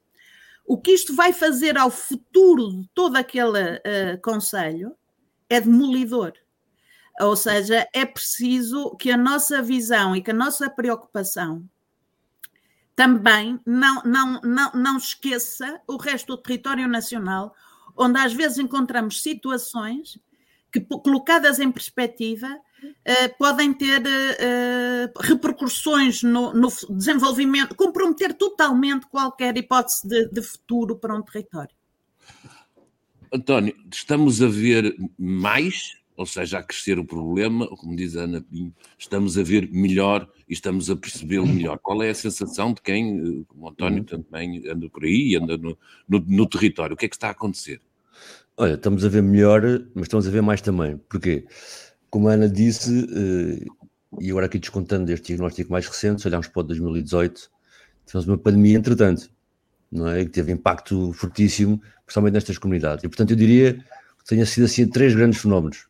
o 0.65 0.77
que 0.77 0.91
isto 0.91 1.15
vai 1.15 1.31
fazer 1.31 1.77
ao 1.77 1.89
futuro 1.89 2.81
de 2.81 2.89
todo 2.93 3.15
aquele 3.15 3.75
uh, 3.77 4.21
conselho 4.21 4.95
é 5.49 5.61
demolidor. 5.61 6.33
Ou 7.21 7.35
seja, 7.35 7.87
é 7.93 8.05
preciso 8.05 8.95
que 8.97 9.09
a 9.09 9.17
nossa 9.17 9.61
visão 9.61 10.15
e 10.15 10.21
que 10.21 10.31
a 10.31 10.33
nossa 10.33 10.69
preocupação 10.69 11.63
também 12.95 13.59
não, 13.65 14.01
não, 14.03 14.41
não, 14.41 14.71
não 14.73 14.97
esqueça 14.97 15.79
o 15.87 15.97
resto 15.97 16.35
do 16.35 16.41
território 16.41 16.87
nacional, 16.87 17.53
onde 17.95 18.19
às 18.19 18.33
vezes 18.33 18.57
encontramos 18.57 19.21
situações 19.21 20.19
que, 20.79 20.97
colocadas 20.99 21.59
em 21.59 21.71
perspectiva, 21.71 22.47
uh, 22.47 23.37
podem 23.37 23.73
ter 23.73 24.01
uh, 24.01 25.21
repercussões 25.21 26.23
no, 26.23 26.53
no, 26.53 26.69
desenvolvimento, 26.89 27.75
comprometer 27.75 28.33
totalmente 28.33 29.07
qualquer 29.07 29.55
hipótese 29.57 30.07
de, 30.07 30.29
de 30.29 30.41
futuro 30.41 30.97
para 30.97 31.15
um 31.15 31.21
território. 31.21 31.75
António, 33.33 33.75
estamos 33.91 34.41
a 34.41 34.47
ver 34.47 34.95
mais, 35.17 35.97
ou 36.15 36.25
seja, 36.25 36.59
a 36.59 36.63
crescer 36.63 36.99
o 36.99 37.05
problema, 37.05 37.65
ou 37.65 37.75
como 37.75 37.95
diz 37.95 38.15
a 38.15 38.21
Ana 38.21 38.41
Pinho, 38.41 38.73
estamos 38.97 39.37
a 39.37 39.43
ver 39.43 39.69
melhor 39.71 40.29
e 40.47 40.53
estamos 40.53 40.89
a 40.89 40.95
percebê-lo 40.95 41.47
melhor. 41.47 41.79
Qual 41.79 42.01
é 42.01 42.09
a 42.09 42.15
sensação 42.15 42.73
de 42.73 42.81
quem, 42.81 43.19
eh, 43.19 43.43
como 43.47 43.65
o 43.65 43.69
António 43.69 43.99
uhum. 43.99 44.05
também 44.23 44.69
anda 44.69 44.89
por 44.89 45.03
aí 45.03 45.31
e 45.31 45.35
anda 45.35 45.57
no, 45.57 45.77
no, 46.07 46.19
no 46.19 46.45
território? 46.47 46.93
O 46.93 46.97
que 46.97 47.05
é 47.05 47.09
que 47.09 47.15
está 47.15 47.27
a 47.27 47.31
acontecer? 47.31 47.81
Olha, 48.57 48.75
estamos 48.75 49.03
a 49.03 49.09
ver 49.09 49.21
melhor, 49.21 49.61
mas 49.93 50.03
estamos 50.03 50.25
a 50.27 50.31
ver 50.31 50.41
mais 50.41 50.61
também. 50.61 50.97
Porquê? 51.09 51.45
Como 52.09 52.29
a 52.29 52.33
Ana 52.33 52.47
disse, 52.47 53.05
eh, 53.13 53.65
e 54.19 54.29
agora 54.29 54.45
aqui 54.45 54.57
descontando 54.57 55.11
este 55.11 55.27
diagnóstico 55.27 55.71
mais 55.71 55.85
recente, 55.85 56.21
se 56.21 56.27
olharmos 56.27 56.47
para 56.47 56.61
o 56.61 56.63
2018, 56.63 57.51
tivemos 58.05 58.27
uma 58.27 58.37
pandemia 58.37 58.77
entretanto, 58.77 59.29
não 59.91 60.07
é? 60.07 60.23
Que 60.23 60.31
teve 60.31 60.53
impacto 60.53 61.11
fortíssimo, 61.11 61.81
principalmente 62.05 62.35
nestas 62.35 62.57
comunidades. 62.57 63.03
E 63.03 63.09
portanto 63.09 63.31
eu 63.31 63.35
diria 63.35 63.73
que 63.73 64.25
tenha 64.25 64.45
sido 64.45 64.65
assim 64.65 64.87
três 64.87 65.13
grandes 65.13 65.41
fenómenos. 65.41 65.87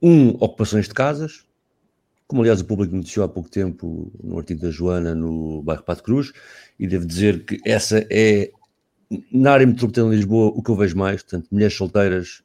Um, 0.00 0.30
ocupações 0.40 0.88
de 0.88 0.94
casas, 0.94 1.44
como 2.26 2.40
aliás 2.40 2.62
o 2.62 2.64
público 2.64 2.96
noticiou 2.96 3.26
há 3.26 3.28
pouco 3.28 3.50
tempo 3.50 4.10
no 4.22 4.38
artigo 4.38 4.62
da 4.62 4.70
Joana 4.70 5.14
no 5.14 5.60
bairro 5.62 5.82
Pato 5.82 6.02
Cruz, 6.02 6.32
e 6.78 6.86
devo 6.86 7.04
dizer 7.04 7.44
que 7.44 7.60
essa 7.66 8.06
é 8.10 8.50
na 9.32 9.52
área 9.52 9.66
metropolitana 9.66 10.10
de 10.10 10.16
Lisboa, 10.16 10.52
o 10.54 10.62
que 10.62 10.70
eu 10.70 10.76
vejo 10.76 10.96
mais, 10.96 11.22
portanto, 11.22 11.48
mulheres 11.50 11.74
solteiras 11.74 12.42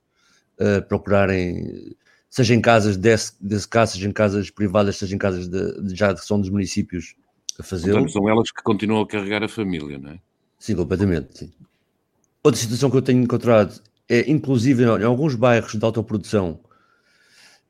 uh, 0.59 0.81
procurarem, 0.87 1.95
seja 2.29 2.53
em 2.53 2.61
casas 2.61 2.95
desse, 2.95 3.33
desse 3.41 3.67
caso, 3.67 3.93
seja 3.93 4.07
em 4.07 4.11
casas 4.11 4.49
privadas, 4.49 4.97
seja 4.97 5.15
em 5.15 5.17
casas 5.17 5.47
de, 5.47 5.81
de 5.81 5.95
já 5.95 6.13
que 6.13 6.25
são 6.25 6.39
dos 6.39 6.49
municípios 6.49 7.15
a 7.59 7.63
fazê-lo. 7.63 8.07
são 8.09 8.29
elas 8.29 8.51
que 8.51 8.63
continuam 8.63 9.01
a 9.01 9.07
carregar 9.07 9.43
a 9.43 9.49
família, 9.49 9.99
não 9.99 10.11
é? 10.11 10.19
Sim, 10.57 10.75
completamente. 10.75 11.39
Sim. 11.39 11.51
Outra 12.43 12.59
situação 12.59 12.89
que 12.89 12.97
eu 12.97 13.01
tenho 13.01 13.21
encontrado 13.21 13.81
é, 14.09 14.29
inclusive, 14.29 14.83
em 14.83 15.03
alguns 15.03 15.35
bairros 15.35 15.73
de 15.73 15.83
autoprodução, 15.83 16.59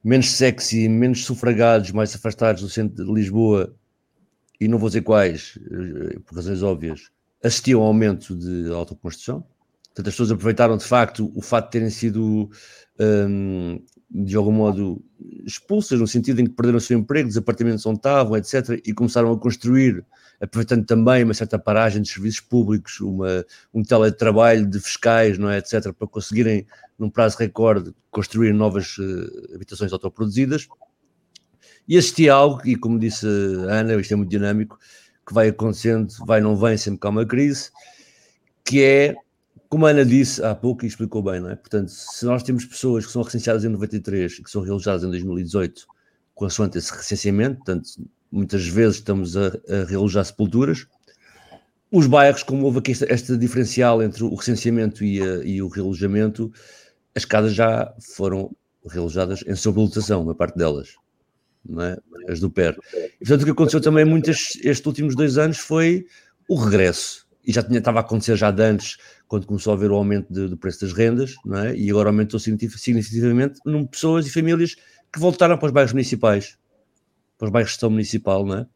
menos 0.03 0.31
sexy, 0.31 0.89
menos 0.89 1.25
sufragados, 1.25 1.91
mais 1.91 2.13
afastados 2.15 2.61
do 2.61 2.69
centro 2.69 3.05
de 3.05 3.11
Lisboa, 3.11 3.73
e 4.59 4.67
não 4.67 4.77
vou 4.77 4.89
dizer 4.89 5.01
quais, 5.01 5.57
eh, 5.71 6.19
por 6.25 6.35
razões 6.35 6.61
óbvias, 6.63 7.11
assistiu 7.43 7.81
ao 7.81 7.87
aumento 7.87 8.35
de 8.35 8.71
autoconstrução. 8.71 9.45
Portanto, 9.87 10.07
as 10.07 10.13
pessoas 10.13 10.31
aproveitaram 10.31 10.77
de 10.77 10.85
facto 10.85 11.31
o 11.35 11.41
fato 11.41 11.65
de 11.65 11.71
terem 11.71 11.89
sido 11.89 12.49
um, 12.99 13.79
de 14.09 14.35
algum 14.35 14.51
modo 14.51 15.03
expulsas, 15.45 15.99
no 15.99 16.07
sentido 16.07 16.39
em 16.39 16.45
que 16.45 16.51
perderam 16.51 16.77
o 16.77 16.81
seu 16.81 16.97
emprego, 16.97 17.27
dos 17.27 17.37
apartamentos 17.37 17.85
onde 17.85 17.97
estavam, 17.97 18.37
etc., 18.37 18.81
e 18.85 18.93
começaram 18.93 19.31
a 19.31 19.39
construir, 19.39 20.05
aproveitando 20.39 20.85
também 20.85 21.23
uma 21.23 21.33
certa 21.33 21.57
paragem 21.57 22.01
de 22.01 22.09
serviços 22.09 22.39
públicos, 22.39 22.99
uma, 23.01 23.45
um 23.73 23.83
teletrabalho 23.83 24.67
de 24.67 24.79
fiscais, 24.79 25.37
não 25.37 25.49
é, 25.49 25.57
etc., 25.57 25.91
para 25.93 26.07
conseguirem, 26.07 26.67
num 26.97 27.09
prazo 27.09 27.37
recorde, 27.37 27.93
construir 28.11 28.53
novas 28.53 28.97
uh, 28.97 29.55
habitações 29.55 29.91
autoproduzidas. 29.91 30.67
E 31.87 31.97
assisti 31.97 32.29
a 32.29 32.35
algo, 32.35 32.61
e 32.65 32.75
como 32.75 32.99
disse 32.99 33.25
a 33.67 33.79
Ana, 33.79 33.95
isto 33.95 34.13
é 34.13 34.15
muito 34.15 34.29
dinâmico, 34.29 34.77
que 35.25 35.33
vai 35.33 35.49
acontecendo, 35.49 36.13
vai 36.25 36.41
não 36.41 36.55
vem, 36.55 36.77
sempre 36.77 36.99
que 36.99 37.07
há 37.07 37.09
uma 37.09 37.25
crise, 37.25 37.71
que 38.65 38.83
é, 38.83 39.15
como 39.69 39.85
a 39.85 39.89
Ana 39.89 40.05
disse 40.05 40.43
há 40.43 40.53
pouco 40.53 40.85
e 40.85 40.87
explicou 40.87 41.21
bem, 41.21 41.39
não 41.39 41.49
é? 41.49 41.55
Portanto, 41.55 41.89
se 41.89 42.25
nós 42.25 42.43
temos 42.43 42.65
pessoas 42.65 43.05
que 43.05 43.11
são 43.11 43.21
recenseadas 43.21 43.63
em 43.63 43.69
93 43.69 44.33
e 44.33 44.43
que 44.43 44.49
são 44.49 44.61
realojadas 44.61 45.03
em 45.03 45.09
2018, 45.09 45.87
consoante 46.35 46.77
esse 46.77 46.91
recenseamento, 46.91 47.57
portanto, 47.57 47.89
muitas 48.31 48.67
vezes 48.67 48.97
estamos 48.97 49.37
a, 49.37 49.47
a 49.69 49.85
realojar 49.87 50.25
sepulturas, 50.25 50.87
os 51.91 52.07
bairros, 52.07 52.41
como 52.41 52.65
houve 52.65 52.79
aqui 52.79 52.91
esta, 52.91 53.11
esta 53.11 53.37
diferencial 53.37 54.01
entre 54.01 54.23
o 54.23 54.33
recenseamento 54.33 55.03
e, 55.03 55.21
a, 55.21 55.43
e, 55.43 55.61
o 55.61 55.67
realojamento, 55.67 56.51
as 57.15 57.23
casas 57.23 57.53
já 57.53 57.93
foram 58.15 58.51
realojadas 58.89 59.43
em 59.45 59.55
sobrelotação, 59.55 60.23
uma 60.23 60.33
parte 60.33 60.57
delas 60.57 60.95
é? 61.81 61.97
as 62.27 62.39
do 62.39 62.49
PER. 62.49 62.77
E, 62.93 63.19
portanto, 63.19 63.41
o 63.41 63.45
que 63.45 63.51
aconteceu 63.51 63.81
também 63.81 64.05
muitos 64.05 64.55
estes 64.63 64.85
últimos 64.85 65.15
dois 65.15 65.37
anos 65.37 65.57
foi 65.57 66.05
o 66.47 66.55
regresso. 66.55 67.25
E 67.45 67.51
já 67.51 67.61
tinha, 67.61 67.79
estava 67.79 67.99
a 67.99 68.01
acontecer 68.01 68.35
já 68.35 68.51
de 68.51 68.63
antes, 68.63 68.97
quando 69.27 69.45
começou 69.45 69.73
a 69.73 69.75
haver 69.75 69.91
o 69.91 69.95
aumento 69.95 70.31
de, 70.31 70.47
do 70.47 70.57
preço 70.57 70.81
das 70.81 70.93
rendas, 70.93 71.35
não 71.45 71.57
é? 71.57 71.75
e 71.75 71.89
agora 71.89 72.09
aumentou 72.09 72.39
significativamente 72.39 73.59
num, 73.65 73.85
pessoas 73.85 74.25
e 74.25 74.29
famílias 74.29 74.75
que 75.11 75.19
voltaram 75.19 75.57
para 75.57 75.65
os 75.65 75.71
bairros 75.71 75.93
municipais, 75.93 76.57
para 77.37 77.47
os 77.47 77.51
bairros 77.51 77.69
de 77.69 77.73
gestão 77.73 77.89
municipal, 77.89 78.45
não 78.45 78.59
é? 78.59 78.67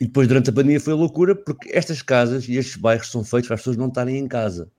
E 0.00 0.06
depois, 0.06 0.26
durante 0.26 0.48
a 0.48 0.52
pandemia, 0.52 0.80
foi 0.80 0.94
a 0.94 0.96
loucura, 0.96 1.36
porque 1.36 1.70
estas 1.72 2.00
casas 2.00 2.48
e 2.48 2.56
estes 2.56 2.76
bairros 2.76 3.10
são 3.10 3.22
feitos 3.22 3.48
para 3.48 3.54
as 3.56 3.60
pessoas 3.60 3.76
não 3.76 3.88
estarem 3.88 4.16
em 4.16 4.26
casa. 4.26 4.70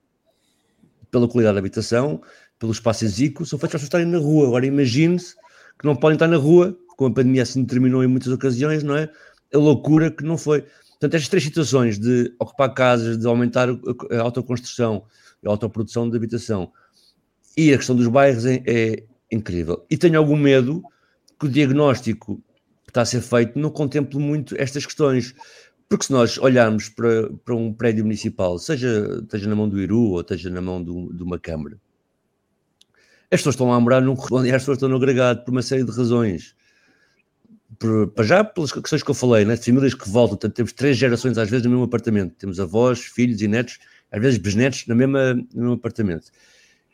Pela 1.12 1.28
qualidade 1.28 1.55
da 1.55 1.59
habitação, 1.59 2.22
pelo 2.57 2.72
espaço 2.72 3.05
exíquo, 3.05 3.45
são 3.45 3.59
feitos 3.59 3.72
para 3.72 3.78
as 3.78 3.84
pessoas 3.84 4.03
estarem 4.03 4.07
na 4.07 4.18
rua. 4.18 4.47
Agora, 4.47 4.66
imagine-se 4.66 5.36
que 5.78 5.86
não 5.86 5.95
podem 5.95 6.16
estar 6.16 6.28
na 6.28 6.38
rua 6.38 6.76
com 7.01 7.07
a 7.07 7.11
pandemia 7.11 7.41
assim 7.41 7.65
terminou 7.65 8.03
em 8.03 8.07
muitas 8.07 8.31
ocasiões, 8.31 8.83
não 8.83 8.95
é? 8.95 9.09
A 9.51 9.57
loucura 9.57 10.11
que 10.11 10.23
não 10.23 10.37
foi. 10.37 10.61
Portanto, 10.91 11.15
estas 11.15 11.29
três 11.29 11.43
situações 11.43 11.97
de 11.97 12.31
ocupar 12.39 12.71
casas, 12.75 13.17
de 13.17 13.25
aumentar 13.25 13.69
a 13.69 14.21
autoconstrução, 14.21 15.03
a 15.43 15.49
autoprodução 15.49 16.07
de 16.07 16.15
habitação 16.15 16.71
e 17.57 17.73
a 17.73 17.77
questão 17.77 17.95
dos 17.95 18.07
bairros 18.07 18.45
é, 18.45 18.61
é 18.67 19.03
incrível. 19.31 19.83
E 19.89 19.97
tenho 19.97 20.19
algum 20.19 20.37
medo 20.37 20.83
que 21.39 21.47
o 21.47 21.49
diagnóstico 21.49 22.35
que 22.83 22.91
está 22.91 23.01
a 23.01 23.05
ser 23.05 23.21
feito 23.21 23.57
não 23.57 23.71
contemple 23.71 24.19
muito 24.19 24.55
estas 24.59 24.85
questões. 24.85 25.33
Porque 25.89 26.05
se 26.05 26.11
nós 26.11 26.37
olharmos 26.37 26.87
para, 26.87 27.31
para 27.43 27.55
um 27.55 27.73
prédio 27.73 28.03
municipal, 28.03 28.59
seja 28.59 29.25
na 29.47 29.55
mão 29.55 29.67
do 29.67 29.81
Iru 29.81 30.11
ou 30.11 30.21
esteja 30.21 30.51
na 30.51 30.61
mão 30.61 30.83
do, 30.83 31.11
de 31.11 31.23
uma 31.23 31.39
Câmara, 31.39 31.79
as 33.31 33.39
pessoas 33.39 33.55
estão 33.55 33.69
lá 33.69 33.75
a 33.75 33.79
morar 33.79 34.01
num 34.01 34.13
e 34.45 34.51
as 34.51 34.61
pessoas 34.61 34.75
estão 34.77 34.87
no 34.87 34.97
agregado 34.97 35.43
por 35.43 35.51
uma 35.51 35.63
série 35.63 35.83
de 35.83 35.91
razões 35.91 36.53
para 37.80 38.24
já 38.26 38.43
pelas 38.43 38.72
questões 38.72 39.03
que 39.03 39.09
eu 39.09 39.15
falei, 39.15 39.45
né? 39.45 39.55
famílias 39.55 39.93
que 39.93 40.09
voltam, 40.09 40.38
portanto, 40.38 40.55
temos 40.55 40.74
três 40.74 40.97
gerações 40.97 41.38
às 41.38 41.49
vezes 41.49 41.65
no 41.65 41.72
mesmo 41.72 41.86
apartamento, 41.86 42.36
temos 42.36 42.59
avós, 42.59 42.99
filhos 42.99 43.41
e 43.41 43.47
netos, 43.47 43.80
às 44.11 44.22
vezes 44.22 44.38
bisnetos 44.38 44.86
no 44.88 44.95
mesmo, 44.95 45.17
no 45.53 45.61
mesmo 45.61 45.74
apartamento. 45.74 46.32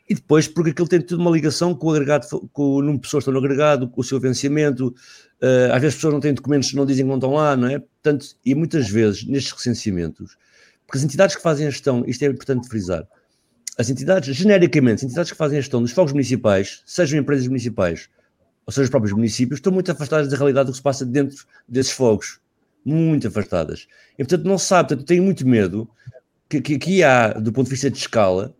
E 0.08 0.14
depois, 0.14 0.48
porque 0.48 0.70
aquilo 0.70 0.88
tem 0.88 1.02
tudo 1.02 1.20
uma 1.20 1.30
ligação 1.30 1.74
com 1.74 1.88
o 1.88 1.90
agregado, 1.90 2.26
com 2.52 2.62
o 2.62 2.80
número 2.80 2.96
de 2.96 3.02
pessoas 3.02 3.24
que 3.24 3.30
estão 3.30 3.40
no 3.40 3.44
agregado, 3.44 3.88
com 3.88 4.00
o 4.00 4.04
seu 4.04 4.18
vencimento, 4.18 4.94
uh, 5.42 5.72
às 5.72 5.80
vezes 5.80 5.88
as 5.88 5.94
pessoas 5.96 6.14
não 6.14 6.20
têm 6.20 6.32
documentos, 6.32 6.72
não 6.72 6.86
dizem 6.86 7.04
que 7.04 7.08
não 7.08 7.16
estão 7.16 7.34
lá, 7.34 7.56
não 7.56 7.68
é? 7.68 7.78
Portanto, 7.78 8.26
e 8.44 8.54
muitas 8.54 8.88
vezes 8.88 9.26
nestes 9.26 9.52
recenseamentos, 9.52 10.38
porque 10.86 10.98
as 10.98 11.04
entidades 11.04 11.36
que 11.36 11.42
fazem 11.42 11.66
a 11.66 11.70
gestão, 11.70 12.04
isto 12.06 12.22
é 12.22 12.28
importante 12.28 12.68
frisar, 12.68 13.06
as 13.76 13.90
entidades, 13.90 14.34
genericamente, 14.34 14.96
as 14.96 15.02
entidades 15.04 15.30
que 15.30 15.36
fazem 15.36 15.58
a 15.58 15.60
gestão 15.60 15.82
dos 15.82 15.92
fogos 15.92 16.12
municipais, 16.12 16.82
sejam 16.86 17.18
empresas 17.18 17.46
municipais 17.46 18.08
ou 18.68 18.72
seja, 18.72 18.84
os 18.84 18.90
próprios 18.90 19.14
municípios, 19.14 19.60
estão 19.60 19.72
muito 19.72 19.90
afastadas 19.90 20.28
da 20.28 20.36
realidade 20.36 20.66
do 20.66 20.72
que 20.72 20.76
se 20.76 20.82
passa 20.82 21.06
dentro 21.06 21.46
desses 21.66 21.90
fogos. 21.90 22.38
Muito 22.84 23.26
afastadas. 23.26 23.88
E, 24.12 24.16
portanto, 24.18 24.44
não 24.44 24.58
sabe, 24.58 24.90
portanto, 24.90 25.06
tenho 25.06 25.22
muito 25.22 25.48
medo 25.48 25.88
que, 26.50 26.60
que 26.60 26.74
aqui 26.74 27.02
há, 27.02 27.32
do 27.32 27.50
ponto 27.50 27.64
de 27.64 27.70
vista 27.70 27.90
de 27.90 27.96
escala, 27.96 28.54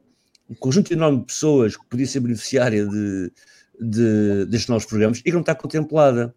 um 0.48 0.54
conjunto 0.54 0.90
enorme 0.94 1.18
de 1.18 1.26
pessoas 1.26 1.76
que 1.76 1.84
podia 1.90 2.06
ser 2.06 2.20
beneficiária 2.20 2.86
de, 2.86 3.30
de, 3.78 4.46
destes 4.46 4.68
novos 4.68 4.86
programas 4.86 5.18
e 5.18 5.24
que 5.24 5.32
não 5.32 5.40
está 5.40 5.54
contemplada. 5.54 6.34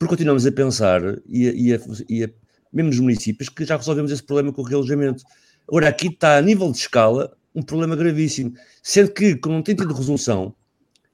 Porque 0.00 0.10
continuamos 0.10 0.44
a 0.44 0.50
pensar, 0.50 1.00
e, 1.28 1.48
a, 1.48 1.52
e, 1.52 1.74
a, 1.74 1.80
e 2.08 2.24
a, 2.24 2.30
mesmo 2.72 2.90
nos 2.90 2.98
municípios, 2.98 3.48
que 3.48 3.64
já 3.64 3.76
resolvemos 3.76 4.10
esse 4.10 4.22
problema 4.24 4.52
com 4.52 4.62
o 4.62 4.64
realojamento. 4.64 5.22
Agora, 5.68 5.88
aqui 5.90 6.08
está, 6.08 6.38
a 6.38 6.42
nível 6.42 6.72
de 6.72 6.78
escala, 6.78 7.36
um 7.54 7.62
problema 7.62 7.94
gravíssimo. 7.94 8.52
Sendo 8.82 9.12
que, 9.12 9.36
como 9.36 9.54
não 9.54 9.62
tem 9.62 9.76
tido 9.76 9.94
resolução, 9.94 10.52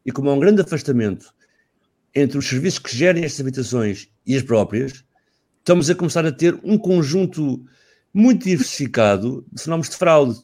e 0.07 0.11
como 0.11 0.31
há 0.31 0.33
um 0.33 0.41
grande 0.41 0.63
afastamento 0.63 1.35
entre 2.15 2.39
os 2.39 2.49
serviços 2.49 2.79
que 2.79 2.95
gerem 2.95 3.25
estas 3.25 3.41
habitações 3.41 4.09
e 4.27 4.37
as 4.37 4.43
próprias, 4.43 5.05
estamos 5.59 5.89
a 5.89 5.95
começar 5.95 6.27
a 6.27 6.33
ter 6.33 6.59
um 6.63 6.77
conjunto 6.77 7.65
muito 8.13 8.45
diversificado 8.45 9.47
de 9.51 9.63
fenómenos 9.63 9.89
de 9.89 9.97
fraude. 9.97 10.39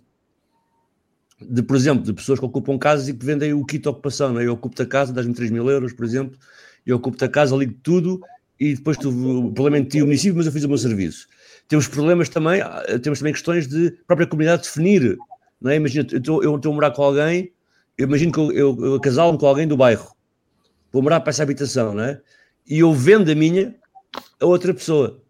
De, 1.41 1.63
por 1.63 1.77
exemplo, 1.77 2.05
de 2.05 2.13
pessoas 2.13 2.39
que 2.39 2.45
ocupam 2.45 2.79
casas 2.79 3.09
e 3.09 3.15
que 3.15 3.25
vendem 3.25 3.53
o 3.53 3.65
kit 3.65 3.83
de 3.83 3.89
ocupação. 3.89 4.33
Não 4.33 4.41
é? 4.41 4.47
Eu 4.47 4.55
ocupo 4.55 4.81
a 4.83 4.87
casa, 4.87 5.13
dás-me 5.13 5.35
3 5.35 5.51
mil 5.51 5.69
euros, 5.69 5.93
por 5.93 6.05
exemplo, 6.05 6.37
eu 6.85 6.97
ocupo 6.97 7.23
a 7.25 7.29
casa, 7.29 7.55
ligo 7.55 7.75
tudo 7.83 8.21
e 8.59 8.75
depois 8.75 8.97
tu, 8.97 9.11
o 9.11 9.53
problema 9.53 9.79
é 9.79 9.85
ti 9.85 10.03
o 10.03 10.07
município, 10.07 10.37
mas 10.37 10.47
eu 10.47 10.53
fiz 10.53 10.65
o 10.65 10.69
meu 10.69 10.79
serviço. 10.79 11.29
Temos 11.69 11.87
problemas 11.87 12.29
também, 12.29 12.61
ah, 12.61 12.83
temos 13.01 13.21
também 13.21 13.33
questões 13.33 13.69
de 13.69 13.93
própria 14.07 14.27
comunidade 14.27 14.63
definir. 14.63 15.17
Não 15.61 15.71
é? 15.71 15.77
Imagina, 15.77 16.09
eu 16.11 16.19
estou, 16.19 16.43
eu 16.43 16.57
estou 16.57 16.73
a 16.73 16.75
morar 16.75 16.91
com 16.91 17.03
alguém, 17.03 17.53
eu 17.97 18.07
imagino 18.07 18.33
que 18.33 18.41
eu, 18.41 18.53
eu, 18.53 18.85
eu 18.85 19.01
casalo-me 19.01 19.39
com 19.39 19.47
alguém 19.47 19.69
do 19.69 19.77
bairro 19.77 20.18
vou 20.93 21.03
morar 21.03 21.21
para 21.21 21.31
essa 21.31 21.43
habitação, 21.43 21.95
não 21.95 22.05
é? 22.05 22.21
E 22.67 22.81
eu 22.81 22.93
vendo 22.93 23.31
a 23.31 23.35
minha 23.35 23.75
a 24.41 24.47
outra 24.47 24.73
pessoa. 24.73 25.23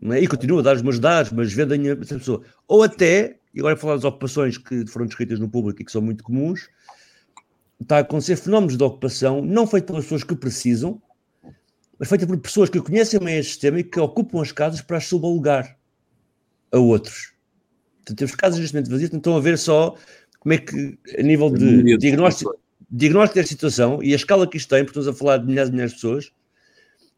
Não 0.00 0.14
é? 0.14 0.20
E 0.20 0.26
continuo 0.26 0.60
a 0.60 0.62
dar 0.62 0.76
os 0.76 0.82
meus 0.82 0.98
dados, 0.98 1.32
mas 1.32 1.52
vendo 1.52 1.74
a 1.74 1.78
minha 1.78 1.94
outra 1.94 2.18
pessoa. 2.18 2.42
Ou 2.66 2.82
até, 2.82 3.38
e 3.52 3.60
agora 3.60 3.76
falar 3.76 3.94
das 3.94 4.04
ocupações 4.04 4.56
que 4.56 4.86
foram 4.86 5.06
descritas 5.06 5.38
no 5.38 5.48
público 5.48 5.82
e 5.82 5.84
que 5.84 5.92
são 5.92 6.02
muito 6.02 6.22
comuns, 6.22 6.68
está 7.80 7.96
a 7.96 8.00
acontecer 8.00 8.36
fenómenos 8.36 8.76
de 8.76 8.82
ocupação 8.82 9.42
não 9.42 9.66
feitos 9.66 9.86
pelas 9.86 10.04
pessoas 10.04 10.24
que 10.24 10.34
precisam, 10.34 11.00
mas 11.98 12.08
feitos 12.08 12.26
por 12.26 12.38
pessoas 12.38 12.70
que 12.70 12.80
conhecem 12.80 13.18
bem 13.20 13.38
este 13.38 13.52
sistema 13.52 13.80
e 13.80 13.84
que 13.84 13.98
ocupam 13.98 14.40
as 14.40 14.52
casas 14.52 14.80
para 14.80 14.98
as 14.98 15.06
subalugar 15.06 15.76
a 16.70 16.78
outros. 16.78 17.32
Portanto, 17.98 18.18
temos 18.18 18.34
casas 18.34 18.60
neste 18.60 18.74
momento 18.74 18.90
vazias, 18.90 19.08
então 19.08 19.18
estão 19.18 19.36
a 19.36 19.40
ver 19.40 19.58
só 19.58 19.96
como 20.38 20.52
é 20.52 20.58
que, 20.58 20.98
a 21.18 21.22
nível 21.22 21.50
de 21.50 21.96
diagnóstico, 21.98 22.58
diagnóstico 22.90 23.34
desta 23.36 23.50
situação 23.50 24.02
e 24.02 24.12
a 24.12 24.16
escala 24.16 24.46
que 24.46 24.56
isto 24.56 24.68
tem, 24.68 24.84
porque 24.84 24.98
estamos 24.98 25.16
a 25.16 25.18
falar 25.18 25.38
de 25.38 25.46
milhares 25.46 25.68
e 25.68 25.72
milhares 25.72 25.92
de 25.92 25.96
pessoas, 25.96 26.32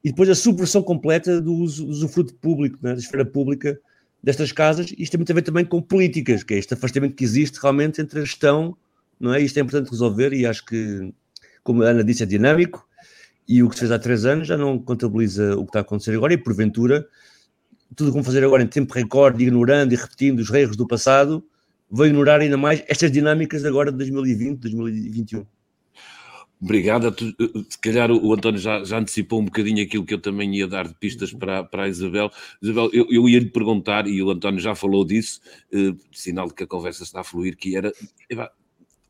e 0.03 0.11
depois 0.11 0.29
a 0.29 0.35
subversão 0.35 0.83
completa 0.83 1.41
do 1.41 1.53
usufruto 1.53 2.35
público, 2.35 2.79
né, 2.83 2.93
da 2.93 2.99
esfera 2.99 3.25
pública 3.25 3.79
destas 4.23 4.53
casas, 4.53 4.93
isto 4.99 5.13
tem 5.13 5.19
muito 5.19 5.33
a 5.33 5.35
ver 5.35 5.43
também 5.43 5.65
com 5.65 5.81
políticas, 5.81 6.43
que 6.43 6.55
é 6.55 6.59
este 6.59 6.75
afastamento 6.75 7.15
que 7.15 7.25
existe 7.25 7.59
realmente 7.61 8.01
entre 8.01 8.21
a 8.21 8.25
gestão, 8.25 8.77
não 9.19 9.35
é? 9.35 9.41
Isto 9.41 9.59
é 9.59 9.63
importante 9.63 9.91
resolver 9.91 10.33
e 10.33 10.47
acho 10.47 10.65
que, 10.65 11.13
como 11.63 11.83
a 11.83 11.89
Ana 11.89 12.05
disse, 12.05 12.23
é 12.23 12.27
dinâmico 12.27 12.87
e 13.47 13.63
o 13.63 13.69
que 13.69 13.75
se 13.75 13.81
fez 13.81 13.93
há 13.93 13.99
três 13.99 14.25
anos 14.25 14.47
já 14.47 14.57
não 14.57 14.79
contabiliza 14.79 15.57
o 15.57 15.65
que 15.65 15.71
está 15.71 15.81
a 15.81 15.83
acontecer 15.83 16.15
agora 16.15 16.33
e, 16.33 16.39
porventura, 16.39 17.07
tudo 17.95 18.13
como 18.13 18.25
fazer 18.25 18.45
agora 18.45 18.63
em 18.63 18.67
tempo 18.67 18.95
recorde, 18.95 19.43
ignorando 19.43 19.93
e 19.93 19.97
repetindo 19.97 20.41
os 20.41 20.51
erros 20.51 20.77
do 20.77 20.87
passado, 20.87 21.45
vou 21.91 22.07
ignorar 22.07 22.41
ainda 22.41 22.57
mais 22.57 22.83
estas 22.87 23.11
dinâmicas 23.11 23.65
agora 23.65 23.91
de 23.91 23.99
2020, 23.99 24.61
2021. 24.61 25.47
Obrigado. 26.63 27.15
Se 27.71 27.79
calhar 27.79 28.11
o 28.11 28.35
António 28.35 28.61
já, 28.61 28.85
já, 28.85 28.99
antecipou 28.99 29.41
um 29.41 29.47
bocadinho 29.47 29.83
aquilo 29.83 30.05
que 30.05 30.13
eu 30.13 30.21
também 30.21 30.55
ia 30.55 30.69
dar 30.69 30.87
de 30.87 30.95
pistas 30.95 31.33
para, 31.33 31.65
para 31.65 31.85
a 31.85 31.89
Isabel. 31.89 32.31
Isabel, 32.63 32.91
eu, 32.93 33.07
eu 33.11 33.29
ia 33.29 33.39
lhe 33.39 33.49
perguntar, 33.49 34.07
e 34.07 34.23
o 34.23 34.31
António 34.31 34.61
já 34.61 34.75
falou 34.75 35.03
disso, 35.05 35.41
eh, 35.73 35.95
sinal 36.13 36.49
de 36.49 36.55
que 36.55 36.65
a 36.65 36.67
conversa 36.67 37.03
está 37.03 37.21
a 37.21 37.25
fluir, 37.25 37.57
que 37.57 37.75
era 37.77 37.91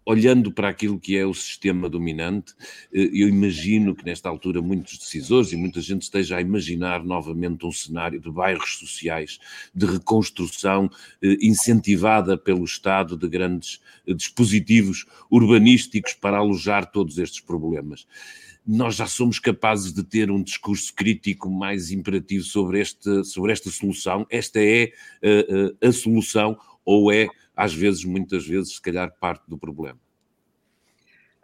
olhando 0.04 0.50
para 0.50 0.68
aquilo 0.68 0.98
que 0.98 1.16
é 1.16 1.26
o 1.26 1.34
sistema 1.34 1.88
dominante, 1.88 2.54
eh, 2.92 3.10
eu 3.12 3.28
imagino 3.28 3.94
que 3.94 4.04
nesta 4.04 4.28
altura 4.28 4.62
muitos 4.62 4.98
decisores 4.98 5.52
e 5.52 5.56
muita 5.56 5.80
gente 5.80 6.02
esteja 6.02 6.36
a 6.36 6.40
imaginar 6.40 7.04
novamente 7.04 7.66
um 7.66 7.72
cenário 7.72 8.20
de 8.20 8.30
bairros 8.30 8.78
sociais, 8.78 9.38
de 9.74 9.86
reconstrução 9.86 10.90
eh, 11.22 11.36
incentivada 11.40 12.36
pelo 12.36 12.64
Estado 12.64 13.16
de 13.16 13.28
grandes 13.28 13.80
eh, 14.06 14.14
dispositivos 14.14 15.06
urbanísticos 15.30 16.14
para 16.14 16.38
alojar 16.38 16.90
todos 16.90 17.18
estes 17.18 17.40
problemas 17.40 18.06
nós 18.66 18.94
já 18.94 19.06
somos 19.06 19.38
capazes 19.38 19.90
de 19.92 20.04
ter 20.04 20.30
um 20.30 20.40
discurso 20.40 20.94
crítico 20.94 21.50
mais 21.50 21.90
imperativo 21.90 22.44
sobre, 22.44 22.78
este, 22.78 23.24
sobre 23.24 23.52
esta 23.52 23.70
solução. 23.70 24.26
Esta 24.30 24.60
é 24.62 24.92
a 25.82 25.90
solução 25.90 26.56
ou 26.84 27.10
é 27.10 27.26
às 27.60 27.74
vezes, 27.74 28.06
muitas 28.06 28.46
vezes, 28.46 28.76
se 28.76 28.80
calhar, 28.80 29.14
parte 29.20 29.44
do 29.46 29.58
problema. 29.58 30.00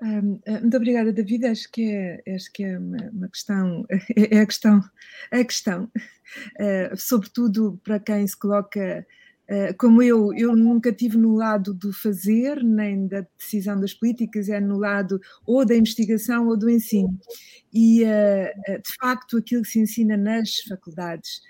Ah, 0.00 0.22
muito 0.62 0.74
obrigada, 0.74 1.12
David. 1.12 1.44
Acho 1.44 1.70
que 1.70 1.90
é, 1.90 2.34
acho 2.34 2.50
que 2.54 2.64
é 2.64 2.78
uma, 2.78 3.10
uma 3.12 3.28
questão, 3.28 3.84
é 4.16 4.40
a 4.40 4.46
questão, 4.46 4.80
a 5.30 5.44
questão, 5.44 5.84
uh, 5.84 6.96
sobretudo 6.96 7.78
para 7.84 8.00
quem 8.00 8.26
se 8.26 8.34
coloca 8.34 9.06
uh, 9.50 9.76
como 9.78 10.02
eu, 10.02 10.32
eu 10.32 10.56
nunca 10.56 10.90
tive 10.90 11.18
no 11.18 11.34
lado 11.34 11.74
do 11.74 11.92
fazer, 11.92 12.64
nem 12.64 13.06
da 13.06 13.26
decisão 13.38 13.78
das 13.78 13.92
políticas, 13.92 14.48
é 14.48 14.58
no 14.58 14.78
lado 14.78 15.20
ou 15.44 15.66
da 15.66 15.76
investigação 15.76 16.48
ou 16.48 16.56
do 16.56 16.70
ensino. 16.70 17.18
E, 17.74 17.98
de 17.98 18.96
facto, 18.98 19.36
aquilo 19.36 19.60
que 19.60 19.68
se 19.68 19.80
ensina 19.80 20.16
nas 20.16 20.60
faculdades 20.66 21.42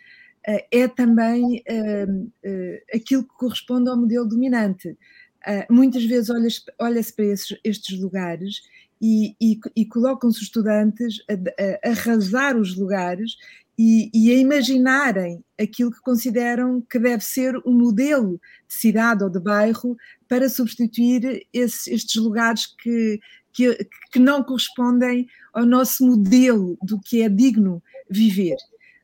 é 0.70 0.88
também 0.88 1.62
ehm, 1.66 2.28
eh, 2.42 2.82
aquilo 2.94 3.24
que 3.24 3.34
corresponde 3.34 3.90
ao 3.90 3.96
modelo 3.96 4.28
dominante. 4.28 4.96
Eh, 5.44 5.66
muitas 5.70 6.04
vezes 6.04 6.30
olha-se 6.30 6.62
olha 6.78 7.02
para 7.14 7.24
esses, 7.24 7.58
estes 7.64 7.98
lugares 8.00 8.62
e, 9.00 9.34
e, 9.40 9.58
e 9.74 9.84
colocam-se 9.86 10.38
os 10.38 10.44
estudantes 10.44 11.22
a, 11.28 11.34
a, 11.34 11.90
arrasar 11.90 12.56
os 12.56 12.76
lugares 12.76 13.36
e, 13.78 14.10
e, 14.14 14.30
a 14.30 14.34
imaginarem 14.34 15.44
aquilo 15.60 15.90
que 15.90 16.00
consideram 16.00 16.80
que 16.80 16.98
deve 16.98 17.22
ser 17.22 17.56
o 17.58 17.72
modelo 17.72 18.40
de 18.66 18.74
cidade 18.74 19.22
ou 19.22 19.28
de 19.28 19.38
bairro 19.38 19.96
para 20.28 20.48
substituir 20.48 21.46
esses, 21.52 21.86
estes 21.88 22.16
lugares 22.16 22.66
que, 22.66 23.20
que, 23.52 23.86
que 24.12 24.18
não 24.18 24.42
correspondem 24.42 25.26
ao 25.52 25.66
nosso 25.66 26.06
modelo 26.06 26.78
do 26.82 26.98
que 26.98 27.22
é 27.22 27.28
digno 27.28 27.82
viver. 28.08 28.56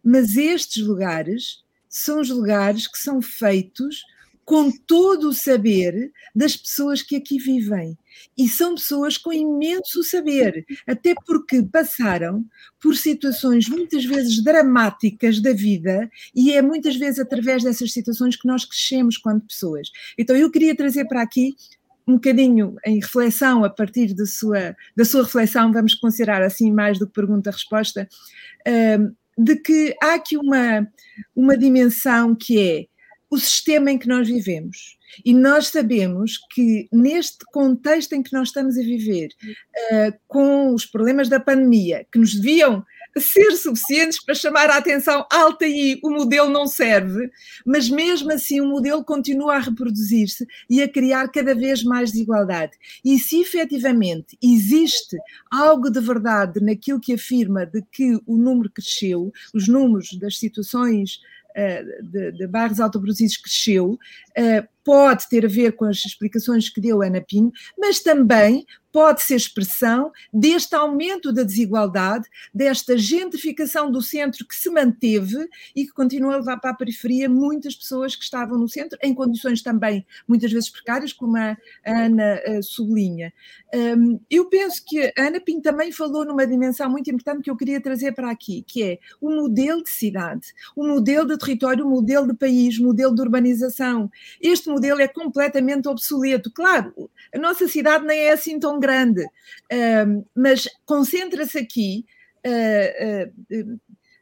Mas 0.05 0.37
estes 0.37 0.85
lugares 0.85 1.63
são 1.89 2.21
os 2.21 2.31
lugares 2.31 2.87
que 2.87 2.99
são 2.99 3.21
feitos 3.21 4.03
com 4.45 4.71
todo 4.71 5.29
o 5.29 5.35
saber 5.35 6.11
das 6.35 6.57
pessoas 6.57 7.01
que 7.03 7.17
aqui 7.17 7.39
vivem. 7.39 7.97
E 8.37 8.49
são 8.49 8.75
pessoas 8.75 9.17
com 9.17 9.33
imenso 9.33 10.03
saber, 10.03 10.67
até 10.87 11.15
porque 11.27 11.63
passaram 11.63 12.45
por 12.81 12.97
situações 12.97 13.69
muitas 13.69 14.05
vezes 14.05 14.43
dramáticas 14.43 15.41
da 15.41 15.53
vida, 15.53 16.11
e 16.35 16.53
é 16.53 16.61
muitas 16.61 16.97
vezes 16.97 17.21
através 17.21 17.63
dessas 17.63 17.93
situações 17.93 18.37
que 18.37 18.47
nós 18.47 18.65
crescemos 18.65 19.17
quanto 19.17 19.47
pessoas. 19.47 19.89
Então 20.19 20.37
eu 20.37 20.51
queria 20.51 20.77
trazer 20.77 21.07
para 21.07 21.23
aqui 21.23 21.55
um 22.07 22.15
bocadinho 22.15 22.77
em 22.85 22.99
reflexão, 22.99 23.65
a 23.65 23.71
partir 23.71 24.13
da 24.13 24.27
sua, 24.27 24.77
da 24.97 25.05
sua 25.05 25.23
reflexão, 25.23 25.73
vamos 25.73 25.95
considerar 25.95 26.43
assim 26.43 26.71
mais 26.73 26.99
do 26.99 27.07
que 27.07 27.13
pergunta-resposta, 27.13 28.09
de 29.37 29.57
que 29.57 29.95
há 30.03 30.15
aqui 30.15 30.37
uma, 30.37 30.87
uma 31.35 31.57
dimensão 31.57 32.35
que 32.35 32.59
é 32.61 32.87
o 33.31 33.39
sistema 33.39 33.91
em 33.91 33.99
que 33.99 34.07
nós 34.07 34.29
vivemos. 34.29 34.99
E 35.25 35.33
nós 35.33 35.69
sabemos 35.69 36.39
que 36.51 36.87
neste 36.93 37.45
contexto 37.47 38.13
em 38.13 38.23
que 38.23 38.33
nós 38.33 38.49
estamos 38.49 38.77
a 38.79 38.83
viver, 38.83 39.29
uh, 39.91 40.13
com 40.29 40.75
os 40.75 40.85
problemas 40.85 41.29
da 41.29 41.41
pandemia, 41.41 42.07
que 42.13 42.19
nos 42.19 42.35
deviam 42.35 42.85
ser 43.19 43.53
suficientes 43.53 44.23
para 44.25 44.35
chamar 44.35 44.71
a 44.71 44.79
atenção 44.79 45.27
alta 45.31 45.67
e 45.67 46.01
o 46.03 46.11
modelo 46.11 46.49
não 46.49 46.67
serve, 46.67 47.31
mas 47.65 47.89
mesmo 47.89 48.33
assim 48.33 48.61
o 48.61 48.69
modelo 48.69 49.05
continua 49.05 49.57
a 49.57 49.61
reproduzir-se 49.61 50.47
e 50.69 50.83
a 50.83 50.89
criar 50.89 51.29
cada 51.29 51.55
vez 51.55 51.83
mais 51.83 52.13
desigualdade. 52.13 52.73
E 53.05 53.19
se 53.19 53.41
efetivamente 53.41 54.37
existe 54.43 55.17
algo 55.51 55.91
de 55.91 56.01
verdade 56.01 56.61
naquilo 56.61 57.01
que 57.01 57.15
afirma 57.15 57.67
de 57.67 57.83
que 57.91 58.19
o 58.27 58.37
número 58.37 58.71
cresceu, 58.71 59.33
os 59.53 59.69
números 59.69 60.13
das 60.15 60.39
situações 60.39 61.21
uh, 61.51 62.03
de, 62.03 62.33
de 62.33 62.47
bairros 62.47 62.81
autoproduzidos 62.81 63.37
cresceu, 63.37 63.93
uh, 63.93 64.69
pode 64.85 65.29
ter 65.29 65.45
a 65.45 65.49
ver 65.49 65.73
com 65.73 65.85
as 65.85 66.05
explicações 66.05 66.69
que 66.69 66.81
deu 66.81 67.03
Ana 67.03 67.21
Pinho, 67.21 67.53
mas 67.79 68.01
também 68.01 68.67
pode 68.93 69.23
ser 69.23 69.37
expressão 69.37 70.13
deste 70.33 70.75
aumento 70.77 71.33
da 71.33 71.43
desigualdade, 71.43 72.29
desta 72.55 72.97
gentrificação 72.97 73.91
do 73.91 74.03
centro 74.03 74.47
que 74.47 74.55
se 74.55 74.71
manteve 74.71 75.49
e 75.75 75.87
que 75.87 75.93
continua 75.93 76.35
a 76.35 76.37
levar 76.37 76.59
para 76.59 76.71
a 76.71 76.77
periferia 76.77 77.29
muitas 77.29 77.75
pessoas 77.75 78.15
que 78.15 78.23
estavam 78.23 78.59
no 78.59 78.69
centro, 78.69 78.99
em 79.03 79.15
condições 79.15 79.63
também 79.63 80.07
muitas 80.29 80.53
vezes 80.53 80.69
precárias, 80.71 81.13
como 81.13 81.37
a 81.37 81.57
Ana 81.85 82.41
uh, 82.47 82.63
sublinha. 82.63 83.33
Um, 83.75 84.21
eu 84.31 84.47
penso 84.51 84.85
que 84.85 85.13
a 85.17 85.27
Ana 85.29 85.41
Pinto 85.41 85.63
também 85.63 85.91
falou 85.91 86.25
numa 86.25 86.47
dimensão 86.47 86.91
muito 86.91 87.11
importante 87.11 87.43
que 87.43 87.51
eu 87.51 87.57
queria 87.57 87.81
trazer 87.81 88.13
para 88.13 88.31
aqui, 88.31 88.63
que 88.67 88.83
é 88.83 88.99
o 89.21 89.31
modelo 89.31 89.83
de 89.83 89.91
cidade, 89.91 90.49
o 90.77 90.87
modelo 90.87 91.27
de 91.27 91.39
território, 91.39 91.87
o 91.87 91.91
modelo 91.91 92.27
de 92.27 92.35
país, 92.35 92.79
o 92.79 92.85
modelo 92.85 93.15
de 93.15 93.23
urbanização. 93.23 94.11
Este 94.41 94.69
modelo 94.69 95.01
é 95.01 95.09
completamente 95.09 95.89
obsoleto. 95.89 96.51
Claro, 96.51 97.11
a 97.35 97.39
nossa 97.39 97.67
cidade 97.67 98.05
nem 98.05 98.21
é 98.21 98.33
assim 98.33 98.59
tão 98.59 98.79
grande, 98.83 99.25
mas 100.37 100.69
concentra-se 100.85 101.59
aqui. 101.59 102.05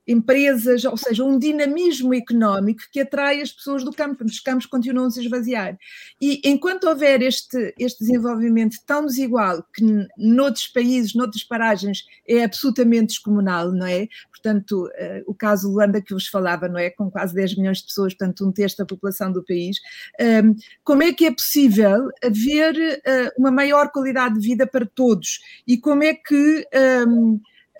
Empresas, 0.06 0.84
ou 0.84 0.96
seja, 0.96 1.24
um 1.24 1.38
dinamismo 1.38 2.14
económico 2.14 2.82
que 2.92 3.00
atrai 3.00 3.40
as 3.40 3.52
pessoas 3.52 3.84
do 3.84 3.92
campo, 3.92 4.24
os 4.24 4.40
campos 4.40 4.66
continuam 4.66 5.06
a 5.06 5.10
se 5.10 5.20
esvaziar. 5.20 5.78
E 6.20 6.40
enquanto 6.44 6.84
houver 6.84 7.22
este, 7.22 7.74
este 7.78 8.00
desenvolvimento 8.00 8.78
tão 8.86 9.06
desigual, 9.06 9.64
que 9.74 9.84
noutros 10.16 10.66
países, 10.66 11.14
noutras 11.14 11.44
paragens, 11.44 12.04
é 12.26 12.44
absolutamente 12.44 13.08
descomunal, 13.08 13.72
não 13.72 13.86
é? 13.86 14.08
Portanto, 14.30 14.86
uh, 14.86 15.22
o 15.26 15.34
caso 15.34 15.70
Luanda 15.70 16.00
que 16.00 16.14
vos 16.14 16.26
falava, 16.26 16.68
não 16.68 16.78
é? 16.78 16.90
Com 16.90 17.10
quase 17.10 17.34
10 17.34 17.56
milhões 17.56 17.78
de 17.78 17.84
pessoas, 17.84 18.14
portanto, 18.14 18.46
um 18.46 18.52
terço 18.52 18.78
da 18.78 18.86
população 18.86 19.30
do 19.30 19.44
país. 19.44 19.76
Ehm, 20.18 20.54
como 20.82 21.02
é 21.02 21.12
que 21.12 21.26
é 21.26 21.30
possível 21.30 22.08
haver 22.24 22.74
uh, 22.74 23.30
uma 23.38 23.50
maior 23.50 23.90
qualidade 23.90 24.40
de 24.40 24.46
vida 24.46 24.66
para 24.66 24.86
todos? 24.86 25.40
E 25.66 25.76
como 25.76 26.02
é 26.02 26.14
que. 26.14 26.66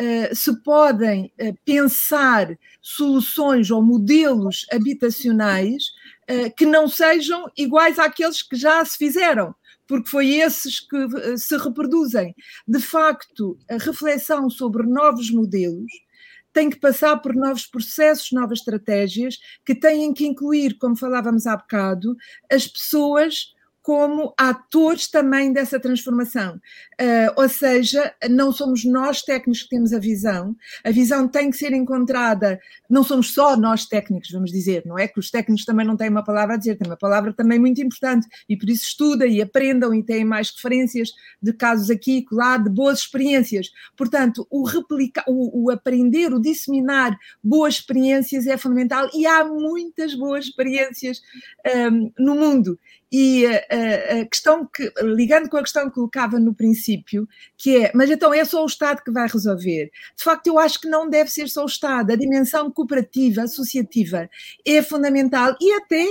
Eh, 0.02 0.34
se 0.34 0.62
podem 0.62 1.30
uh, 1.38 1.54
pensar 1.62 2.58
soluções 2.80 3.70
ou 3.70 3.82
modelos 3.82 4.64
habitacionais 4.72 5.84
uh, 6.30 6.50
que 6.56 6.64
não 6.64 6.88
sejam 6.88 7.50
iguais 7.54 7.98
àqueles 7.98 8.40
que 8.40 8.56
já 8.56 8.82
se 8.82 8.96
fizeram, 8.96 9.54
porque 9.86 10.08
foi 10.08 10.36
esses 10.36 10.80
que 10.80 11.36
se 11.36 11.54
reproduzem. 11.58 12.34
De 12.66 12.80
facto, 12.80 13.58
a 13.68 13.76
reflexão 13.76 14.48
sobre 14.48 14.86
novos 14.86 15.30
modelos 15.30 15.92
tem 16.50 16.70
que 16.70 16.80
passar 16.80 17.18
por 17.18 17.34
novos 17.34 17.66
processos, 17.66 18.32
novas 18.32 18.60
estratégias, 18.60 19.36
que 19.66 19.74
têm 19.74 20.14
que 20.14 20.26
incluir, 20.26 20.78
como 20.78 20.96
falávamos 20.96 21.46
há 21.46 21.58
bocado, 21.58 22.16
as 22.50 22.66
pessoas 22.66 23.52
como 23.90 24.32
atores 24.38 25.08
também 25.08 25.52
dessa 25.52 25.80
transformação. 25.80 26.60
Uh, 27.00 27.34
ou 27.34 27.48
seja, 27.48 28.14
não 28.30 28.52
somos 28.52 28.84
nós 28.84 29.20
técnicos 29.20 29.64
que 29.64 29.68
temos 29.68 29.92
a 29.92 29.98
visão, 29.98 30.54
a 30.84 30.92
visão 30.92 31.26
tem 31.26 31.50
que 31.50 31.56
ser 31.56 31.72
encontrada, 31.72 32.60
não 32.88 33.02
somos 33.02 33.34
só 33.34 33.56
nós 33.56 33.86
técnicos, 33.86 34.30
vamos 34.30 34.52
dizer, 34.52 34.84
não 34.86 34.96
é 34.96 35.08
que 35.08 35.18
os 35.18 35.28
técnicos 35.28 35.64
também 35.64 35.84
não 35.84 35.96
têm 35.96 36.08
uma 36.08 36.22
palavra 36.22 36.54
a 36.54 36.56
dizer, 36.56 36.76
têm 36.76 36.86
uma 36.86 36.96
palavra 36.96 37.32
também 37.32 37.58
muito 37.58 37.82
importante 37.82 38.28
e 38.48 38.56
por 38.56 38.70
isso 38.70 38.84
estudam 38.84 39.26
e 39.26 39.42
aprendam 39.42 39.92
e 39.92 40.04
têm 40.04 40.24
mais 40.24 40.52
referências 40.54 41.10
de 41.42 41.52
casos 41.52 41.90
aqui 41.90 42.18
e 42.18 42.26
lá, 42.32 42.58
de 42.58 42.70
boas 42.70 43.00
experiências. 43.00 43.72
Portanto, 43.96 44.46
o 44.48 44.62
replicar, 44.62 45.24
o, 45.26 45.64
o 45.64 45.70
aprender, 45.72 46.32
o 46.32 46.40
disseminar 46.40 47.18
boas 47.42 47.74
experiências 47.74 48.46
é 48.46 48.56
fundamental 48.56 49.10
e 49.12 49.26
há 49.26 49.44
muitas 49.44 50.14
boas 50.14 50.44
experiências 50.44 51.20
um, 51.90 52.12
no 52.16 52.36
mundo 52.36 52.78
e 53.10 53.46
a, 53.46 54.20
a, 54.20 54.26
questão 54.26 54.64
que, 54.66 54.92
ligando 55.02 55.48
com 55.48 55.56
a 55.56 55.62
questão 55.62 55.88
que 55.88 55.94
colocava 55.94 56.38
no 56.38 56.54
princípio, 56.54 57.28
que 57.56 57.84
é, 57.84 57.92
mas 57.94 58.10
então 58.10 58.32
é 58.32 58.44
só 58.44 58.62
o 58.62 58.66
Estado 58.66 59.02
que 59.02 59.10
vai 59.10 59.28
resolver? 59.28 59.90
De 60.16 60.22
facto, 60.22 60.46
eu 60.46 60.58
acho 60.58 60.80
que 60.80 60.88
não 60.88 61.08
deve 61.08 61.30
ser 61.30 61.48
só 61.48 61.62
o 61.62 61.66
Estado, 61.66 62.12
a 62.12 62.16
dimensão 62.16 62.70
cooperativa, 62.70 63.42
associativa 63.42 64.28
é 64.64 64.82
fundamental 64.82 65.56
e 65.60 65.72
até 65.72 66.06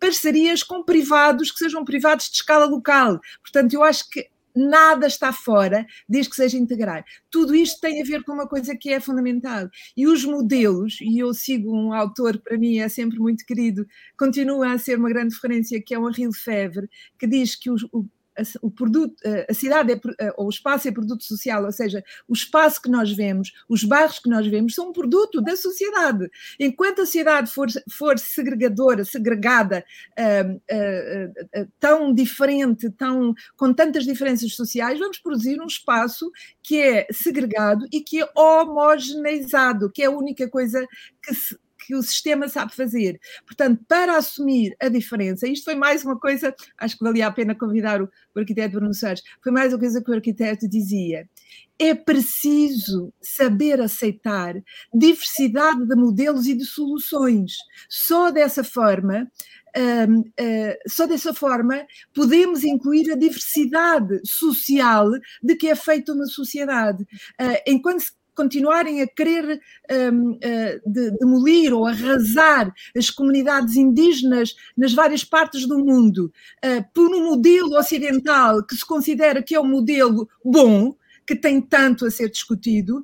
parcerias 0.00 0.62
com 0.62 0.82
privados 0.82 1.50
que 1.50 1.58
sejam 1.58 1.84
privados 1.84 2.30
de 2.30 2.36
escala 2.36 2.66
local. 2.66 3.20
Portanto, 3.42 3.74
eu 3.74 3.82
acho 3.82 4.08
que 4.08 4.28
nada 4.58 5.06
está 5.06 5.32
fora, 5.32 5.86
desde 6.08 6.30
que 6.30 6.36
seja 6.36 6.58
integrar. 6.58 7.04
Tudo 7.30 7.54
isto 7.54 7.80
tem 7.80 8.02
a 8.02 8.04
ver 8.04 8.24
com 8.24 8.32
uma 8.32 8.48
coisa 8.48 8.76
que 8.76 8.90
é 8.90 9.00
fundamental. 9.00 9.68
E 9.96 10.06
os 10.06 10.24
modelos, 10.24 10.98
e 11.00 11.18
eu 11.18 11.32
sigo 11.32 11.74
um 11.74 11.92
autor, 11.92 12.38
para 12.38 12.58
mim 12.58 12.78
é 12.78 12.88
sempre 12.88 13.18
muito 13.18 13.46
querido, 13.46 13.86
continua 14.18 14.72
a 14.72 14.78
ser 14.78 14.98
uma 14.98 15.08
grande 15.08 15.34
referência, 15.34 15.80
que 15.80 15.94
é 15.94 15.98
o 15.98 16.08
Henri 16.08 16.26
Lefebvre, 16.26 16.88
que 17.18 17.26
diz 17.26 17.54
que 17.54 17.70
os, 17.70 17.84
o 17.92 18.04
o 18.62 18.70
produto, 18.70 19.14
a 19.48 19.54
cidade 19.54 19.92
é, 19.92 20.32
ou 20.36 20.46
o 20.46 20.50
espaço 20.50 20.88
é 20.88 20.92
produto 20.92 21.24
social, 21.24 21.64
ou 21.64 21.72
seja, 21.72 22.04
o 22.26 22.32
espaço 22.32 22.80
que 22.80 22.90
nós 22.90 23.10
vemos, 23.10 23.52
os 23.68 23.84
bairros 23.84 24.18
que 24.18 24.28
nós 24.28 24.46
vemos 24.46 24.74
são 24.74 24.90
um 24.90 24.92
produto 24.92 25.40
da 25.40 25.56
sociedade. 25.56 26.30
Enquanto 26.58 27.02
a 27.02 27.06
sociedade 27.06 27.50
for, 27.50 27.68
for 27.90 28.18
segregadora, 28.18 29.04
segregada, 29.04 29.84
tão 31.78 32.14
diferente, 32.14 32.90
tão, 32.90 33.34
com 33.56 33.72
tantas 33.72 34.04
diferenças 34.04 34.54
sociais, 34.54 34.98
vamos 34.98 35.18
produzir 35.18 35.60
um 35.60 35.66
espaço 35.66 36.30
que 36.62 36.80
é 36.80 37.06
segregado 37.10 37.86
e 37.92 38.00
que 38.00 38.22
é 38.22 38.28
homogeneizado, 38.34 39.90
que 39.90 40.02
é 40.02 40.06
a 40.06 40.10
única 40.10 40.48
coisa 40.48 40.86
que 41.22 41.34
se, 41.34 41.58
que 41.88 41.94
o 41.94 42.02
sistema 42.02 42.50
sabe 42.50 42.74
fazer. 42.74 43.18
Portanto, 43.46 43.82
para 43.88 44.18
assumir 44.18 44.76
a 44.78 44.90
diferença, 44.90 45.48
isto 45.48 45.64
foi 45.64 45.74
mais 45.74 46.04
uma 46.04 46.20
coisa, 46.20 46.54
acho 46.76 46.98
que 46.98 47.02
valia 47.02 47.26
a 47.26 47.32
pena 47.32 47.54
convidar 47.54 48.02
o, 48.02 48.10
o 48.34 48.38
arquiteto 48.38 48.74
Bruno 48.74 48.92
Soares, 48.92 49.22
foi 49.42 49.50
mais 49.50 49.72
uma 49.72 49.78
coisa 49.78 50.04
que 50.04 50.10
o 50.10 50.14
arquiteto 50.14 50.68
dizia. 50.68 51.26
É 51.78 51.94
preciso 51.94 53.10
saber 53.22 53.80
aceitar 53.80 54.54
diversidade 54.92 55.86
de 55.86 55.96
modelos 55.96 56.46
e 56.46 56.54
de 56.54 56.66
soluções. 56.66 57.54
Só 57.88 58.30
dessa 58.30 58.62
forma 58.62 59.26
Uh, 59.76 60.20
uh, 60.20 60.74
só 60.88 61.06
dessa 61.06 61.34
forma 61.34 61.86
podemos 62.14 62.64
incluir 62.64 63.12
a 63.12 63.14
diversidade 63.14 64.18
social 64.24 65.10
de 65.42 65.54
que 65.56 65.68
é 65.68 65.76
feita 65.76 66.14
uma 66.14 66.24
sociedade. 66.24 67.02
Uh, 67.38 67.60
enquanto 67.66 68.00
se 68.00 68.12
continuarem 68.38 69.02
a 69.02 69.06
querer 69.08 69.60
um, 70.12 70.30
uh, 70.30 70.38
de, 70.86 71.10
demolir 71.18 71.74
ou 71.74 71.84
arrasar 71.84 72.72
as 72.96 73.10
comunidades 73.10 73.74
indígenas 73.74 74.54
nas 74.76 74.94
várias 74.94 75.24
partes 75.24 75.66
do 75.66 75.76
mundo 75.76 76.32
uh, 76.64 76.84
por 76.94 77.12
um 77.12 77.30
modelo 77.30 77.76
ocidental 77.76 78.64
que 78.64 78.76
se 78.76 78.86
considera 78.86 79.42
que 79.42 79.56
é 79.56 79.60
um 79.60 79.68
modelo 79.68 80.28
bom, 80.44 80.94
que 81.26 81.34
tem 81.34 81.60
tanto 81.60 82.06
a 82.06 82.12
ser 82.12 82.30
discutido, 82.30 83.02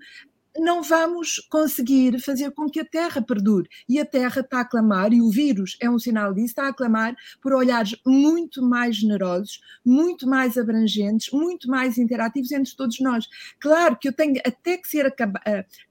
não 0.58 0.82
vamos 0.82 1.38
conseguir 1.50 2.20
fazer 2.20 2.50
com 2.52 2.68
que 2.68 2.80
a 2.80 2.84
Terra 2.84 3.20
perdure. 3.20 3.68
E 3.88 3.98
a 3.98 4.04
Terra 4.04 4.40
está 4.40 4.60
a 4.60 4.64
clamar, 4.64 5.12
e 5.12 5.20
o 5.20 5.30
vírus 5.30 5.76
é 5.80 5.90
um 5.90 5.98
sinal 5.98 6.32
disso, 6.32 6.46
está 6.46 6.68
a 6.68 6.72
clamar 6.72 7.16
por 7.42 7.52
olhares 7.52 7.96
muito 8.06 8.62
mais 8.62 8.96
generosos, 8.96 9.60
muito 9.84 10.26
mais 10.26 10.56
abrangentes, 10.56 11.32
muito 11.32 11.68
mais 11.68 11.98
interativos 11.98 12.52
entre 12.52 12.74
todos 12.76 13.00
nós. 13.00 13.26
Claro 13.58 13.96
que 13.96 14.08
eu 14.08 14.12
tenho 14.12 14.40
até 14.46 14.76
que 14.76 14.88
ser 14.88 15.12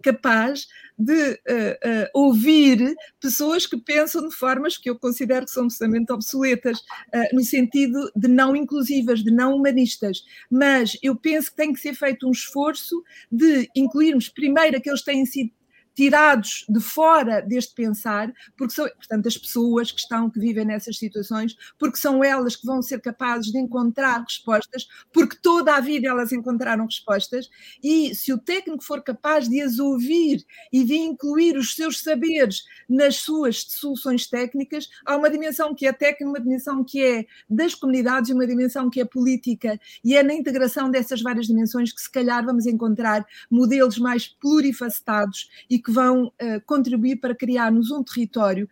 capaz 0.02 0.68
de 0.98 1.32
uh, 1.32 1.36
uh, 1.36 2.10
ouvir 2.14 2.96
pessoas 3.20 3.66
que 3.66 3.78
pensam 3.78 4.28
de 4.28 4.36
formas 4.36 4.78
que 4.78 4.90
eu 4.90 4.98
considero 4.98 5.46
que 5.46 5.52
são 5.52 5.64
absolutamente 5.64 6.12
obsoletas, 6.14 6.80
uh, 6.80 7.36
no 7.36 7.44
sentido 7.44 8.12
de 8.16 8.28
não 8.28 8.56
inclusivas, 8.56 9.24
de 9.24 9.32
não 9.32 9.56
humanistas. 9.56 10.24
Mas 10.50 10.98
eu 11.02 11.16
penso 11.16 11.50
que 11.50 11.58
tem 11.58 11.74
que 11.74 11.80
ser 11.80 11.96
feito 11.96 12.28
um 12.28 12.32
esforço 12.32 13.04
de 13.32 13.70
incluirmos 13.76 14.30
primeiro 14.30 14.53
aqueles 14.76 15.02
que 15.02 15.12
têm 15.12 15.26
sido 15.26 15.52
tirados 15.96 16.66
de 16.68 16.80
fora 16.80 17.42
deste 17.42 17.74
pensar, 17.74 18.32
porque 18.58 18.74
são, 18.74 18.88
portanto, 18.88 19.28
as 19.28 19.38
pessoas 19.38 19.92
que 19.92 20.00
estão, 20.00 20.30
que 20.30 20.40
vivem 20.40 20.66
nessas 20.66 20.98
situações, 20.98 21.56
porque 21.78 21.98
são 21.98 22.24
elas 22.24 22.56
que 22.56 22.66
vão 22.66 22.82
ser 22.82 23.02
capazes 23.02 23.52
de 23.52 23.60
encontrar 23.60 24.24
respostas, 24.24 24.88
porque 25.12 25.38
toda 25.42 25.76
a 25.76 25.80
vida 25.80 26.08
elas 26.08 26.32
encontraram 26.32 26.86
respostas, 26.86 27.50
e 27.84 28.16
se 28.16 28.34
o 28.34 28.38
técnico 28.38 28.84
for 28.84 29.02
capaz 29.04 29.48
de 29.48 29.62
as 29.62 29.80
ouvir 29.80 30.44
e 30.72 30.84
de 30.84 30.96
incluir 30.96 31.58
os 31.58 31.76
seus 31.76 32.02
saberes 32.02 32.64
nas 32.90 33.18
suas 33.18 33.62
soluções 33.62 34.28
técnicas, 34.28 34.90
há 35.06 35.16
uma 35.16 35.30
dimensão 35.30 35.74
que 35.76 35.86
é 35.86 35.94
técnica, 35.94 36.30
uma 36.30 36.40
dimensão 36.40 36.84
que 36.84 37.04
é 37.04 37.26
das 37.50 37.76
comunidades 37.76 38.30
e 38.30 38.34
uma 38.34 38.48
dimensão 38.48 38.90
que 38.90 39.00
é 39.00 39.06
política, 39.06 39.80
e 40.04 40.16
é 40.16 40.24
na 40.24 40.34
integração 40.34 40.90
dessas 40.90 41.22
várias 41.22 41.48
dimensões 41.48 41.94
que 41.94 42.02
se 42.02 42.12
calhar 42.12 42.44
vamos 42.46 42.66
encontrar 42.66 43.26
modelos 43.50 43.98
mais 43.98 44.28
plurifacetados 44.28 45.50
e 45.70 45.80
que 45.84 45.92
vão 45.92 46.26
uh, 46.26 46.62
contribuir 46.66 47.18
para 47.18 47.36
criarmos 47.36 47.92
um 47.92 48.04
território 48.04 48.68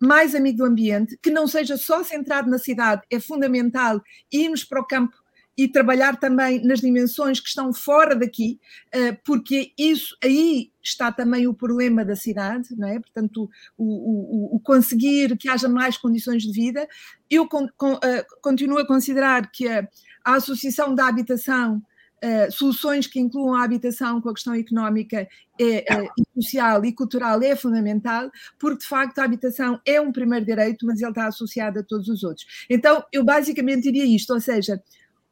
mais 0.00 0.34
amigo 0.34 0.58
do 0.58 0.64
ambiente, 0.64 1.18
que 1.22 1.30
não 1.30 1.46
seja 1.46 1.76
só 1.76 2.02
centrado 2.02 2.50
na 2.50 2.58
cidade, 2.58 3.02
é 3.10 3.20
fundamental 3.20 4.02
irmos 4.30 4.64
para 4.64 4.80
o 4.80 4.86
campo 4.86 5.16
e 5.56 5.68
trabalhar 5.68 6.18
também 6.18 6.64
nas 6.64 6.80
dimensões 6.80 7.38
que 7.38 7.48
estão 7.48 7.72
fora 7.72 8.16
daqui, 8.16 8.58
uh, 8.94 9.16
porque 9.24 9.72
isso 9.78 10.16
aí 10.22 10.72
está 10.82 11.12
também 11.12 11.46
o 11.46 11.54
problema 11.54 12.04
da 12.04 12.16
cidade, 12.16 12.76
não 12.76 12.88
é? 12.88 12.98
Portanto, 12.98 13.48
o, 13.78 13.84
o, 13.84 14.56
o 14.56 14.60
conseguir 14.60 15.36
que 15.36 15.48
haja 15.48 15.68
mais 15.68 15.96
condições 15.96 16.42
de 16.42 16.52
vida. 16.52 16.86
Eu 17.30 17.48
con, 17.48 17.68
con, 17.76 17.94
uh, 17.94 18.00
continuo 18.42 18.78
a 18.78 18.86
considerar 18.86 19.50
que 19.50 19.68
a, 19.68 19.88
a 20.24 20.34
Associação 20.34 20.94
da 20.94 21.06
Habitação 21.06 21.80
uh, 22.24 22.50
soluções 22.50 23.06
que 23.06 23.20
incluam 23.20 23.54
a 23.54 23.64
habitação 23.64 24.20
com 24.20 24.30
a 24.30 24.34
questão 24.34 24.54
económica 24.54 25.28
é, 25.60 25.94
é, 25.94 26.08
social 26.34 26.84
e 26.84 26.92
cultural 26.92 27.42
é 27.42 27.54
fundamental, 27.54 28.30
porque 28.58 28.78
de 28.78 28.86
facto 28.86 29.18
a 29.18 29.24
habitação 29.24 29.78
é 29.86 30.00
um 30.00 30.10
primeiro 30.10 30.44
direito, 30.44 30.86
mas 30.86 31.00
ele 31.00 31.10
está 31.10 31.26
associado 31.26 31.78
a 31.78 31.82
todos 31.82 32.08
os 32.08 32.24
outros. 32.24 32.46
Então, 32.68 33.04
eu 33.12 33.24
basicamente 33.24 33.82
diria 33.82 34.04
isto, 34.04 34.32
ou 34.32 34.40
seja, 34.40 34.82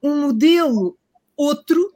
um 0.03 0.21
modelo 0.21 0.99
outro 1.37 1.93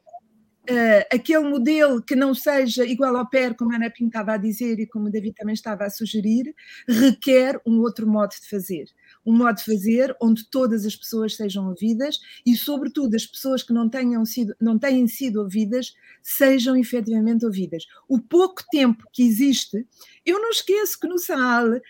Uh, 0.69 1.07
aquele 1.15 1.49
modelo 1.49 2.03
que 2.03 2.17
não 2.17 2.35
seja 2.35 2.85
igual 2.85 3.17
ao 3.17 3.31
PER, 3.31 3.55
como 3.55 3.73
a 3.73 3.77
Ana 3.77 3.89
Pinto 3.89 4.09
estava 4.09 4.33
a 4.33 4.37
dizer 4.37 4.81
e 4.81 4.87
como 4.87 5.07
o 5.07 5.11
David 5.13 5.37
também 5.37 5.55
estava 5.55 5.85
a 5.85 5.91
sugerir, 5.91 6.53
requer 6.89 7.61
um 7.65 7.79
outro 7.83 8.05
modo 8.05 8.31
de 8.31 8.49
fazer. 8.49 8.87
Um 9.27 9.37
modo 9.37 9.57
de 9.57 9.65
fazer 9.65 10.17
onde 10.21 10.45
todas 10.45 10.87
as 10.87 10.95
pessoas 10.95 11.35
sejam 11.35 11.69
ouvidas 11.69 12.21
e, 12.45 12.57
sobretudo, 12.57 13.15
as 13.15 13.27
pessoas 13.27 13.63
que 13.63 13.73
não, 13.73 13.89
tenham 13.89 14.25
sido, 14.25 14.55
não 14.61 14.79
têm 14.79 15.07
sido 15.09 15.41
ouvidas 15.41 15.95
sejam 16.23 16.77
efetivamente 16.77 17.45
ouvidas. 17.45 17.87
O 18.09 18.19
pouco 18.19 18.63
tempo 18.71 19.07
que 19.13 19.23
existe, 19.23 19.87
eu 20.25 20.41
não 20.41 20.51
esqueço 20.51 20.99
que 20.99 21.07
no 21.07 21.19
SAL 21.19 21.77
uh, 21.77 21.83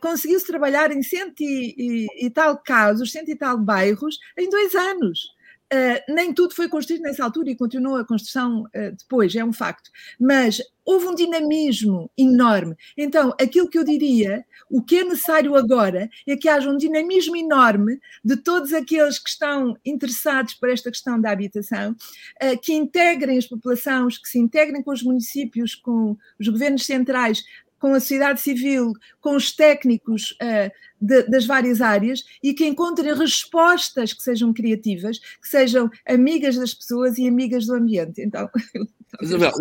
conseguiu-se 0.00 0.46
trabalhar 0.46 0.92
em 0.92 1.02
cento 1.02 1.40
e, 1.40 1.74
e, 1.76 2.26
e 2.26 2.30
tal 2.30 2.58
casos, 2.58 3.12
cento 3.12 3.30
e 3.30 3.36
tal 3.36 3.58
bairros, 3.58 4.18
em 4.36 4.48
dois 4.48 4.74
anos 4.74 5.39
Uh, 5.72 6.12
nem 6.12 6.34
tudo 6.34 6.54
foi 6.54 6.68
construído 6.68 7.02
nessa 7.02 7.22
altura 7.22 7.50
e 7.50 7.56
continua 7.56 8.00
a 8.00 8.04
construção 8.04 8.62
uh, 8.62 8.96
depois, 8.98 9.34
é 9.36 9.44
um 9.44 9.52
facto. 9.52 9.88
Mas 10.18 10.60
houve 10.84 11.06
um 11.06 11.14
dinamismo 11.14 12.10
enorme. 12.18 12.74
Então, 12.96 13.32
aquilo 13.40 13.68
que 13.68 13.78
eu 13.78 13.84
diria, 13.84 14.44
o 14.68 14.82
que 14.82 14.98
é 14.98 15.04
necessário 15.04 15.54
agora 15.54 16.10
é 16.26 16.36
que 16.36 16.48
haja 16.48 16.68
um 16.68 16.76
dinamismo 16.76 17.36
enorme 17.36 18.00
de 18.24 18.36
todos 18.36 18.72
aqueles 18.72 19.20
que 19.20 19.30
estão 19.30 19.76
interessados 19.84 20.54
por 20.54 20.68
esta 20.68 20.90
questão 20.90 21.20
da 21.20 21.30
habitação, 21.30 21.92
uh, 21.92 22.60
que 22.60 22.72
integrem 22.72 23.38
as 23.38 23.46
populações, 23.46 24.18
que 24.18 24.28
se 24.28 24.38
integrem 24.38 24.82
com 24.82 24.90
os 24.90 25.04
municípios, 25.04 25.76
com 25.76 26.16
os 26.38 26.48
governos 26.48 26.84
centrais, 26.84 27.44
com 27.80 27.94
a 27.94 28.00
sociedade 28.00 28.40
civil, 28.40 28.92
com 29.20 29.36
os 29.36 29.52
técnicos 29.52 30.32
uh, 30.42 30.70
de, 31.00 31.22
das 31.24 31.46
várias 31.46 31.80
áreas 31.80 32.24
e 32.42 32.52
que 32.52 32.66
encontrem 32.66 33.14
respostas 33.14 34.12
que 34.12 34.22
sejam 34.22 34.52
criativas, 34.52 35.18
que 35.18 35.48
sejam 35.48 35.90
amigas 36.06 36.56
das 36.56 36.74
pessoas 36.74 37.16
e 37.18 37.26
amigas 37.26 37.66
do 37.66 37.74
ambiente. 37.74 38.20
Então, 38.20 38.48
Isabel, 39.20 39.52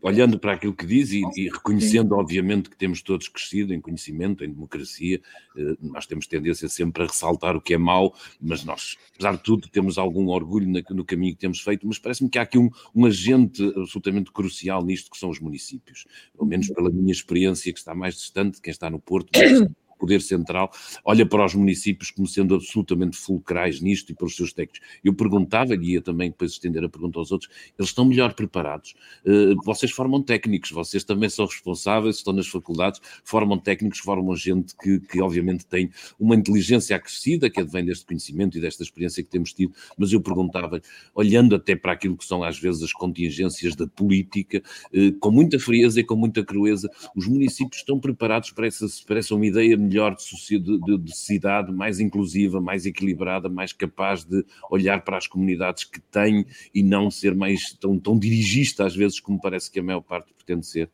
olhando 0.00 0.38
para 0.38 0.52
aquilo 0.52 0.74
que 0.74 0.86
diz 0.86 1.10
e, 1.10 1.22
e, 1.36 1.48
reconhecendo, 1.48 2.14
obviamente, 2.14 2.70
que 2.70 2.76
temos 2.76 3.02
todos 3.02 3.28
crescido 3.28 3.74
em 3.74 3.80
conhecimento, 3.80 4.44
em 4.44 4.50
democracia, 4.50 5.20
eh, 5.56 5.76
nós 5.80 6.06
temos 6.06 6.26
tendência 6.26 6.68
sempre 6.68 7.02
a 7.02 7.06
ressaltar 7.06 7.56
o 7.56 7.60
que 7.60 7.74
é 7.74 7.78
mau, 7.78 8.14
mas 8.40 8.64
nós, 8.64 8.96
apesar 9.14 9.32
de 9.32 9.42
tudo, 9.42 9.68
temos 9.68 9.98
algum 9.98 10.28
orgulho 10.28 10.68
no 10.90 11.04
caminho 11.04 11.34
que 11.34 11.40
temos 11.40 11.60
feito, 11.60 11.86
mas 11.86 11.98
parece-me 11.98 12.30
que 12.30 12.38
há 12.38 12.42
aqui 12.42 12.58
um, 12.58 12.70
um 12.94 13.06
agente 13.06 13.62
absolutamente 13.76 14.30
crucial 14.30 14.84
nisto, 14.84 15.10
que 15.10 15.18
são 15.18 15.30
os 15.30 15.40
municípios. 15.40 16.06
Pelo 16.32 16.48
menos 16.48 16.68
pela 16.68 16.90
minha 16.90 17.12
experiência, 17.12 17.72
que 17.72 17.78
está 17.78 17.94
mais 17.94 18.14
distante, 18.14 18.60
quem 18.70 18.72
está 18.72 18.88
no 18.88 19.00
Porto, 19.00 19.30
Poder 20.00 20.22
Central 20.22 20.72
olha 21.04 21.26
para 21.26 21.44
os 21.44 21.54
municípios 21.54 22.10
como 22.10 22.26
sendo 22.26 22.54
absolutamente 22.54 23.16
fulcrais 23.16 23.80
nisto 23.80 24.10
e 24.10 24.14
para 24.14 24.26
os 24.26 24.34
seus 24.34 24.52
técnicos. 24.52 24.80
Eu 25.04 25.14
perguntava, 25.14 25.74
e 25.74 26.00
também 26.00 26.30
depois 26.30 26.52
estender 26.52 26.82
a 26.82 26.88
pergunta 26.88 27.18
aos 27.18 27.30
outros, 27.30 27.50
eles 27.78 27.90
estão 27.90 28.04
melhor 28.04 28.32
preparados? 28.32 28.94
Uh, 29.24 29.54
vocês 29.64 29.92
formam 29.92 30.22
técnicos, 30.22 30.70
vocês 30.70 31.04
também 31.04 31.28
são 31.28 31.44
responsáveis, 31.44 32.16
estão 32.16 32.32
nas 32.32 32.48
faculdades, 32.48 33.00
formam 33.22 33.58
técnicos, 33.58 33.98
formam 33.98 34.34
gente 34.34 34.74
que, 34.76 35.00
que 35.00 35.20
obviamente 35.20 35.66
tem 35.66 35.90
uma 36.18 36.34
inteligência 36.34 36.96
acrescida, 36.96 37.50
que 37.50 37.60
advém 37.60 37.84
deste 37.84 38.06
conhecimento 38.06 38.56
e 38.56 38.60
desta 38.60 38.82
experiência 38.82 39.22
que 39.22 39.28
temos 39.28 39.52
tido, 39.52 39.74
mas 39.98 40.12
eu 40.12 40.20
perguntava, 40.20 40.80
olhando 41.14 41.54
até 41.54 41.76
para 41.76 41.92
aquilo 41.92 42.16
que 42.16 42.24
são 42.24 42.42
às 42.42 42.58
vezes 42.58 42.82
as 42.82 42.92
contingências 42.92 43.76
da 43.76 43.86
política, 43.86 44.62
uh, 44.94 45.12
com 45.18 45.30
muita 45.30 45.58
frieza 45.58 46.00
e 46.00 46.04
com 46.04 46.16
muita 46.16 46.42
crueza, 46.42 46.88
os 47.14 47.26
municípios 47.26 47.80
estão 47.80 48.00
preparados 48.00 48.50
para 48.50 48.66
essa, 48.66 48.86
para 49.06 49.18
essa 49.18 49.34
uma 49.34 49.46
ideia 49.46 49.76
melhor 49.90 50.14
de, 50.14 50.58
de, 50.58 50.98
de 50.98 51.16
cidade, 51.16 51.72
mais 51.72 51.98
inclusiva, 51.98 52.60
mais 52.60 52.86
equilibrada, 52.86 53.48
mais 53.48 53.72
capaz 53.72 54.24
de 54.24 54.44
olhar 54.70 55.02
para 55.02 55.18
as 55.18 55.26
comunidades 55.26 55.84
que 55.84 56.00
tem 56.00 56.46
e 56.72 56.82
não 56.82 57.10
ser 57.10 57.34
mais 57.34 57.72
tão, 57.72 57.98
tão 57.98 58.16
dirigista 58.16 58.86
às 58.86 58.94
vezes 58.94 59.18
como 59.18 59.40
parece 59.40 59.70
que 59.70 59.80
a 59.80 59.82
maior 59.82 60.00
parte 60.00 60.32
pretende 60.32 60.66
ser? 60.66 60.88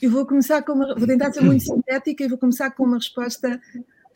Eu 0.00 0.10
vou 0.10 0.24
começar 0.24 0.62
com 0.62 0.72
uma, 0.72 0.94
vou 0.94 1.06
tentar 1.06 1.32
ser 1.32 1.42
muito 1.42 1.64
sintética 1.64 2.24
e 2.24 2.28
vou 2.28 2.38
começar 2.38 2.70
com 2.70 2.84
uma 2.84 2.96
resposta 2.96 3.60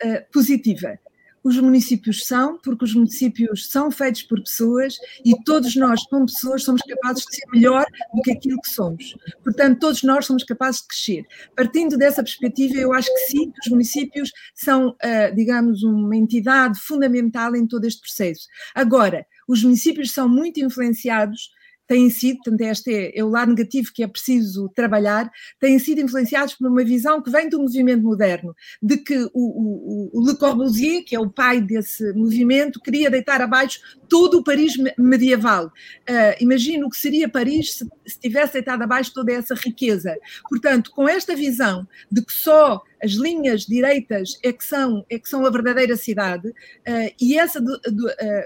uh, 0.03 0.31
positiva 0.31 0.97
os 1.43 1.57
municípios 1.57 2.25
são, 2.25 2.57
porque 2.57 2.85
os 2.85 2.93
municípios 2.93 3.69
são 3.69 3.89
feitos 3.89 4.23
por 4.23 4.41
pessoas 4.41 4.95
e 5.25 5.33
todos 5.43 5.75
nós, 5.75 6.03
como 6.07 6.25
pessoas, 6.25 6.63
somos 6.63 6.81
capazes 6.81 7.23
de 7.25 7.35
ser 7.35 7.45
melhor 7.51 7.85
do 8.13 8.21
que 8.21 8.31
aquilo 8.31 8.61
que 8.61 8.69
somos. 8.69 9.15
Portanto, 9.43 9.79
todos 9.79 10.03
nós 10.03 10.25
somos 10.25 10.43
capazes 10.43 10.81
de 10.81 10.87
crescer. 10.87 11.25
Partindo 11.55 11.97
dessa 11.97 12.23
perspectiva, 12.23 12.75
eu 12.75 12.93
acho 12.93 13.07
que 13.07 13.19
sim, 13.27 13.51
os 13.65 13.71
municípios 13.71 14.31
são, 14.53 14.95
ah, 15.01 15.29
digamos, 15.29 15.83
uma 15.83 16.15
entidade 16.15 16.79
fundamental 16.79 17.55
em 17.55 17.65
todo 17.65 17.85
este 17.85 18.01
processo. 18.01 18.47
Agora, 18.75 19.25
os 19.47 19.63
municípios 19.63 20.11
são 20.11 20.29
muito 20.29 20.59
influenciados 20.59 21.49
têm 21.91 22.09
sido, 22.09 22.37
portanto, 22.37 22.61
este 22.61 22.93
é, 22.93 23.19
é, 23.19 23.21
o 23.21 23.27
lado 23.27 23.49
negativo 23.49 23.91
que 23.93 24.01
é 24.01 24.07
preciso 24.07 24.69
trabalhar, 24.69 25.29
têm 25.59 25.77
sido 25.77 25.99
influenciados 25.99 26.53
por 26.53 26.69
uma 26.69 26.85
visão 26.85 27.21
que 27.21 27.29
vem 27.29 27.49
do 27.49 27.59
movimento 27.59 28.01
moderno, 28.01 28.55
de 28.81 28.95
que 28.95 29.17
o, 29.25 29.29
o, 29.33 30.09
o 30.13 30.25
Le 30.25 30.37
Corbusier, 30.37 31.03
que 31.03 31.13
é 31.13 31.19
o 31.19 31.29
pai 31.29 31.59
desse 31.59 32.13
movimento, 32.13 32.79
queria 32.79 33.11
deitar 33.11 33.41
abaixo 33.41 33.81
todo 34.07 34.37
o 34.37 34.43
Paris 34.43 34.77
medieval. 34.97 35.65
Uh, 35.65 36.39
imagino 36.39 36.87
o 36.87 36.89
que 36.89 36.95
seria 36.95 37.27
Paris 37.27 37.73
se, 37.73 37.85
se 38.05 38.17
tivesse 38.17 38.53
deitado 38.53 38.83
abaixo 38.83 39.13
toda 39.13 39.33
essa 39.33 39.53
riqueza. 39.53 40.15
Portanto, 40.49 40.91
com 40.91 41.09
esta 41.09 41.35
visão 41.35 41.85
de 42.09 42.23
que 42.23 42.31
só 42.31 42.81
as 43.03 43.11
linhas 43.11 43.65
direitas 43.65 44.39
é 44.41 44.53
que 44.53 44.63
são, 44.63 45.05
é 45.09 45.19
que 45.19 45.27
são 45.27 45.45
a 45.45 45.49
verdadeira 45.49 45.97
cidade, 45.97 46.47
uh, 46.47 47.13
e 47.19 47.37
essa 47.37 47.59
uh, 47.59 47.65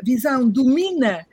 visão 0.03 0.49
domina 0.49 1.27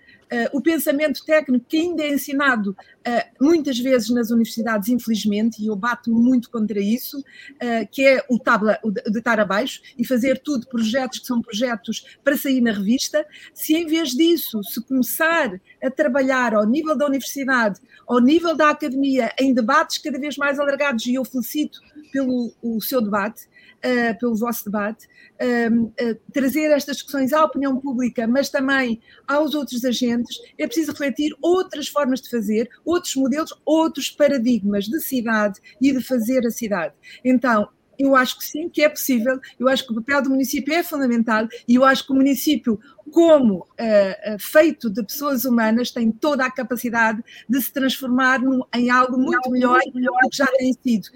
o 0.53 0.61
pensamento 0.61 1.25
técnico 1.25 1.67
que 1.69 1.77
ainda 1.77 2.03
é 2.03 2.13
ensinado 2.13 2.71
uh, 2.71 3.45
muitas 3.45 3.79
vezes 3.79 4.11
nas 4.11 4.31
universidades, 4.31 4.89
infelizmente, 4.89 5.63
e 5.63 5.67
eu 5.67 5.77
bato 5.77 6.11
muito 6.11 6.51
contra 6.51 6.81
isso, 6.81 7.19
uh, 7.19 7.89
que 7.91 8.07
é 8.07 8.25
o 8.29 8.39
tabla, 8.39 8.79
o 8.83 8.93
abaixo 9.41 9.81
e 9.99 10.07
fazer 10.07 10.39
tudo 10.39 10.67
projetos 10.67 11.19
que 11.21 11.27
são 11.27 11.43
projetos 11.43 12.19
para 12.25 12.37
sair 12.37 12.61
na 12.61 12.73
revista. 12.73 13.27
Se 13.53 13.75
em 13.75 13.87
vez 13.87 14.11
disso 14.11 14.63
se 14.65 14.81
começar 14.83 15.61
a 15.83 15.91
trabalhar 15.91 16.55
ao 16.55 16.67
nível 16.67 16.97
da 16.97 17.07
universidade, 17.07 17.81
ao 18.07 18.21
nível 18.21 18.57
da 18.57 18.71
academia, 18.71 19.33
em 19.39 19.53
debates 19.53 19.99
cada 19.99 20.19
vez 20.19 20.37
mais 20.37 20.59
alargados, 20.59 21.07
e 21.07 21.15
eu 21.15 21.25
felicito 21.25 21.81
pelo 22.13 22.53
o 22.63 22.81
seu 22.81 23.01
debate, 23.01 23.49
uh, 23.85 24.19
pelo 24.19 24.37
vosso 24.37 24.65
debate, 24.65 25.07
uh, 25.07 25.85
uh, 25.85 26.21
trazer 26.33 26.71
estas 26.71 26.97
discussões 26.97 27.33
à 27.33 27.45
opinião 27.45 27.79
pública, 27.79 28.27
mas 28.27 28.49
também 28.49 29.01
aos 29.27 29.55
outros 29.55 29.85
agentes, 29.85 30.39
é 30.59 30.67
preciso 30.67 30.93
refletir 30.93 31.35
outras 31.41 31.89
formas 31.89 32.21
de 32.21 32.31
fazer, 32.31 32.69
outros 32.85 33.15
modelos, 33.17 33.53
outros 33.65 34.11
paradigmas 34.11 34.87
de 34.87 35.01
cidade 35.01 35.61
e 35.81 35.93
de 35.93 36.03
fazer 36.03 36.47
a 36.47 36.51
cidade. 36.51 36.95
Então, 37.25 37.69
eu 37.99 38.17
acho 38.17 38.39
que 38.39 38.45
sim, 38.45 38.69
que 38.69 38.83
é 38.83 38.89
possível, 38.89 39.39
eu 39.59 39.69
acho 39.69 39.87
que 39.87 39.93
o 39.93 39.97
papel 39.97 40.23
do 40.23 40.31
município 40.31 40.75
é 40.75 40.83
fundamental 40.83 41.47
e 41.69 41.77
eu 41.77 41.85
acho 41.85 42.05
que 42.05 42.13
o 42.13 42.17
município, 42.17 42.81
como 43.13 43.61
uh, 43.61 44.39
feito 44.41 44.91
de 44.91 45.03
pessoas 45.05 45.45
humanas, 45.45 45.91
tem 45.91 46.11
toda 46.11 46.45
a 46.45 46.51
capacidade 46.51 47.23
de 47.49 47.63
se 47.63 47.73
transformar 47.73 48.41
num, 48.41 48.63
em 48.75 48.91
algo 48.91 49.17
muito 49.19 49.49
melhor 49.51 49.81
do 49.93 49.93
que 49.93 50.37
já 50.37 50.47
tem 50.47 50.73
sido 50.73 51.09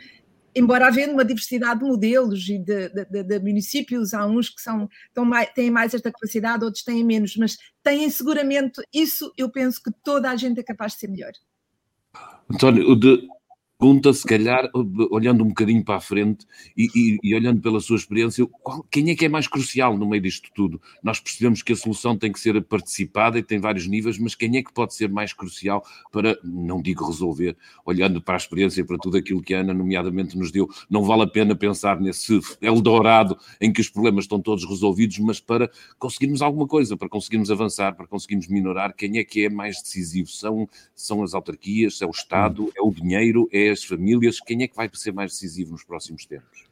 embora 0.56 0.86
havendo 0.86 1.12
uma 1.12 1.24
diversidade 1.24 1.80
de 1.80 1.86
modelos 1.86 2.48
e 2.48 2.58
de, 2.58 2.88
de, 2.88 3.22
de 3.22 3.38
municípios, 3.38 4.14
há 4.14 4.26
uns 4.26 4.48
que 4.48 4.60
são, 4.60 4.88
mais, 5.18 5.50
têm 5.52 5.70
mais 5.70 5.92
esta 5.92 6.10
capacidade, 6.10 6.64
outros 6.64 6.82
têm 6.82 7.04
menos, 7.04 7.36
mas 7.36 7.58
têm 7.82 8.08
seguramente 8.08 8.80
isso, 8.92 9.30
eu 9.36 9.50
penso 9.50 9.82
que 9.82 9.90
toda 10.02 10.30
a 10.30 10.36
gente 10.36 10.58
é 10.58 10.62
capaz 10.62 10.92
de 10.92 11.00
ser 11.00 11.08
melhor. 11.08 11.32
António, 12.50 12.96
de, 12.96 13.28
pergunta, 13.78 14.12
se 14.12 14.24
calhar, 14.26 14.70
olhando 15.10 15.44
um 15.44 15.48
bocadinho 15.48 15.84
para 15.84 15.96
a 15.96 16.00
frente 16.00 16.46
e, 16.76 16.88
e, 16.94 17.18
e 17.22 17.34
olhando 17.34 17.60
pela 17.60 17.78
sua 17.78 17.96
experiência, 17.96 18.46
qual, 18.62 18.82
quem 18.90 19.10
é 19.10 19.14
que 19.14 19.26
é 19.26 19.28
mais 19.28 19.46
crucial 19.46 19.96
no 19.98 20.08
meio 20.08 20.22
disto 20.22 20.50
tudo? 20.54 20.80
Nós 21.02 21.20
percebemos 21.20 21.62
que 21.62 21.72
a 21.72 21.76
solução 21.76 22.16
tem 22.16 22.32
que 22.32 22.40
ser 22.40 22.60
participada 22.64 23.38
e 23.38 23.42
tem 23.42 23.58
vários 23.58 23.86
níveis, 23.86 24.18
mas 24.18 24.34
quem 24.34 24.56
é 24.56 24.62
que 24.62 24.72
pode 24.72 24.94
ser 24.94 25.10
mais 25.10 25.32
crucial 25.34 25.84
para, 26.10 26.38
não 26.42 26.80
digo 26.80 27.06
resolver, 27.06 27.56
olhando 27.84 28.20
para 28.20 28.34
a 28.34 28.38
experiência 28.38 28.80
e 28.80 28.84
para 28.84 28.96
tudo 28.96 29.18
aquilo 29.18 29.42
que 29.42 29.54
a 29.54 29.60
Ana, 29.60 29.74
nomeadamente, 29.74 30.38
nos 30.38 30.50
deu, 30.50 30.68
não 30.88 31.04
vale 31.04 31.22
a 31.22 31.26
pena 31.26 31.54
pensar 31.54 32.00
nesse 32.00 32.40
Eldorado 32.62 33.36
em 33.60 33.70
que 33.70 33.80
os 33.80 33.90
problemas 33.90 34.24
estão 34.24 34.40
todos 34.40 34.64
resolvidos, 34.64 35.18
mas 35.18 35.38
para 35.38 35.70
conseguirmos 35.98 36.40
alguma 36.40 36.66
coisa, 36.66 36.96
para 36.96 37.08
conseguirmos 37.08 37.50
avançar, 37.50 37.94
para 37.94 38.06
conseguirmos 38.06 38.48
minorar, 38.48 38.94
quem 38.94 39.18
é 39.18 39.24
que 39.24 39.44
é 39.44 39.50
mais 39.50 39.82
decisivo? 39.82 40.28
São, 40.28 40.66
são 40.94 41.22
as 41.22 41.34
autarquias, 41.34 42.00
é 42.00 42.06
o 42.06 42.10
Estado, 42.10 42.72
é 42.74 42.80
o 42.80 42.90
dinheiro, 42.90 43.48
é 43.52 43.65
as 43.70 43.84
famílias, 43.84 44.40
quem 44.40 44.62
é 44.62 44.68
que 44.68 44.76
vai 44.76 44.90
ser 44.92 45.12
mais 45.12 45.32
decisivo 45.32 45.72
nos 45.72 45.84
próximos 45.84 46.26
tempos? 46.26 46.64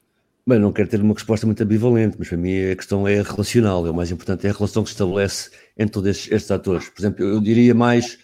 Bem, 0.47 0.59
não 0.59 0.73
quero 0.73 0.89
ter 0.89 1.01
uma 1.01 1.15
resposta 1.15 1.47
muito 1.47 1.63
ambivalente, 1.63 2.17
mas 2.19 2.29
para 2.29 2.37
mim 2.37 2.71
a 2.71 2.77
questão 2.77 3.09
é 3.09 3.23
relacional. 3.23 3.87
É 3.87 3.91
o 3.91 3.95
mais 3.95 4.11
importante 4.11 4.47
é 4.47 4.51
a 4.51 4.53
relação 4.53 4.83
que 4.83 4.91
se 4.91 4.95
estabelece 4.95 5.51
entre 5.77 5.95
todos 5.95 6.11
estes, 6.11 6.31
estes 6.31 6.51
atores. 6.51 6.89
Por 6.91 7.01
exemplo, 7.01 7.25
eu 7.25 7.41
diria 7.41 7.75
mais 7.75 8.19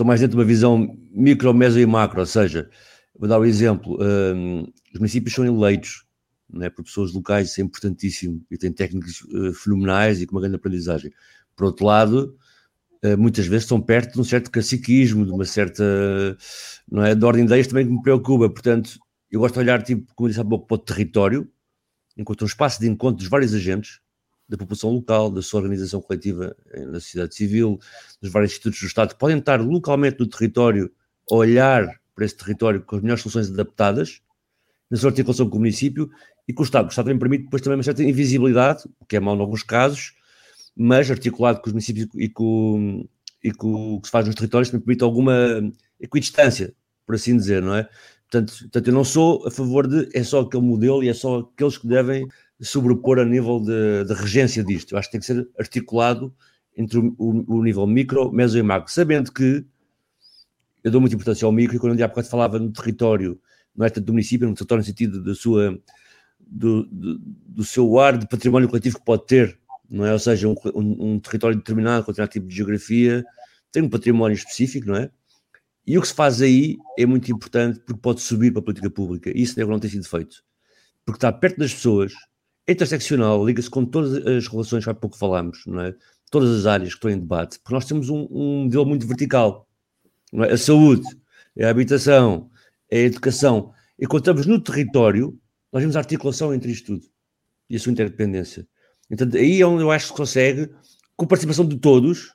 estão 0.00 0.06
mais 0.06 0.20
dentro 0.20 0.36
de 0.36 0.42
uma 0.42 0.46
visão 0.46 0.96
micro, 1.12 1.52
meso 1.52 1.78
e 1.78 1.84
macro, 1.84 2.20
ou 2.20 2.26
seja, 2.26 2.70
vou 3.14 3.28
dar 3.28 3.38
um 3.38 3.44
exemplo, 3.44 3.98
um, 4.00 4.62
os 4.92 4.98
municípios 4.98 5.34
são 5.34 5.44
eleitos 5.44 6.04
né, 6.48 6.70
por 6.70 6.82
pessoas 6.82 7.12
locais, 7.12 7.50
isso 7.50 7.60
é 7.60 7.64
importantíssimo, 7.64 8.42
e 8.50 8.56
têm 8.56 8.72
técnicas 8.72 9.20
uh, 9.20 9.52
fenomenais 9.52 10.20
e 10.20 10.26
com 10.26 10.34
uma 10.34 10.40
grande 10.40 10.56
aprendizagem. 10.56 11.12
Por 11.54 11.66
outro 11.66 11.84
lado, 11.84 12.36
muitas 13.18 13.46
vezes 13.46 13.64
estão 13.64 13.80
perto 13.80 14.14
de 14.14 14.20
um 14.20 14.24
certo 14.24 14.50
caciquismo, 14.50 15.24
de 15.24 15.32
uma 15.32 15.44
certa, 15.44 15.84
não 16.90 17.04
é, 17.04 17.14
de 17.14 17.24
ordem 17.24 17.44
de 17.44 17.48
ideias 17.48 17.66
também 17.66 17.86
que 17.86 17.92
me 17.92 18.02
preocupa, 18.02 18.48
portanto, 18.50 18.98
eu 19.30 19.40
gosto 19.40 19.54
de 19.54 19.60
olhar, 19.60 19.82
tipo, 19.82 20.12
como 20.14 20.28
disse 20.28 20.40
há 20.40 20.44
pouco, 20.44 20.66
para 20.66 20.74
o 20.74 20.78
território, 20.78 21.48
enquanto 22.16 22.42
um 22.42 22.46
espaço 22.46 22.80
de 22.80 22.88
encontro 22.88 23.18
dos 23.18 23.28
vários 23.28 23.54
agentes, 23.54 24.00
da 24.48 24.56
população 24.56 24.90
local, 24.90 25.30
da 25.30 25.40
sua 25.40 25.60
organização 25.60 26.00
coletiva 26.00 26.56
na 26.88 26.98
sociedade 26.98 27.34
civil, 27.36 27.78
dos 28.20 28.32
vários 28.32 28.50
institutos 28.50 28.80
do 28.80 28.86
Estado, 28.86 29.14
que 29.14 29.18
podem 29.18 29.38
estar 29.38 29.60
localmente 29.60 30.18
no 30.18 30.26
território 30.26 30.90
a 31.30 31.34
olhar 31.36 32.00
para 32.14 32.24
esse 32.24 32.36
território 32.36 32.82
com 32.82 32.96
as 32.96 33.02
melhores 33.02 33.22
soluções 33.22 33.48
adaptadas, 33.48 34.20
na 34.90 34.96
sua 34.96 35.10
articulação 35.10 35.48
com 35.48 35.56
o 35.56 35.60
município 35.60 36.10
e 36.48 36.52
com 36.52 36.62
o 36.62 36.64
Estado. 36.64 36.86
O 36.86 36.88
Estado 36.88 37.06
também 37.06 37.18
permite 37.20 37.44
depois 37.44 37.62
também 37.62 37.76
uma 37.76 37.84
certa 37.84 38.02
invisibilidade, 38.02 38.82
o 38.98 39.06
que 39.06 39.16
é 39.16 39.20
mau 39.20 39.36
em 39.36 39.40
alguns 39.40 39.62
casos, 39.62 40.14
mas 40.82 41.10
articulado 41.10 41.60
com 41.60 41.66
os 41.66 41.72
municípios 41.74 42.08
e 42.14 42.26
com, 42.26 43.06
e 43.44 43.52
com 43.52 43.96
o 43.96 44.00
que 44.00 44.06
se 44.06 44.10
faz 44.10 44.24
nos 44.24 44.34
territórios 44.34 44.70
também 44.70 44.82
permite 44.82 45.04
alguma 45.04 45.70
equidistância, 46.00 46.72
por 47.04 47.16
assim 47.16 47.36
dizer, 47.36 47.60
não 47.60 47.74
é? 47.74 47.86
Portanto, 48.22 48.58
portanto, 48.62 48.88
eu 48.88 48.94
não 48.94 49.04
sou 49.04 49.46
a 49.46 49.50
favor 49.50 49.86
de 49.86 50.08
é 50.14 50.24
só 50.24 50.40
aquele 50.40 50.62
modelo 50.62 51.04
e 51.04 51.10
é 51.10 51.12
só 51.12 51.40
aqueles 51.40 51.76
que 51.76 51.86
devem 51.86 52.26
sobrepor 52.62 53.18
a 53.18 53.26
nível 53.26 53.60
de, 53.60 54.04
de 54.06 54.14
regência 54.14 54.64
disto. 54.64 54.92
Eu 54.92 54.98
acho 54.98 55.08
que 55.08 55.12
tem 55.12 55.20
que 55.20 55.26
ser 55.26 55.46
articulado 55.58 56.34
entre 56.74 56.98
o, 56.98 57.14
o, 57.18 57.58
o 57.58 57.62
nível 57.62 57.86
micro, 57.86 58.32
meso 58.32 58.56
e 58.56 58.62
macro, 58.62 58.90
sabendo 58.90 59.30
que 59.30 59.62
eu 60.82 60.90
dou 60.90 60.98
muita 60.98 61.14
importância 61.14 61.44
ao 61.44 61.52
micro 61.52 61.76
e 61.76 61.78
quando 61.78 61.98
eu 61.98 62.04
há 62.06 62.08
bocado 62.08 62.26
falava 62.26 62.58
no 62.58 62.72
território, 62.72 63.38
não 63.76 63.84
é 63.84 63.90
tanto 63.90 64.06
do 64.06 64.12
município, 64.14 64.48
no 64.48 64.54
território 64.54 64.80
no 64.80 64.86
sentido 64.86 65.22
da 65.22 65.34
sua, 65.34 65.78
do, 66.40 66.86
do, 66.86 67.18
do, 67.18 67.64
seu 67.64 67.98
ar 67.98 68.16
de 68.16 68.26
património 68.26 68.66
coletivo 68.66 68.98
que 68.98 69.04
pode 69.04 69.26
ter, 69.26 69.60
não 69.90 70.06
é? 70.06 70.12
Ou 70.12 70.18
seja, 70.18 70.48
um, 70.48 70.54
um, 70.74 71.12
um 71.14 71.20
território 71.20 71.56
determinado, 71.56 72.04
com 72.04 72.12
determinado 72.12 72.32
tipo 72.32 72.46
de 72.46 72.54
geografia, 72.54 73.24
tem 73.72 73.82
um 73.82 73.88
património 73.88 74.34
específico, 74.34 74.88
não 74.88 74.96
é? 74.96 75.10
E 75.86 75.98
o 75.98 76.00
que 76.00 76.08
se 76.08 76.14
faz 76.14 76.40
aí 76.40 76.78
é 76.98 77.04
muito 77.04 77.30
importante 77.32 77.80
porque 77.80 78.00
pode 78.00 78.20
subir 78.20 78.52
para 78.52 78.60
a 78.60 78.64
política 78.64 78.90
pública. 78.90 79.32
Isso 79.34 79.58
não 79.66 79.80
tem 79.80 79.90
sido 79.90 80.08
feito. 80.08 80.42
Porque 81.04 81.16
está 81.16 81.32
perto 81.32 81.58
das 81.58 81.74
pessoas, 81.74 82.12
é 82.66 82.72
interseccional, 82.72 83.44
liga-se 83.44 83.68
com 83.68 83.84
todas 83.84 84.24
as 84.26 84.46
relações 84.46 84.84
que 84.84 84.90
há 84.90 84.94
pouco 84.94 85.16
falámos, 85.16 85.64
não 85.66 85.80
é? 85.80 85.94
Todas 86.30 86.50
as 86.50 86.66
áreas 86.66 86.90
que 86.90 86.96
estão 86.96 87.10
em 87.10 87.18
debate, 87.18 87.58
porque 87.58 87.74
nós 87.74 87.84
temos 87.84 88.08
um, 88.08 88.28
um 88.30 88.64
modelo 88.64 88.86
muito 88.86 89.06
vertical. 89.06 89.68
É? 90.34 90.52
A 90.52 90.56
saúde, 90.56 91.04
é 91.56 91.64
a 91.64 91.70
habitação, 91.70 92.48
é 92.88 92.98
a 92.98 93.06
educação. 93.06 93.72
E 93.98 94.06
quando 94.06 94.22
estamos 94.22 94.46
no 94.46 94.60
território, 94.60 95.36
nós 95.72 95.82
vemos 95.82 95.96
a 95.96 96.00
articulação 96.00 96.54
entre 96.54 96.70
isto 96.70 96.86
tudo 96.86 97.06
e 97.68 97.76
a 97.76 97.80
sua 97.80 97.92
interdependência. 97.92 98.66
Então, 99.10 99.28
aí 99.34 99.60
é 99.60 99.66
onde 99.66 99.82
eu 99.82 99.90
acho 99.90 100.06
que 100.06 100.12
se 100.12 100.16
consegue, 100.16 100.70
com 101.16 101.26
participação 101.26 101.66
de 101.66 101.76
todos, 101.78 102.34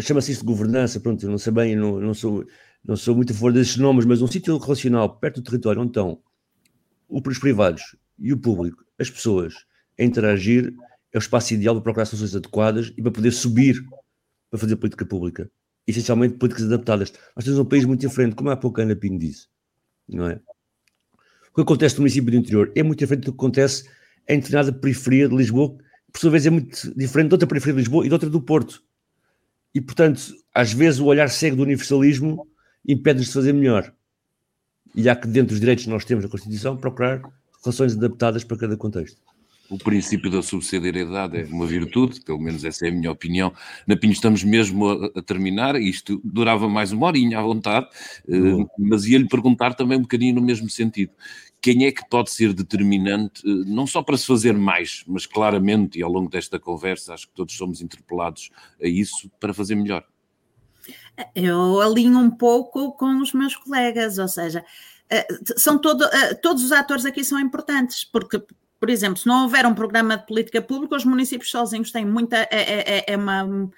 chama-se 0.00 0.32
isso 0.32 0.40
de 0.40 0.46
governança, 0.46 1.00
pronto, 1.00 1.24
eu 1.24 1.30
não 1.30 1.38
sei 1.38 1.52
bem, 1.52 1.74
não, 1.74 2.00
não, 2.00 2.14
sou, 2.14 2.44
não 2.84 2.96
sou 2.96 3.14
muito 3.14 3.32
a 3.32 3.34
favor 3.34 3.52
desses 3.52 3.76
nomes, 3.76 4.04
mas 4.04 4.22
um 4.22 4.26
sítio 4.26 4.56
relacional 4.58 5.18
perto 5.18 5.40
do 5.40 5.44
território 5.44 5.80
onde 5.80 5.90
estão 5.90 6.20
os 7.08 7.38
privados 7.38 7.96
e 8.18 8.32
o 8.32 8.38
público, 8.38 8.84
as 8.98 9.10
pessoas, 9.10 9.54
a 9.98 10.04
interagir, 10.04 10.74
é 11.12 11.18
o 11.18 11.20
espaço 11.20 11.54
ideal 11.54 11.74
para 11.74 11.82
procurar 11.82 12.06
soluções 12.06 12.34
adequadas 12.34 12.92
e 12.96 13.02
para 13.02 13.10
poder 13.10 13.30
subir 13.30 13.82
para 14.50 14.58
fazer 14.58 14.76
política 14.76 15.04
pública. 15.04 15.50
Essencialmente 15.86 16.34
políticas 16.34 16.66
adaptadas. 16.66 17.12
Nós 17.34 17.44
temos 17.44 17.58
um 17.58 17.64
país 17.64 17.84
muito 17.84 18.00
diferente, 18.00 18.34
como 18.34 18.50
há 18.50 18.56
pouco 18.56 18.80
a 18.80 18.84
Ana 18.84 18.96
Pinho 18.96 19.18
disse, 19.18 19.46
não 20.08 20.28
é? 20.28 20.40
O 21.50 21.54
que 21.54 21.62
acontece 21.62 21.94
no 21.96 22.00
município 22.02 22.30
do 22.30 22.36
interior 22.36 22.72
é 22.74 22.82
muito 22.82 22.98
diferente 22.98 23.24
do 23.24 23.32
que 23.32 23.36
acontece 23.36 23.88
em 24.28 24.38
determinada 24.38 24.72
periferia 24.72 25.28
de 25.28 25.36
Lisboa, 25.36 25.76
que 26.06 26.12
por 26.12 26.20
sua 26.20 26.30
vez 26.30 26.46
é 26.46 26.50
muito 26.50 26.92
diferente 26.96 27.28
de 27.28 27.34
outra 27.34 27.48
periferia 27.48 27.74
de 27.74 27.80
Lisboa 27.80 28.04
e 28.04 28.08
de 28.08 28.14
outra 28.14 28.30
do 28.30 28.40
Porto. 28.40 28.82
E, 29.74 29.80
portanto, 29.80 30.34
às 30.54 30.72
vezes 30.72 31.00
o 31.00 31.06
olhar 31.06 31.28
cego 31.28 31.56
do 31.56 31.62
universalismo 31.62 32.46
impede-nos 32.86 33.26
de 33.26 33.32
fazer 33.32 33.52
melhor. 33.52 33.92
E 34.94 35.08
há 35.08 35.14
que, 35.14 35.26
dentro 35.26 35.50
dos 35.50 35.60
direitos 35.60 35.84
que 35.84 35.90
nós 35.90 36.04
temos 36.04 36.24
na 36.24 36.30
Constituição, 36.30 36.76
procurar 36.76 37.20
relações 37.62 37.94
adaptadas 37.94 38.42
para 38.42 38.56
cada 38.56 38.76
contexto. 38.76 39.20
O 39.68 39.76
princípio 39.76 40.30
da 40.30 40.42
subsidiariedade 40.42 41.38
é 41.38 41.44
uma 41.44 41.66
virtude, 41.66 42.20
pelo 42.20 42.38
menos 42.38 42.64
essa 42.64 42.86
é 42.86 42.88
a 42.88 42.92
minha 42.92 43.10
opinião. 43.10 43.52
Na 43.86 43.96
Pinho 43.96 44.12
estamos 44.12 44.44
mesmo 44.44 44.88
a, 44.88 45.18
a 45.18 45.22
terminar, 45.22 45.74
isto 45.74 46.20
durava 46.22 46.68
mais 46.68 46.92
uma 46.92 47.06
horinha 47.06 47.40
à 47.40 47.42
vontade, 47.42 47.86
uh, 48.28 48.70
mas 48.78 49.06
ia-lhe 49.06 49.28
perguntar 49.28 49.74
também 49.74 49.98
um 49.98 50.02
bocadinho 50.02 50.36
no 50.36 50.42
mesmo 50.42 50.70
sentido 50.70 51.10
quem 51.66 51.84
é 51.84 51.90
que 51.90 52.08
pode 52.08 52.30
ser 52.30 52.54
determinante, 52.54 53.42
eh, 53.44 53.64
não 53.66 53.88
só 53.88 54.00
para 54.00 54.16
se 54.16 54.24
fazer 54.24 54.52
mais, 54.52 55.02
mas 55.04 55.26
claramente, 55.26 55.98
e 55.98 56.02
ao 56.02 56.12
longo 56.12 56.30
desta 56.30 56.60
conversa, 56.60 57.12
acho 57.12 57.26
que 57.26 57.34
todos 57.34 57.56
somos 57.56 57.82
interpelados 57.82 58.50
a 58.80 58.86
isso, 58.86 59.28
para 59.40 59.52
fazer 59.52 59.74
melhor? 59.74 60.04
Eu 61.34 61.80
alinho 61.80 62.20
um 62.20 62.30
pouco 62.30 62.92
com 62.92 63.20
os 63.20 63.32
meus 63.32 63.56
colegas, 63.56 64.16
ou 64.16 64.28
seja, 64.28 64.64
eh, 65.10 65.26
são 65.56 65.76
todo, 65.76 66.04
eh, 66.04 66.34
todos 66.34 66.62
os 66.62 66.70
atores 66.70 67.04
aqui 67.04 67.24
são 67.24 67.40
importantes, 67.40 68.04
porque, 68.04 68.40
por 68.78 68.88
exemplo, 68.88 69.18
se 69.18 69.26
não 69.26 69.42
houver 69.42 69.66
um 69.66 69.74
programa 69.74 70.16
de 70.16 70.24
política 70.24 70.62
pública, 70.62 70.94
os 70.94 71.04
municípios 71.04 71.50
sozinhos 71.50 71.90
têm 71.90 72.06
muita. 72.06 72.36
É, 72.36 72.48
é, 72.52 72.98
é, 72.98 73.04
é 73.08 73.16
uma. 73.16 73.68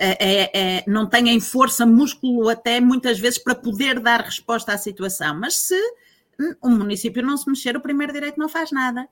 É, 0.00 0.78
é, 0.78 0.84
não 0.86 1.06
têm 1.06 1.38
força, 1.40 1.84
músculo 1.84 2.48
até 2.48 2.80
muitas 2.80 3.18
vezes 3.18 3.38
para 3.38 3.54
poder 3.54 4.00
dar 4.00 4.22
resposta 4.22 4.72
à 4.72 4.78
situação. 4.78 5.38
Mas 5.38 5.58
se 5.58 5.76
o 6.62 6.68
município 6.68 7.22
não 7.22 7.36
se 7.36 7.48
mexer, 7.48 7.76
o 7.76 7.80
primeiro 7.80 8.12
direito 8.12 8.38
não 8.38 8.48
faz 8.48 8.70
nada. 8.70 9.08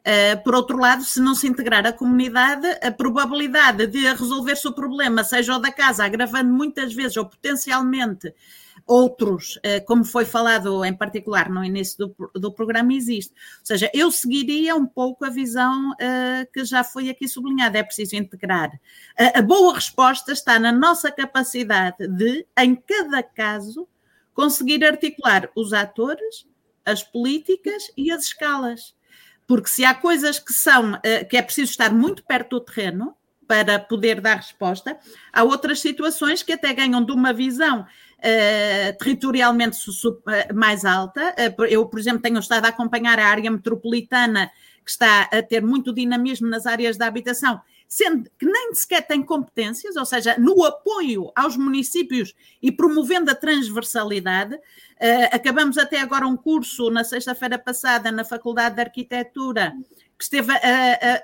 Uh, 0.00 0.42
por 0.42 0.54
outro 0.54 0.78
lado, 0.78 1.04
se 1.04 1.20
não 1.20 1.34
se 1.34 1.46
integrar 1.46 1.86
a 1.86 1.92
comunidade, 1.92 2.66
a 2.82 2.90
probabilidade 2.90 3.86
de 3.86 3.98
resolver-se 4.14 4.66
o 4.66 4.72
problema, 4.72 5.22
seja 5.22 5.54
o 5.54 5.58
da 5.58 5.70
casa, 5.70 6.04
agravando 6.04 6.50
muitas 6.50 6.94
vezes 6.94 7.18
ou 7.18 7.26
potencialmente 7.26 8.34
outros, 8.86 9.56
uh, 9.56 9.84
como 9.86 10.02
foi 10.02 10.24
falado 10.24 10.82
em 10.86 10.94
particular 10.94 11.50
no 11.50 11.62
início 11.62 11.98
do, 11.98 12.30
do 12.34 12.50
programa, 12.50 12.94
existe. 12.94 13.34
Ou 13.60 13.66
seja, 13.66 13.90
eu 13.92 14.10
seguiria 14.10 14.74
um 14.74 14.86
pouco 14.86 15.26
a 15.26 15.28
visão 15.28 15.90
uh, 15.90 16.50
que 16.50 16.64
já 16.64 16.82
foi 16.82 17.10
aqui 17.10 17.28
sublinhada: 17.28 17.76
é 17.76 17.82
preciso 17.82 18.16
integrar. 18.16 18.70
a 19.34 19.42
boa 19.42 19.74
resposta 19.74 20.32
está 20.32 20.58
na 20.58 20.72
nossa 20.72 21.12
capacidade 21.12 22.08
de, 22.08 22.46
em 22.58 22.74
cada 22.74 23.22
caso, 23.22 23.86
conseguir 24.32 24.82
articular 24.82 25.50
os 25.54 25.74
atores 25.74 26.48
as 26.90 27.02
políticas 27.02 27.90
e 27.96 28.10
as 28.10 28.24
escalas. 28.24 28.94
Porque 29.46 29.68
se 29.68 29.84
há 29.84 29.94
coisas 29.94 30.38
que 30.38 30.52
são 30.52 30.98
eh, 31.02 31.24
que 31.24 31.36
é 31.36 31.42
preciso 31.42 31.70
estar 31.70 31.92
muito 31.92 32.24
perto 32.24 32.58
do 32.58 32.64
terreno 32.64 33.16
para 33.46 33.80
poder 33.80 34.20
dar 34.20 34.36
resposta, 34.36 34.96
há 35.32 35.42
outras 35.42 35.80
situações 35.80 36.42
que 36.42 36.52
até 36.52 36.72
ganham 36.72 37.04
de 37.04 37.10
uma 37.10 37.32
visão 37.32 37.80
uh, 37.80 38.98
territorialmente 38.98 39.76
eh, 40.28 40.52
mais 40.52 40.84
alta. 40.84 41.34
eu, 41.68 41.84
por 41.86 41.98
exemplo, 41.98 42.22
tenho 42.22 42.38
estado 42.38 42.66
a 42.66 42.68
acompanhar 42.68 43.18
a 43.18 43.26
área 43.26 43.50
metropolitana 43.50 44.52
que 44.84 44.90
está 44.90 45.22
a 45.22 45.42
ter 45.42 45.62
muito 45.62 45.92
dinamismo 45.92 46.48
nas 46.48 46.64
áreas 46.64 46.96
da 46.96 47.06
habitação 47.06 47.60
sendo 47.90 48.30
que 48.38 48.46
nem 48.46 48.72
sequer 48.72 49.04
tem 49.04 49.20
competências, 49.20 49.96
ou 49.96 50.06
seja, 50.06 50.38
no 50.38 50.64
apoio 50.64 51.32
aos 51.34 51.56
municípios 51.56 52.32
e 52.62 52.70
promovendo 52.70 53.32
a 53.32 53.34
transversalidade. 53.34 54.54
Uh, 54.54 55.28
acabamos 55.32 55.76
até 55.76 56.00
agora 56.00 56.24
um 56.24 56.36
curso 56.36 56.88
na 56.88 57.02
sexta-feira 57.02 57.58
passada 57.58 58.12
na 58.12 58.24
Faculdade 58.24 58.76
de 58.76 58.82
Arquitetura 58.82 59.74
que 60.16 60.24
esteve 60.24 60.52
a, 60.52 60.56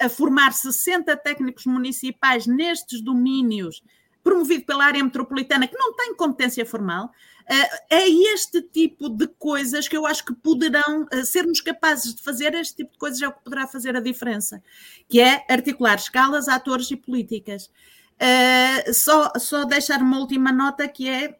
a, 0.03 0.07
a 0.07 0.09
formar 0.09 0.53
60 0.53 1.14
técnicos 1.19 1.67
municipais 1.67 2.47
nestes 2.47 3.01
domínios 3.01 3.83
promovido 4.27 4.64
pela 4.64 4.85
área 4.85 5.05
metropolitana, 5.05 5.69
que 5.69 5.79
não 5.79 5.95
tem 5.95 6.12
competência 6.17 6.67
formal, 6.67 7.12
eh, 7.36 7.36
é 7.49 8.09
este 8.09 8.61
tipo 8.61 9.09
de 9.09 9.29
coisas 9.29 9.87
que 9.87 9.97
eu 9.97 10.05
acho 10.05 10.25
que 10.25 10.35
poderão, 10.35 11.07
eh, 11.13 11.25
sermos 11.25 11.61
capazes 11.61 12.15
de 12.15 12.23
fazer 12.23 12.55
este 12.55 12.77
tipo 12.77 12.93
de 12.93 12.99
coisas 12.99 13.23
é 13.23 13.29
o 13.29 13.33
que 13.33 13.45
poderá 13.45 13.67
fazer 13.69 13.97
a 13.97 14.01
diferença, 14.01 14.63
que 15.09 15.21
é 15.21 15.45
articular 15.49 15.95
escalas, 15.97 16.49
atores 16.49 16.91
e 16.91 16.97
políticas. 16.97 17.71
Eh, 18.19 18.93
só, 18.93 19.33
só 19.39 19.65
deixar 19.65 20.01
uma 20.01 20.19
última 20.19 20.53
nota 20.53 20.89
que 20.89 21.09
é 21.09 21.39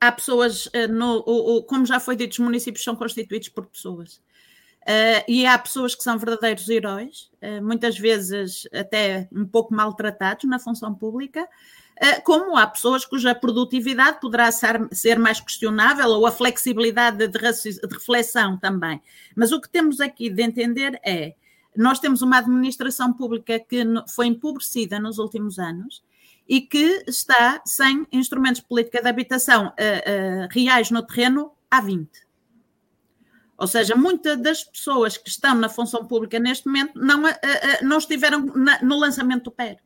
há 0.00 0.12
pessoas, 0.12 0.68
no, 0.90 1.62
como 1.64 1.86
já 1.86 1.98
foi 2.00 2.16
dito, 2.16 2.32
os 2.32 2.38
municípios 2.38 2.84
são 2.84 2.96
constituídos 2.96 3.48
por 3.48 3.66
pessoas. 3.66 4.20
E 5.28 5.46
há 5.46 5.58
pessoas 5.58 5.94
que 5.94 6.02
são 6.02 6.18
verdadeiros 6.18 6.68
heróis, 6.68 7.30
muitas 7.62 7.98
vezes 7.98 8.68
até 8.72 9.28
um 9.32 9.46
pouco 9.46 9.74
maltratados 9.74 10.44
na 10.44 10.58
função 10.58 10.94
pública, 10.94 11.40
eh, 11.40 11.48
como 12.24 12.56
há 12.56 12.66
pessoas 12.66 13.04
cuja 13.04 13.34
produtividade 13.34 14.20
poderá 14.20 14.50
ser, 14.52 15.18
mais 15.18 15.40
questionável 15.40 16.08
ou 16.10 16.26
a 16.26 16.30
flexibilidade 16.30 17.26
de, 17.26 17.38
reflexão 17.88 18.58
também. 18.58 19.00
Mas 19.34 19.52
o 19.52 19.60
que 19.60 19.68
temos 19.68 20.00
aqui 20.00 20.28
de 20.28 20.42
entender 20.42 21.00
é 21.04 21.34
nós 21.76 21.98
temos 21.98 22.22
uma 22.22 22.38
administração 22.38 23.12
pública 23.12 23.58
que 23.58 23.84
foi 24.08 24.26
empobrecida 24.26 24.98
nos 24.98 25.18
últimos 25.18 25.58
anos 25.58 26.02
e 26.48 26.60
que 26.60 27.04
está 27.06 27.60
sem 27.64 28.06
instrumentos 28.12 28.60
de 28.60 28.68
política 28.68 29.02
de 29.02 29.08
habitação 29.08 29.66
uh, 29.66 29.70
uh, 29.70 30.48
reais 30.50 30.90
no 30.90 31.02
terreno 31.02 31.52
há 31.70 31.80
20. 31.80 32.08
Ou 33.58 33.66
seja, 33.66 33.96
muitas 33.96 34.40
das 34.40 34.64
pessoas 34.64 35.16
que 35.16 35.28
estão 35.28 35.54
na 35.54 35.68
função 35.68 36.06
pública 36.06 36.38
neste 36.38 36.66
momento 36.66 36.92
não, 36.94 37.22
não 37.82 37.98
estiveram 37.98 38.44
no 38.82 38.98
lançamento 38.98 39.44
do 39.44 39.50
PER. 39.50 39.78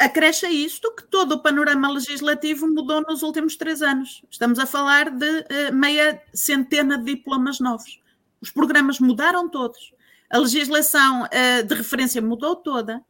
Acresce 0.00 0.46
a 0.46 0.50
isto 0.50 0.90
que 0.96 1.04
todo 1.04 1.32
o 1.32 1.42
panorama 1.42 1.92
legislativo 1.92 2.66
mudou 2.66 3.02
nos 3.02 3.22
últimos 3.22 3.54
três 3.54 3.82
anos. 3.82 4.22
Estamos 4.30 4.58
a 4.58 4.64
falar 4.64 5.10
de 5.10 5.44
meia 5.74 6.22
centena 6.32 6.96
de 6.96 7.04
diplomas 7.04 7.60
novos. 7.60 8.00
Os 8.40 8.50
programas 8.50 8.98
mudaram 8.98 9.46
todos. 9.46 9.92
A 10.30 10.38
legislação 10.38 11.28
de 11.66 11.74
referência 11.74 12.22
mudou 12.22 12.56
toda 12.56 13.04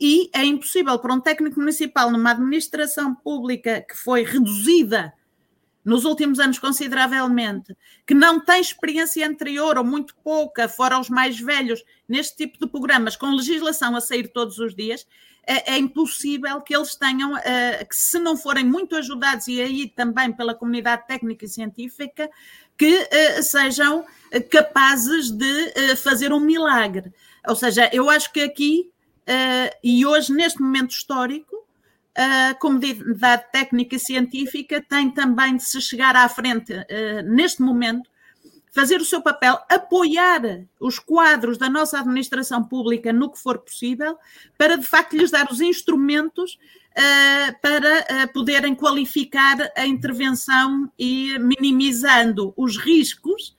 e 0.00 0.30
é 0.32 0.44
impossível 0.44 0.96
para 1.00 1.12
um 1.12 1.20
técnico 1.20 1.58
municipal 1.58 2.12
numa 2.12 2.30
administração 2.30 3.12
pública 3.12 3.80
que 3.80 3.96
foi 3.96 4.22
reduzida 4.22 5.12
nos 5.84 6.04
últimos 6.04 6.38
anos 6.38 6.60
consideravelmente, 6.60 7.76
que 8.06 8.14
não 8.14 8.38
tem 8.38 8.60
experiência 8.60 9.26
anterior 9.26 9.78
ou 9.78 9.84
muito 9.84 10.14
pouca, 10.22 10.68
fora 10.68 11.00
os 11.00 11.08
mais 11.08 11.40
velhos, 11.40 11.82
neste 12.08 12.36
tipo 12.36 12.58
de 12.58 12.70
programas, 12.70 13.16
com 13.16 13.34
legislação 13.34 13.96
a 13.96 14.00
sair 14.00 14.28
todos 14.28 14.58
os 14.58 14.76
dias, 14.76 15.06
é, 15.50 15.74
é 15.74 15.78
impossível 15.78 16.60
que 16.60 16.76
eles 16.76 16.94
tenham, 16.94 17.32
uh, 17.34 17.88
que 17.88 17.96
se 17.96 18.20
não 18.20 18.36
forem 18.36 18.64
muito 18.64 18.94
ajudados, 18.94 19.48
e 19.48 19.60
aí 19.60 19.88
também 19.88 20.32
pela 20.32 20.54
comunidade 20.54 21.08
técnica 21.08 21.44
e 21.44 21.48
científica, 21.48 22.30
que 22.78 22.94
uh, 22.94 23.42
sejam 23.42 24.04
capazes 24.48 25.28
de 25.28 25.96
fazer 25.96 26.32
um 26.32 26.38
milagre. 26.38 27.12
Ou 27.48 27.56
seja, 27.56 27.90
eu 27.92 28.08
acho 28.08 28.32
que 28.32 28.40
aqui 28.40 28.88
e 29.82 30.06
hoje, 30.06 30.32
neste 30.32 30.60
momento 30.60 30.90
histórico, 30.90 31.56
a 32.16 32.54
comunidade 32.54 33.44
técnica 33.52 33.96
e 33.96 33.98
científica 33.98 34.84
tem 34.88 35.10
também 35.10 35.56
de 35.56 35.64
se 35.64 35.80
chegar 35.80 36.14
à 36.14 36.28
frente, 36.28 36.72
neste 37.24 37.60
momento, 37.60 38.08
fazer 38.72 39.00
o 39.00 39.04
seu 39.04 39.20
papel, 39.20 39.58
apoiar 39.68 40.64
os 40.78 40.98
quadros 40.98 41.58
da 41.58 41.68
nossa 41.68 41.98
administração 41.98 42.62
pública 42.64 43.12
no 43.12 43.30
que 43.30 43.38
for 43.38 43.58
possível, 43.58 44.16
para 44.56 44.76
de 44.76 44.86
facto 44.86 45.16
lhes 45.16 45.30
dar 45.30 45.50
os 45.50 45.60
instrumentos 45.60 46.58
uh, 46.92 47.60
para 47.60 48.00
uh, 48.00 48.32
poderem 48.32 48.74
qualificar 48.74 49.56
a 49.76 49.86
intervenção 49.86 50.90
e, 50.98 51.38
minimizando 51.38 52.54
os 52.56 52.76
riscos, 52.76 53.56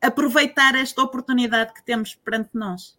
aproveitar 0.00 0.74
esta 0.74 1.02
oportunidade 1.02 1.74
que 1.74 1.84
temos 1.84 2.14
perante 2.14 2.50
nós 2.54 2.96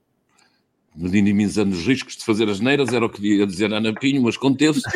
minimizando 0.98 1.76
os 1.76 1.86
riscos 1.86 2.18
de 2.18 2.26
fazer 2.26 2.50
as 2.50 2.60
neiras, 2.60 2.92
era 2.92 3.06
o 3.06 3.10
que 3.10 3.22
ia 3.22 3.46
dizer 3.46 3.72
Ana 3.72 3.94
Pinho, 3.94 4.24
mas 4.24 4.36
conteve-se. 4.36 4.88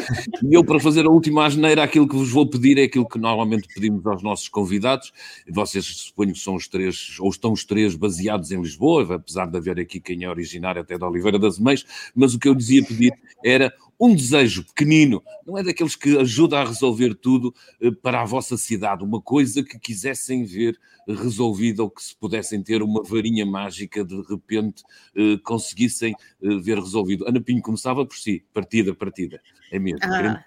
E 0.44 0.54
eu, 0.54 0.64
para 0.64 0.80
fazer 0.80 1.06
a 1.06 1.10
última 1.10 1.46
asneira, 1.46 1.84
aquilo 1.84 2.08
que 2.08 2.16
vos 2.16 2.32
vou 2.32 2.48
pedir 2.48 2.80
é 2.80 2.84
aquilo 2.84 3.08
que 3.08 3.20
normalmente 3.20 3.68
pedimos 3.74 4.06
aos 4.08 4.24
nossos 4.24 4.50
convidados. 4.50 5.14
Vocês 5.48 5.86
suponho 5.86 6.34
que 6.34 6.40
são 6.40 6.56
os 6.56 6.68
três, 6.68 7.18
ou 7.20 7.30
estão 7.30 7.52
os 7.52 7.64
três 7.64 7.96
baseados 7.96 8.52
em 8.52 8.60
Lisboa, 8.60 9.16
apesar 9.16 9.46
de 9.46 9.58
haver 9.58 9.80
aqui 9.80 10.00
quem 10.00 10.24
é 10.24 10.30
originário 10.30 10.82
até 10.82 10.98
da 10.98 11.08
Oliveira 11.08 11.38
das 11.38 11.60
Meias, 11.60 11.86
mas 12.16 12.34
o 12.34 12.40
que 12.40 12.48
eu 12.48 12.56
dizia 12.56 12.84
pedir 12.84 13.14
era 13.46 13.72
um 14.02 14.16
desejo 14.16 14.66
pequenino, 14.66 15.24
não 15.46 15.56
é 15.60 15.64
daqueles 15.64 15.96
que 15.96 16.18
ajuda 16.18 16.60
a 16.60 16.66
resolver 16.66 17.14
tudo 17.14 17.54
eh, 17.80 17.92
para 17.92 18.20
a 18.20 18.26
vossa 18.26 18.58
cidade, 18.58 19.04
uma 19.04 19.22
coisa 19.22 19.64
que 19.64 19.78
quisessem 19.78 20.44
ver 20.44 20.76
resolvida 21.08 21.84
ou 21.84 21.90
que 21.90 22.02
se 22.02 22.16
pudessem 22.16 22.64
ter 22.64 22.82
uma 22.82 23.04
varinha 23.04 23.46
mágica 23.46 24.04
de 24.04 24.20
repente 24.24 24.84
eh, 25.16 25.38
conseguissem 25.44 26.16
eh, 26.42 26.56
ver 26.60 26.80
resolvido. 26.80 27.28
Ana 27.28 27.40
Pinho 27.40 27.62
começava 27.62 28.04
por 28.04 28.18
si, 28.18 28.44
partida, 28.52 28.96
partida, 28.96 29.40
é 29.72 29.78
mesmo, 29.78 30.00
ah. 30.04 30.44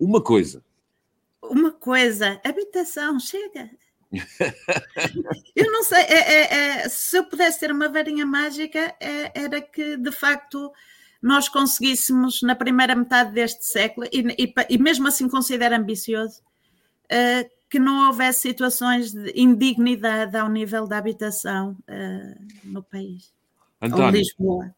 Uma 0.00 0.20
coisa. 0.20 0.64
Uma 1.40 1.70
coisa, 1.70 2.40
habitação, 2.44 3.20
chega. 3.20 3.70
eu 5.54 5.70
não 5.70 5.84
sei, 5.84 6.00
é, 6.00 6.32
é, 6.32 6.54
é, 6.54 6.88
se 6.88 7.16
eu 7.16 7.24
pudesse 7.24 7.60
ter 7.60 7.70
uma 7.70 7.88
varinha 7.88 8.26
mágica, 8.26 8.92
é, 9.00 9.30
era 9.40 9.60
que 9.60 9.96
de 9.96 10.10
facto 10.10 10.72
nós 11.20 11.48
conseguíssemos, 11.48 12.40
na 12.42 12.54
primeira 12.54 12.94
metade 12.94 13.32
deste 13.32 13.64
século, 13.64 14.06
e, 14.12 14.20
e, 14.38 14.54
e 14.70 14.78
mesmo 14.78 15.08
assim 15.08 15.28
considero 15.28 15.74
ambicioso, 15.74 16.40
uh, 17.06 17.58
que 17.68 17.78
não 17.78 18.06
houvesse 18.06 18.40
situações 18.40 19.12
de 19.12 19.32
indignidade 19.34 20.36
ao 20.36 20.48
nível 20.48 20.86
da 20.86 20.98
habitação 20.98 21.76
uh, 21.88 22.46
no 22.64 22.82
país. 22.82 23.32
António, 23.80 24.04
ou 24.04 24.10
Lisboa. 24.10 24.74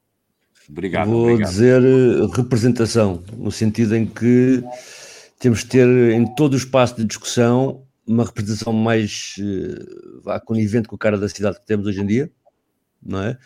Obrigado. 0.69 1.11
Vou 1.11 1.23
obrigado. 1.25 1.49
dizer 1.49 1.83
eh, 1.83 2.37
representação, 2.37 3.25
no 3.37 3.51
sentido 3.51 3.97
em 3.97 4.07
que 4.07 4.63
temos 5.39 5.61
de 5.61 5.67
ter 5.67 5.89
em 6.13 6.33
todo 6.35 6.55
o 6.55 6.57
espaço 6.57 6.97
de 6.97 7.05
discussão 7.05 7.85
uma 8.07 8.25
representação 8.25 8.73
mais 8.73 9.35
uh, 9.39 10.45
conivente 10.45 10.89
com 10.89 10.97
a 10.97 10.99
cara 10.99 11.17
da 11.17 11.29
cidade 11.29 11.61
que 11.61 11.67
temos 11.67 11.87
hoje 11.87 12.01
em 12.01 12.07
dia, 12.07 12.31
não 13.03 13.23
é? 13.23 13.39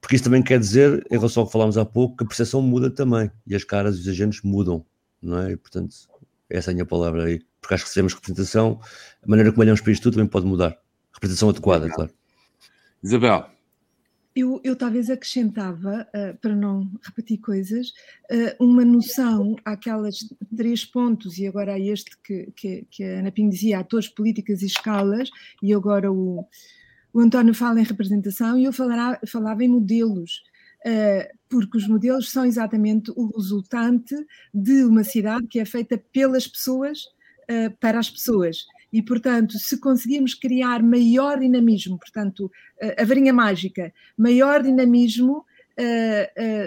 Porque 0.00 0.16
isso 0.16 0.24
também 0.24 0.42
quer 0.42 0.58
dizer, 0.58 1.06
em 1.10 1.16
relação 1.16 1.42
ao 1.42 1.46
que 1.46 1.52
falámos 1.52 1.78
há 1.78 1.84
pouco, 1.84 2.16
que 2.16 2.24
a 2.24 2.26
percepção 2.26 2.60
muda 2.60 2.90
também 2.90 3.30
e 3.46 3.54
as 3.54 3.64
caras 3.64 3.96
e 3.96 4.00
os 4.00 4.08
agentes 4.08 4.42
mudam, 4.42 4.84
não 5.22 5.38
é? 5.38 5.52
E, 5.52 5.56
portanto, 5.56 5.94
essa 6.50 6.70
é 6.70 6.72
a 6.72 6.74
minha 6.74 6.86
palavra 6.86 7.24
aí. 7.24 7.40
Porque 7.60 7.74
acho 7.74 7.84
que 7.84 7.90
se 7.90 7.94
temos 7.94 8.14
representação, 8.14 8.80
a 9.22 9.28
maneira 9.28 9.50
como 9.50 9.62
olhamos 9.62 9.80
para 9.80 9.92
isto 9.92 10.02
tudo 10.02 10.14
também 10.14 10.28
pode 10.28 10.46
mudar. 10.46 10.78
Representação 11.12 11.48
adequada, 11.48 11.88
claro. 11.90 12.10
Isabel. 13.02 13.50
Eu, 14.34 14.60
eu 14.62 14.76
talvez 14.76 15.10
acrescentava, 15.10 16.06
uh, 16.14 16.38
para 16.38 16.54
não 16.54 16.88
repetir 17.02 17.38
coisas, 17.38 17.88
uh, 18.30 18.64
uma 18.64 18.84
noção 18.84 19.56
àquelas 19.64 20.18
três 20.56 20.84
pontos, 20.84 21.38
e 21.38 21.46
agora 21.46 21.72
a 21.74 21.78
este 21.78 22.16
que, 22.22 22.52
que, 22.54 22.86
que 22.88 23.02
a 23.02 23.18
Ana 23.18 23.32
Pinho 23.32 23.50
dizia, 23.50 23.80
atores, 23.80 24.08
políticas 24.08 24.62
e 24.62 24.66
escalas, 24.66 25.28
e 25.60 25.74
agora 25.74 26.12
o, 26.12 26.46
o 27.12 27.20
António 27.20 27.54
fala 27.54 27.80
em 27.80 27.84
representação 27.84 28.58
e 28.58 28.64
eu 28.64 28.72
falará, 28.72 29.18
falava 29.26 29.64
em 29.64 29.68
modelos, 29.68 30.42
uh, 30.86 31.36
porque 31.48 31.78
os 31.78 31.88
modelos 31.88 32.30
são 32.30 32.44
exatamente 32.44 33.10
o 33.16 33.36
resultante 33.36 34.14
de 34.52 34.84
uma 34.84 35.04
cidade 35.04 35.46
que 35.46 35.58
é 35.58 35.64
feita 35.64 35.98
pelas 36.12 36.46
pessoas 36.46 37.04
uh, 37.50 37.74
para 37.80 37.98
as 37.98 38.10
pessoas. 38.10 38.66
E, 38.92 39.02
portanto, 39.02 39.58
se 39.58 39.78
conseguirmos 39.78 40.34
criar 40.34 40.82
maior 40.82 41.38
dinamismo, 41.38 41.98
portanto, 41.98 42.46
uh, 42.46 43.00
a 43.00 43.04
varinha 43.04 43.32
mágica, 43.32 43.92
maior 44.16 44.62
dinamismo 44.62 45.44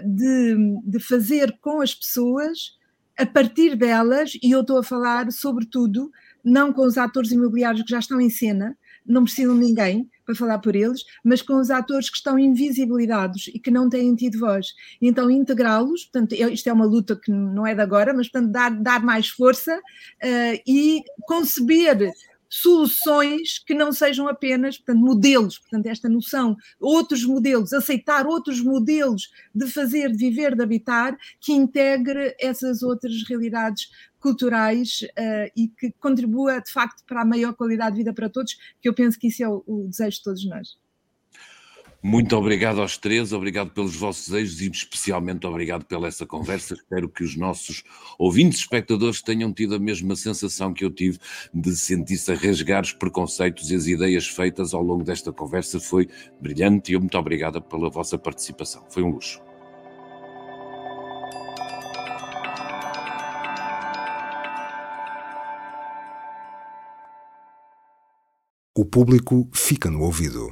de, 0.05 0.55
de 0.85 0.99
fazer 1.01 1.57
com 1.59 1.81
as 1.81 1.93
pessoas, 1.93 2.77
a 3.17 3.25
partir 3.25 3.75
delas, 3.75 4.37
e 4.41 4.51
eu 4.51 4.61
estou 4.61 4.77
a 4.77 4.83
falar, 4.83 5.29
sobretudo, 5.33 6.09
não 6.41 6.71
com 6.71 6.83
os 6.83 6.97
atores 6.97 7.29
imobiliários 7.29 7.83
que 7.83 7.91
já 7.91 7.99
estão 7.99 8.21
em 8.21 8.29
cena, 8.29 8.77
não 9.05 9.23
precisam 9.23 9.53
de 9.53 9.65
ninguém, 9.65 10.09
para 10.31 10.35
falar 10.35 10.59
por 10.59 10.75
eles, 10.75 11.03
mas 11.23 11.41
com 11.41 11.59
os 11.59 11.69
atores 11.69 12.09
que 12.09 12.17
estão 12.17 12.39
invisibilizados 12.39 13.47
e 13.53 13.59
que 13.59 13.71
não 13.71 13.89
têm 13.89 14.15
tido 14.15 14.39
voz. 14.39 14.67
E 15.01 15.07
então 15.07 15.29
integrá-los, 15.29 16.05
portanto, 16.05 16.33
isto 16.33 16.67
é 16.67 16.73
uma 16.73 16.85
luta 16.85 17.15
que 17.15 17.31
não 17.31 17.67
é 17.67 17.75
de 17.75 17.81
agora, 17.81 18.13
mas 18.13 18.29
portanto 18.29 18.51
dar, 18.51 18.71
dar 18.71 19.03
mais 19.03 19.27
força 19.27 19.75
uh, 19.77 20.61
e 20.65 21.03
conceber 21.27 22.11
soluções 22.51 23.57
que 23.59 23.73
não 23.73 23.93
sejam 23.93 24.27
apenas 24.27 24.77
portanto, 24.77 24.99
modelos, 24.99 25.57
portanto, 25.57 25.85
esta 25.85 26.09
noção, 26.09 26.57
outros 26.77 27.23
modelos, 27.23 27.71
aceitar 27.71 28.27
outros 28.27 28.59
modelos 28.59 29.31
de 29.55 29.67
fazer, 29.67 30.11
de 30.11 30.17
viver, 30.17 30.53
de 30.53 30.61
habitar, 30.61 31.17
que 31.39 31.53
integre 31.53 32.35
essas 32.37 32.83
outras 32.83 33.23
realidades 33.23 33.89
culturais 34.19 34.99
uh, 35.17 35.51
e 35.55 35.69
que 35.69 35.93
contribua 35.93 36.59
de 36.59 36.71
facto 36.71 37.03
para 37.05 37.21
a 37.21 37.25
maior 37.25 37.53
qualidade 37.53 37.95
de 37.95 38.01
vida 38.01 38.13
para 38.13 38.29
todos, 38.29 38.57
que 38.81 38.89
eu 38.89 38.93
penso 38.93 39.17
que 39.17 39.27
isso 39.27 39.41
é 39.41 39.47
o, 39.47 39.63
o 39.65 39.87
desejo 39.87 40.17
de 40.17 40.23
todos 40.23 40.45
nós. 40.45 40.80
Muito 42.03 42.35
obrigado 42.35 42.81
aos 42.81 42.97
três, 42.97 43.31
obrigado 43.31 43.69
pelos 43.69 43.95
vossos 43.95 44.27
desejos 44.27 44.59
e 44.61 44.71
especialmente 44.71 45.45
obrigado 45.45 45.85
pela 45.85 46.07
essa 46.07 46.25
conversa. 46.25 46.73
Espero 46.73 47.07
que 47.07 47.23
os 47.23 47.35
nossos 47.35 47.83
ouvintes 48.17 48.61
espectadores 48.61 49.21
tenham 49.21 49.53
tido 49.53 49.75
a 49.75 49.79
mesma 49.79 50.15
sensação 50.15 50.73
que 50.73 50.83
eu 50.83 50.89
tive 50.89 51.19
de 51.53 51.75
sentir-se 51.75 52.31
a 52.31 52.35
rasgar 52.35 52.81
os 52.81 52.91
preconceitos 52.91 53.69
e 53.69 53.75
as 53.75 53.85
ideias 53.85 54.27
feitas 54.27 54.73
ao 54.73 54.81
longo 54.81 55.03
desta 55.03 55.31
conversa. 55.31 55.79
Foi 55.79 56.09
brilhante 56.41 56.91
e 56.91 56.95
eu 56.95 56.99
muito 56.99 57.15
obrigado 57.19 57.61
pela 57.61 57.87
vossa 57.87 58.17
participação. 58.17 58.83
Foi 58.89 59.03
um 59.03 59.11
luxo. 59.11 59.39
O 68.75 68.83
público 68.85 69.47
fica 69.53 69.91
no 69.91 70.01
ouvido. 70.01 70.51